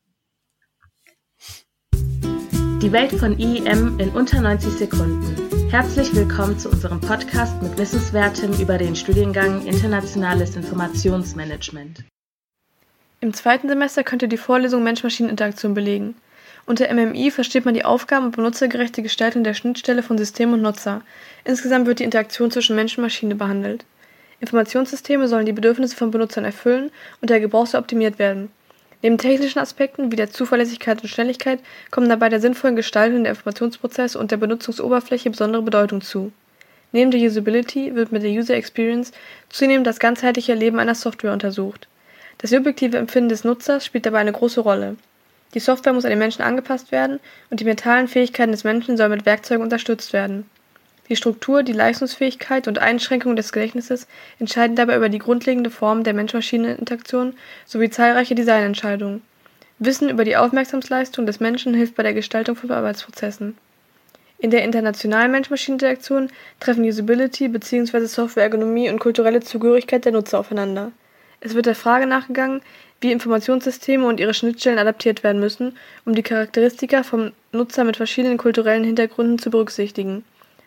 Die 1.94 2.92
Welt 2.92 3.12
von 3.12 3.38
IEM 3.38 3.98
in 3.98 4.10
unter 4.10 4.42
90 4.42 4.74
Sekunden. 4.74 5.70
Herzlich 5.70 6.14
willkommen 6.14 6.58
zu 6.58 6.68
unserem 6.68 7.00
Podcast 7.00 7.62
mit 7.62 7.78
Wissenswertem 7.78 8.52
über 8.60 8.76
den 8.76 8.94
Studiengang 8.94 9.64
Internationales 9.64 10.54
Informationsmanagement. 10.54 12.04
Im 13.20 13.32
zweiten 13.32 13.68
Semester 13.68 14.04
könnt 14.04 14.20
ihr 14.20 14.28
die 14.28 14.36
Vorlesung 14.36 14.84
Mensch-Maschinen-Interaktion 14.84 15.72
belegen. 15.72 16.14
Unter 16.66 16.92
MMI 16.92 17.30
versteht 17.30 17.64
man 17.64 17.72
die 17.72 17.86
Aufgaben 17.86 18.26
und 18.26 18.36
benutzergerechte 18.36 19.00
Gestaltung 19.02 19.44
der 19.44 19.54
Schnittstelle 19.54 20.02
von 20.02 20.18
System 20.18 20.52
und 20.52 20.60
Nutzer. 20.60 21.00
Insgesamt 21.44 21.86
wird 21.86 22.00
die 22.00 22.04
Interaktion 22.04 22.50
zwischen 22.50 22.76
Mensch 22.76 22.98
und 22.98 23.02
Maschine 23.02 23.34
behandelt. 23.34 23.86
Informationssysteme 24.44 25.26
sollen 25.26 25.46
die 25.46 25.52
Bedürfnisse 25.52 25.96
von 25.96 26.10
Benutzern 26.10 26.44
erfüllen 26.44 26.90
und 27.20 27.30
der 27.30 27.40
Gebrauch 27.40 27.66
soll 27.66 27.80
optimiert 27.80 28.18
werden. 28.18 28.50
Neben 29.02 29.18
technischen 29.18 29.58
Aspekten 29.58 30.12
wie 30.12 30.16
der 30.16 30.30
Zuverlässigkeit 30.30 31.02
und 31.02 31.08
Schnelligkeit 31.08 31.60
kommen 31.90 32.08
dabei 32.08 32.28
der 32.28 32.40
sinnvollen 32.40 32.76
Gestaltung 32.76 33.24
der 33.24 33.32
Informationsprozesse 33.32 34.18
und 34.18 34.30
der 34.30 34.38
Benutzungsoberfläche 34.38 35.30
besondere 35.30 35.62
Bedeutung 35.62 36.00
zu. 36.00 36.32
Neben 36.92 37.10
der 37.10 37.20
Usability 37.20 37.94
wird 37.94 38.12
mit 38.12 38.22
der 38.22 38.30
User 38.30 38.54
Experience 38.54 39.12
zunehmend 39.48 39.86
das 39.86 39.98
ganzheitliche 39.98 40.52
Erleben 40.52 40.78
einer 40.78 40.94
Software 40.94 41.32
untersucht. 41.32 41.88
Das 42.38 42.50
subjektive 42.50 42.98
Empfinden 42.98 43.28
des 43.28 43.44
Nutzers 43.44 43.84
spielt 43.84 44.06
dabei 44.06 44.18
eine 44.18 44.32
große 44.32 44.60
Rolle. 44.60 44.96
Die 45.54 45.60
Software 45.60 45.92
muss 45.92 46.04
an 46.04 46.10
den 46.10 46.18
Menschen 46.18 46.42
angepasst 46.42 46.92
werden 46.92 47.20
und 47.50 47.60
die 47.60 47.64
mentalen 47.64 48.08
Fähigkeiten 48.08 48.52
des 48.52 48.64
Menschen 48.64 48.96
sollen 48.96 49.10
mit 49.10 49.26
Werkzeugen 49.26 49.62
unterstützt 49.62 50.12
werden. 50.12 50.48
Die 51.08 51.16
Struktur, 51.16 51.62
die 51.62 51.72
Leistungsfähigkeit 51.72 52.66
und 52.66 52.78
Einschränkung 52.78 53.36
des 53.36 53.52
Gedächtnisses 53.52 54.06
entscheiden 54.38 54.74
dabei 54.74 54.96
über 54.96 55.10
die 55.10 55.18
grundlegende 55.18 55.70
Form 55.70 56.02
der 56.02 56.14
Mensch-Maschine-Interaktion 56.14 57.34
sowie 57.66 57.90
zahlreiche 57.90 58.34
Designentscheidungen. 58.34 59.22
Wissen 59.78 60.08
über 60.08 60.24
die 60.24 60.36
Aufmerksamkeitsleistung 60.36 61.26
des 61.26 61.40
Menschen 61.40 61.74
hilft 61.74 61.94
bei 61.94 62.02
der 62.02 62.14
Gestaltung 62.14 62.56
von 62.56 62.70
Arbeitsprozessen. 62.70 63.58
In 64.38 64.50
der 64.50 64.64
internationalen 64.64 65.30
Mensch-Maschine-Interaktion 65.30 66.30
treffen 66.60 66.84
Usability 66.84 67.48
bzw. 67.48 68.06
Software-Ergonomie 68.06 68.88
und 68.88 68.98
kulturelle 68.98 69.40
Zugehörigkeit 69.40 70.04
der 70.04 70.12
Nutzer 70.12 70.38
aufeinander. 70.38 70.92
Es 71.40 71.54
wird 71.54 71.66
der 71.66 71.74
Frage 71.74 72.06
nachgegangen, 72.06 72.62
wie 73.00 73.12
Informationssysteme 73.12 74.06
und 74.06 74.20
ihre 74.20 74.32
Schnittstellen 74.32 74.78
adaptiert 74.78 75.22
werden 75.22 75.40
müssen, 75.40 75.76
um 76.06 76.14
die 76.14 76.22
Charakteristika 76.22 77.02
vom 77.02 77.32
Nutzer 77.52 77.84
mit 77.84 77.98
verschiedenen 77.98 78.38
kulturellen 78.38 78.84
Hintergründen 78.84 79.38
zu 79.38 79.50
berücksichtigen. 79.50 80.24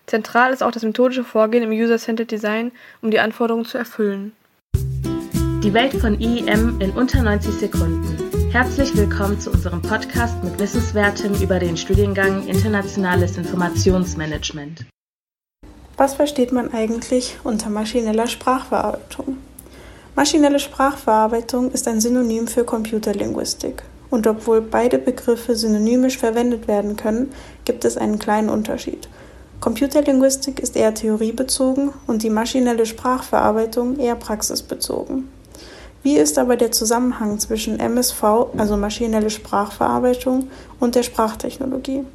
Zentral 0.09 0.53
ist 0.53 0.63
auch 0.63 0.71
das 0.71 0.83
methodische 0.83 1.25
Vorgehen 1.25 1.63
im 1.63 1.71
User-Centered 1.71 2.31
Design, 2.31 2.71
um 3.01 3.11
die 3.11 3.19
Anforderungen 3.19 3.65
zu 3.65 3.77
erfüllen. 3.77 4.31
Die 4.73 5.73
Welt 5.73 5.95
von 5.95 6.17
IEM 6.21 6.79
in 6.79 6.91
unter 6.91 7.21
90 7.21 7.53
Sekunden. 7.55 8.17
Herzlich 8.49 8.95
willkommen 8.95 9.37
zu 9.37 9.51
unserem 9.51 9.81
Podcast 9.81 10.41
mit 10.45 10.57
Wissenswertem 10.59 11.33
über 11.41 11.59
den 11.59 11.75
Studiengang 11.75 12.47
Internationales 12.47 13.37
Informationsmanagement. 13.37 14.85
Was 15.97 16.13
versteht 16.13 16.53
man 16.53 16.71
eigentlich 16.71 17.35
unter 17.43 17.69
maschineller 17.69 18.27
Sprachverarbeitung? 18.27 19.39
Maschinelle 20.15 20.59
Sprachverarbeitung 20.59 21.69
ist 21.71 21.85
ein 21.85 21.99
Synonym 21.99 22.47
für 22.47 22.63
Computerlinguistik. 22.63 23.83
Und 24.09 24.25
obwohl 24.25 24.61
beide 24.61 24.99
Begriffe 24.99 25.57
synonymisch 25.57 26.17
verwendet 26.17 26.69
werden 26.69 26.95
können, 26.95 27.33
gibt 27.65 27.83
es 27.83 27.97
einen 27.97 28.19
kleinen 28.19 28.47
Unterschied. 28.47 29.09
Computerlinguistik 29.59 30.59
ist 30.59 30.75
eher 30.75 30.93
theoriebezogen 30.93 31.91
und 32.05 32.21
die 32.21 32.29
maschinelle 32.29 32.85
Sprachverarbeitung 32.85 33.97
eher 33.97 34.15
praxisbezogen. 34.15 35.29
Wie 36.03 36.15
ist 36.15 36.37
aber 36.37 36.57
der 36.57 36.71
Zusammenhang 36.71 37.39
zwischen 37.39 37.79
MSV, 37.79 38.23
also 38.55 38.77
maschinelle 38.77 39.31
Sprachverarbeitung, 39.31 40.47
und 40.79 40.93
der 40.93 41.01
Sprachtechnologie? 41.01 42.05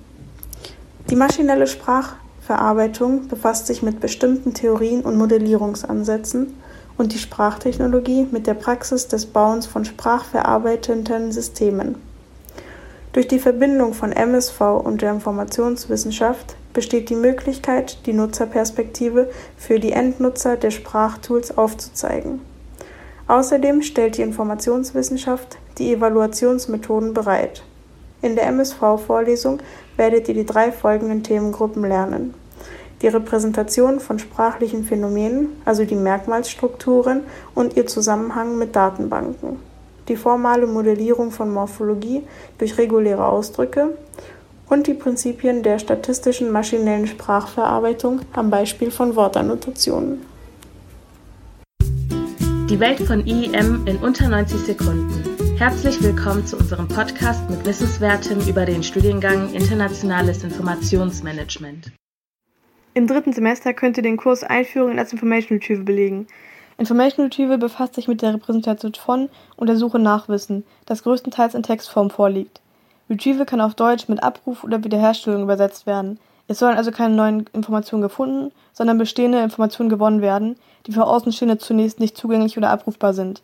Die 1.11 1.17
maschinelle 1.17 1.67
Sprachverarbeitung 1.67 3.27
befasst 3.27 3.67
sich 3.67 3.83
mit 3.83 3.99
bestimmten 3.99 4.55
Theorien 4.55 5.03
und 5.03 5.17
Modellierungsansätzen 5.17 6.55
und 6.97 7.13
die 7.13 7.19
Sprachtechnologie 7.19 8.29
mit 8.31 8.47
der 8.47 8.55
Praxis 8.55 9.09
des 9.09 9.27
Bauens 9.27 9.67
von 9.67 9.85
sprachverarbeitenden 9.85 11.33
Systemen. 11.33 11.97
Durch 13.13 13.27
die 13.27 13.41
Verbindung 13.41 13.95
von 13.95 14.13
MSV 14.13 14.61
und 14.61 15.03
der 15.03 15.11
Informationswissenschaft 15.11 16.57
besteht 16.73 17.11
die 17.11 17.17
Möglichkeit, 17.17 18.07
die 18.07 18.13
Nutzerperspektive 18.13 19.31
für 19.57 19.79
die 19.79 19.93
Endnutzer 19.93 20.57
der 20.57 20.71
Sprachtools 20.71 21.57
aufzuzeigen. 21.57 22.41
Außerdem 23.29 23.83
stellt 23.83 24.19
die 24.19 24.23
Informationswissenschaft 24.23 25.59
die 25.79 25.93
Evaluationsmethoden 25.93 27.15
bereit. 27.15 27.63
In 28.21 28.37
der 28.37 28.47
MSV-Vorlesung 28.47 29.59
werdet 29.97 30.29
ihr 30.29 30.35
die 30.35 30.47
drei 30.47 30.71
folgenden 30.71 31.23
Themengruppen 31.23 31.85
lernen. 31.85 32.35
Die 33.01 33.09
Repräsentation 33.09 33.99
von 33.99 34.21
sprachlichen 34.21 34.85
Phänomenen, 34.85 35.49
also 35.65 35.85
die 35.85 35.97
Merkmalsstrukturen 35.97 37.23
und 37.55 37.77
ihr 37.77 37.87
Zusammenhang 37.87 38.59
mit 38.59 38.77
Datenbanken. 38.77 39.59
Die 40.09 40.17
formale 40.17 40.67
Modellierung 40.67 41.31
von 41.31 41.53
Morphologie 41.53 42.23
durch 42.59 42.79
reguläre 42.79 43.27
Ausdrücke 43.27 43.97
und 44.73 44.87
die 44.87 44.95
Prinzipien 44.95 45.63
der 45.63 45.79
statistischen 45.79 46.51
maschinellen 46.51 47.07
Sprachverarbeitung 47.07 48.23
am 48.33 48.49
Beispiel 48.49 48.91
von 48.91 49.15
Wortannotationen. 49.15 50.23
Die 52.71 52.81
Welt 52.81 53.01
von 53.01 53.27
IEM 53.27 53.87
in 53.87 53.99
unter 53.99 54.31
90 54.31 54.61
Sekunden. 54.61 55.59
Herzlich 55.59 56.03
willkommen 56.03 56.47
zu 56.47 56.57
unserem 56.57 56.89
Podcast 56.89 57.51
mit 57.51 57.67
Wissenswertem 57.67 58.41
über 58.49 58.65
den 58.65 58.83
Studiengang 58.83 59.53
Internationales 59.53 60.43
Informationsmanagement. 60.43 61.93
Im 62.95 63.07
dritten 63.07 63.35
Semester 63.35 63.75
könnt 63.75 63.99
ihr 63.99 64.03
den 64.03 64.17
Kurs 64.17 64.43
Einführung 64.43 64.93
in 64.93 64.97
das 64.97 65.13
Information 65.13 65.59
Retrieval 65.59 65.85
belegen. 65.85 66.27
Information 66.79 67.27
Retrieval 67.27 67.59
befasst 67.59 67.97
sich 67.97 68.09
mit 68.09 68.23
der 68.23 68.33
Repräsentation 68.33 68.95
von 68.95 69.29
und 69.57 69.67
der 69.67 69.77
Suche 69.77 69.99
nach 69.99 70.31
Wissen, 70.31 70.65
das 70.87 71.03
größtenteils 71.03 71.55
in 71.55 71.63
Textform 71.63 72.09
vorliegt. 72.09 72.62
Retrieval 73.11 73.47
kann 73.47 73.61
auf 73.61 73.75
Deutsch 73.75 74.09
mit 74.09 74.23
Abruf 74.23 74.65
oder 74.65 74.85
Wiederherstellung 74.85 75.43
übersetzt 75.43 75.87
werden. 75.87 76.19
Es 76.49 76.59
sollen 76.59 76.77
also 76.77 76.91
keine 76.91 77.15
neuen 77.15 77.47
Informationen 77.53 78.03
gefunden, 78.03 78.53
sondern 78.73 78.99
bestehende 78.99 79.43
Informationen 79.43 79.91
gewonnen 79.91 80.23
werden, 80.23 80.57
die 80.87 80.93
für 80.93 81.07
Außenstehende 81.07 81.59
zunächst 81.59 82.01
nicht 82.01 82.17
zugänglich 82.17 82.59
oder 82.59 82.71
abrufbar 82.71 83.15
sind. 83.15 83.43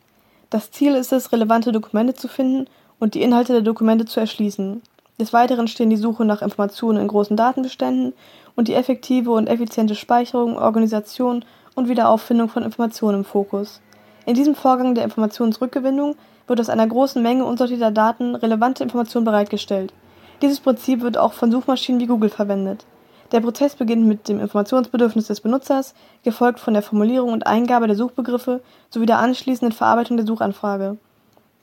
Das 0.51 0.71
Ziel 0.71 0.95
ist 0.95 1.13
es, 1.13 1.33
relevante 1.33 1.73
Dokumente 1.73 2.15
zu 2.15 2.29
finden 2.29 2.67
und 2.99 3.15
die 3.15 3.23
Inhalte 3.23 3.53
der 3.53 3.63
Dokumente 3.63 4.07
zu 4.07 4.21
erschließen. 4.21 4.83
Des 5.21 5.33
Weiteren 5.33 5.69
stehen 5.69 5.91
die 5.91 5.97
Suche 5.97 6.25
nach 6.25 6.43
Informationen 6.43 7.01
in 7.01 7.09
großen 7.09 7.37
Datenbeständen 7.37 8.13
und 8.57 8.69
die 8.69 8.75
effektive 8.75 9.33
und 9.33 9.49
effiziente 9.49 9.95
Speicherung, 9.95 10.57
Organisation 10.57 11.45
und 11.75 11.89
Wiederauffindung 11.89 12.49
von 12.49 12.63
Informationen 12.63 13.19
im 13.19 13.25
Fokus. 13.25 13.81
In 14.29 14.35
diesem 14.35 14.55
Vorgang 14.55 14.95
der 14.95 15.05
Informationsrückgewinnung 15.05 16.15
wird 16.47 16.61
aus 16.61 16.69
einer 16.69 16.87
großen 16.87 17.23
Menge 17.23 17.47
unsortierter 17.47 17.91
Daten 17.91 18.35
relevante 18.35 18.83
Informationen 18.83 19.25
bereitgestellt. 19.25 19.95
Dieses 20.43 20.61
Prinzip 20.61 21.01
wird 21.01 21.17
auch 21.17 21.33
von 21.33 21.51
Suchmaschinen 21.51 21.99
wie 21.99 22.07
Google 22.07 22.29
verwendet. 22.29 22.85
Der 23.33 23.41
Prozess 23.41 23.75
beginnt 23.75 24.07
mit 24.07 24.29
dem 24.29 24.39
Informationsbedürfnis 24.39 25.29
des 25.29 25.41
Benutzers, 25.41 25.95
gefolgt 26.25 26.61
von 26.61 26.75
der 26.75 26.83
Formulierung 26.83 27.33
und 27.33 27.47
Eingabe 27.47 27.87
der 27.87 27.97
Suchbegriffe 27.97 28.61
sowie 28.91 29.07
der 29.07 29.19
anschließenden 29.19 29.73
Verarbeitung 29.73 30.19
der 30.19 30.27
Suchanfrage. 30.27 30.99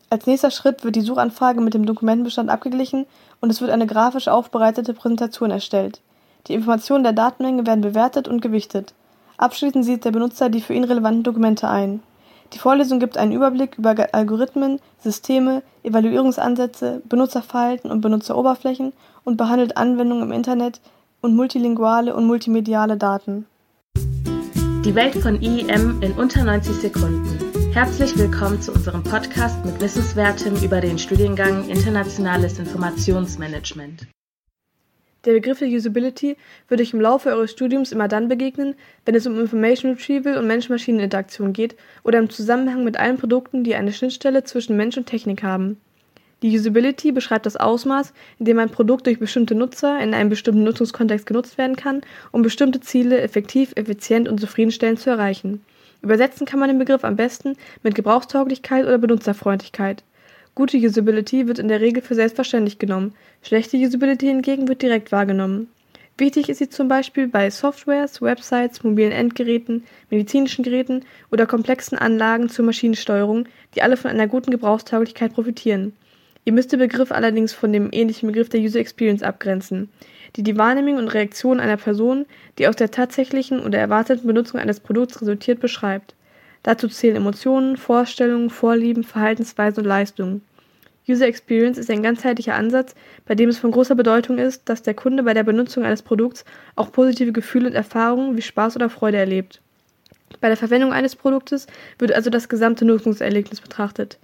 Als 0.09 0.25
nächster 0.25 0.49
Schritt 0.49 0.83
wird 0.83 0.95
die 0.95 1.01
Suchanfrage 1.01 1.61
mit 1.61 1.75
dem 1.75 1.85
Dokumentenbestand 1.85 2.49
abgeglichen 2.49 3.05
und 3.41 3.51
es 3.51 3.61
wird 3.61 3.69
eine 3.69 3.85
grafisch 3.85 4.27
aufbereitete 4.27 4.95
Präsentation 4.95 5.51
erstellt. 5.51 6.01
Die 6.47 6.55
Informationen 6.55 7.03
der 7.03 7.13
Datenmenge 7.13 7.67
werden 7.67 7.81
bewertet 7.81 8.27
und 8.27 8.41
gewichtet. 8.41 8.95
Abschließend 9.37 9.85
sieht 9.85 10.03
der 10.03 10.11
Benutzer 10.11 10.49
die 10.49 10.61
für 10.61 10.73
ihn 10.73 10.83
relevanten 10.83 11.21
Dokumente 11.21 11.69
ein. 11.69 12.01
Die 12.53 12.59
Vorlesung 12.59 12.99
gibt 12.99 13.17
einen 13.17 13.31
Überblick 13.31 13.77
über 13.77 13.95
Algorithmen, 14.13 14.79
Systeme, 14.99 15.63
Evaluierungsansätze, 15.83 17.01
Benutzerverhalten 17.09 17.91
und 17.91 18.01
Benutzeroberflächen 18.01 18.93
und 19.23 19.37
behandelt 19.37 19.77
Anwendungen 19.77 20.23
im 20.23 20.31
Internet, 20.31 20.79
und 21.25 21.35
multilinguale 21.35 22.15
und 22.15 22.25
multimediale 22.27 22.97
Daten. 22.97 23.47
Die 23.97 24.93
Welt 24.93 25.15
von 25.15 25.41
IEM 25.41 25.99
in 26.01 26.11
unter 26.13 26.43
90 26.43 26.75
Sekunden. 26.75 27.39
Herzlich 27.73 28.15
willkommen 28.15 28.61
zu 28.61 28.71
unserem 28.71 29.03
Podcast 29.03 29.65
mit 29.65 29.81
Wissenswertem 29.81 30.55
über 30.63 30.79
den 30.79 30.99
Studiengang 30.99 31.67
Internationales 31.67 32.59
Informationsmanagement. 32.59 34.07
Der 35.25 35.33
Begriff 35.33 35.57
der 35.57 35.67
Usability 35.67 36.37
wird 36.67 36.81
euch 36.81 36.93
im 36.93 37.01
Laufe 37.01 37.29
eures 37.29 37.51
Studiums 37.51 37.91
immer 37.91 38.07
dann 38.07 38.27
begegnen, 38.27 38.75
wenn 39.05 39.15
es 39.15 39.25
um 39.25 39.39
Information 39.39 39.93
Retrieval 39.93 40.37
und 40.37 40.45
Mensch-Maschinen-Interaktion 40.45 41.51
geht 41.51 41.75
oder 42.03 42.19
im 42.19 42.29
Zusammenhang 42.29 42.83
mit 42.83 42.97
allen 42.97 43.17
Produkten, 43.17 43.63
die 43.63 43.73
eine 43.73 43.91
Schnittstelle 43.91 44.43
zwischen 44.43 44.77
Mensch 44.77 44.97
und 44.97 45.07
Technik 45.07 45.41
haben. 45.41 45.77
Die 46.43 46.55
Usability 46.55 47.11
beschreibt 47.11 47.47
das 47.47 47.55
Ausmaß, 47.55 48.13
in 48.37 48.45
dem 48.45 48.59
ein 48.59 48.69
Produkt 48.69 49.07
durch 49.07 49.17
bestimmte 49.17 49.55
Nutzer 49.55 49.99
in 49.99 50.13
einem 50.13 50.29
bestimmten 50.29 50.63
Nutzungskontext 50.63 51.25
genutzt 51.25 51.57
werden 51.57 51.75
kann, 51.75 52.01
um 52.31 52.43
bestimmte 52.43 52.81
Ziele 52.81 53.19
effektiv, 53.21 53.71
effizient 53.75 54.29
und 54.29 54.39
zufriedenstellend 54.39 54.99
zu 54.99 55.09
erreichen. 55.09 55.65
Übersetzen 56.03 56.45
kann 56.45 56.59
man 56.59 56.69
den 56.69 56.77
Begriff 56.77 57.03
am 57.03 57.15
besten 57.15 57.55
mit 57.81 57.95
Gebrauchstauglichkeit 57.95 58.85
oder 58.85 58.99
Benutzerfreundlichkeit. 58.99 60.03
Gute 60.55 60.77
Usability 60.77 61.47
wird 61.49 61.59
in 61.59 61.67
der 61.67 61.81
Regel 61.81 62.01
für 62.01 62.15
selbstverständlich 62.15 62.79
genommen, 62.79 63.13
schlechte 63.41 63.75
Usability 63.75 64.27
hingegen 64.27 64.69
wird 64.69 64.81
direkt 64.81 65.11
wahrgenommen. 65.11 65.67
Wichtig 66.17 66.47
ist 66.47 66.59
sie 66.59 66.69
zum 66.69 66.87
Beispiel 66.87 67.27
bei 67.27 67.49
Softwares, 67.49 68.21
Websites, 68.21 68.81
mobilen 68.81 69.11
Endgeräten, 69.11 69.83
medizinischen 70.09 70.63
Geräten 70.63 71.03
oder 71.29 71.45
komplexen 71.45 71.97
Anlagen 71.97 72.47
zur 72.47 72.63
Maschinensteuerung, 72.63 73.49
die 73.75 73.81
alle 73.81 73.97
von 73.97 74.09
einer 74.09 74.27
guten 74.27 74.49
Gebrauchstauglichkeit 74.49 75.33
profitieren. 75.33 75.91
Ihr 76.45 76.53
müsst 76.53 76.71
den 76.71 76.79
Begriff 76.79 77.11
allerdings 77.11 77.51
von 77.51 77.73
dem 77.73 77.89
ähnlichen 77.91 78.27
Begriff 78.27 78.47
der 78.47 78.61
User 78.61 78.79
Experience 78.79 79.23
abgrenzen, 79.23 79.89
die 80.37 80.43
die 80.43 80.57
Wahrnehmung 80.57 80.95
und 80.95 81.09
Reaktion 81.09 81.59
einer 81.59 81.75
Person, 81.75 82.25
die 82.59 82.69
aus 82.69 82.77
der 82.77 82.91
tatsächlichen 82.91 83.59
oder 83.59 83.79
erwarteten 83.79 84.25
Benutzung 84.25 84.61
eines 84.61 84.79
Produkts 84.79 85.19
resultiert, 85.21 85.59
beschreibt. 85.59 86.15
Dazu 86.65 86.87
zählen 86.87 87.17
Emotionen, 87.17 87.77
Vorstellungen, 87.77 88.49
Vorlieben, 88.49 89.03
Verhaltensweisen 89.03 89.83
und 89.83 89.87
Leistungen. 89.87 90.41
User 91.07 91.27
Experience 91.27 91.77
ist 91.77 91.91
ein 91.91 92.01
ganzheitlicher 92.01 92.55
Ansatz, 92.55 92.95
bei 93.27 93.35
dem 93.35 93.49
es 93.49 93.59
von 93.59 93.69
großer 93.69 93.93
Bedeutung 93.93 94.39
ist, 94.39 94.67
dass 94.67 94.81
der 94.81 94.95
Kunde 94.95 95.21
bei 95.21 95.35
der 95.35 95.43
Benutzung 95.43 95.83
eines 95.83 96.01
Produkts 96.01 96.43
auch 96.75 96.91
positive 96.91 97.31
Gefühle 97.31 97.67
und 97.67 97.75
Erfahrungen 97.75 98.35
wie 98.35 98.41
Spaß 98.41 98.77
oder 98.77 98.89
Freude 98.89 99.17
erlebt. 99.17 99.61
Bei 100.41 100.47
der 100.47 100.57
Verwendung 100.57 100.91
eines 100.91 101.15
Produktes 101.15 101.67
wird 101.99 102.11
also 102.13 102.31
das 102.31 102.49
gesamte 102.49 102.83
Nutzungserlebnis 102.83 103.61
betrachtet. 103.61 104.17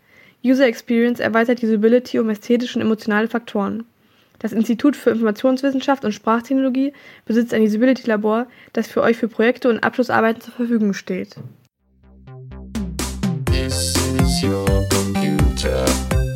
User 0.43 0.65
Experience 0.65 1.19
erweitert 1.19 1.61
Usability 1.61 2.17
um 2.17 2.27
ästhetische 2.31 2.79
und 2.79 2.85
emotionale 2.85 3.27
Faktoren. 3.27 3.83
Das 4.39 4.51
Institut 4.51 4.95
für 4.95 5.11
Informationswissenschaft 5.11 6.03
und 6.05 6.13
Sprachtechnologie 6.13 6.93
besitzt 7.23 7.53
ein 7.53 7.61
Usability-Labor, 7.61 8.47
das 8.73 8.87
für 8.87 9.03
euch 9.03 9.17
für 9.17 9.27
Projekte 9.27 9.69
und 9.69 9.83
Abschlussarbeiten 9.83 10.41
zur 10.41 10.55
Verfügung 10.55 10.93
steht. 10.93 11.35
This 13.63 13.95
is 13.95 14.41
your 14.41 14.87
computer. 14.89 16.30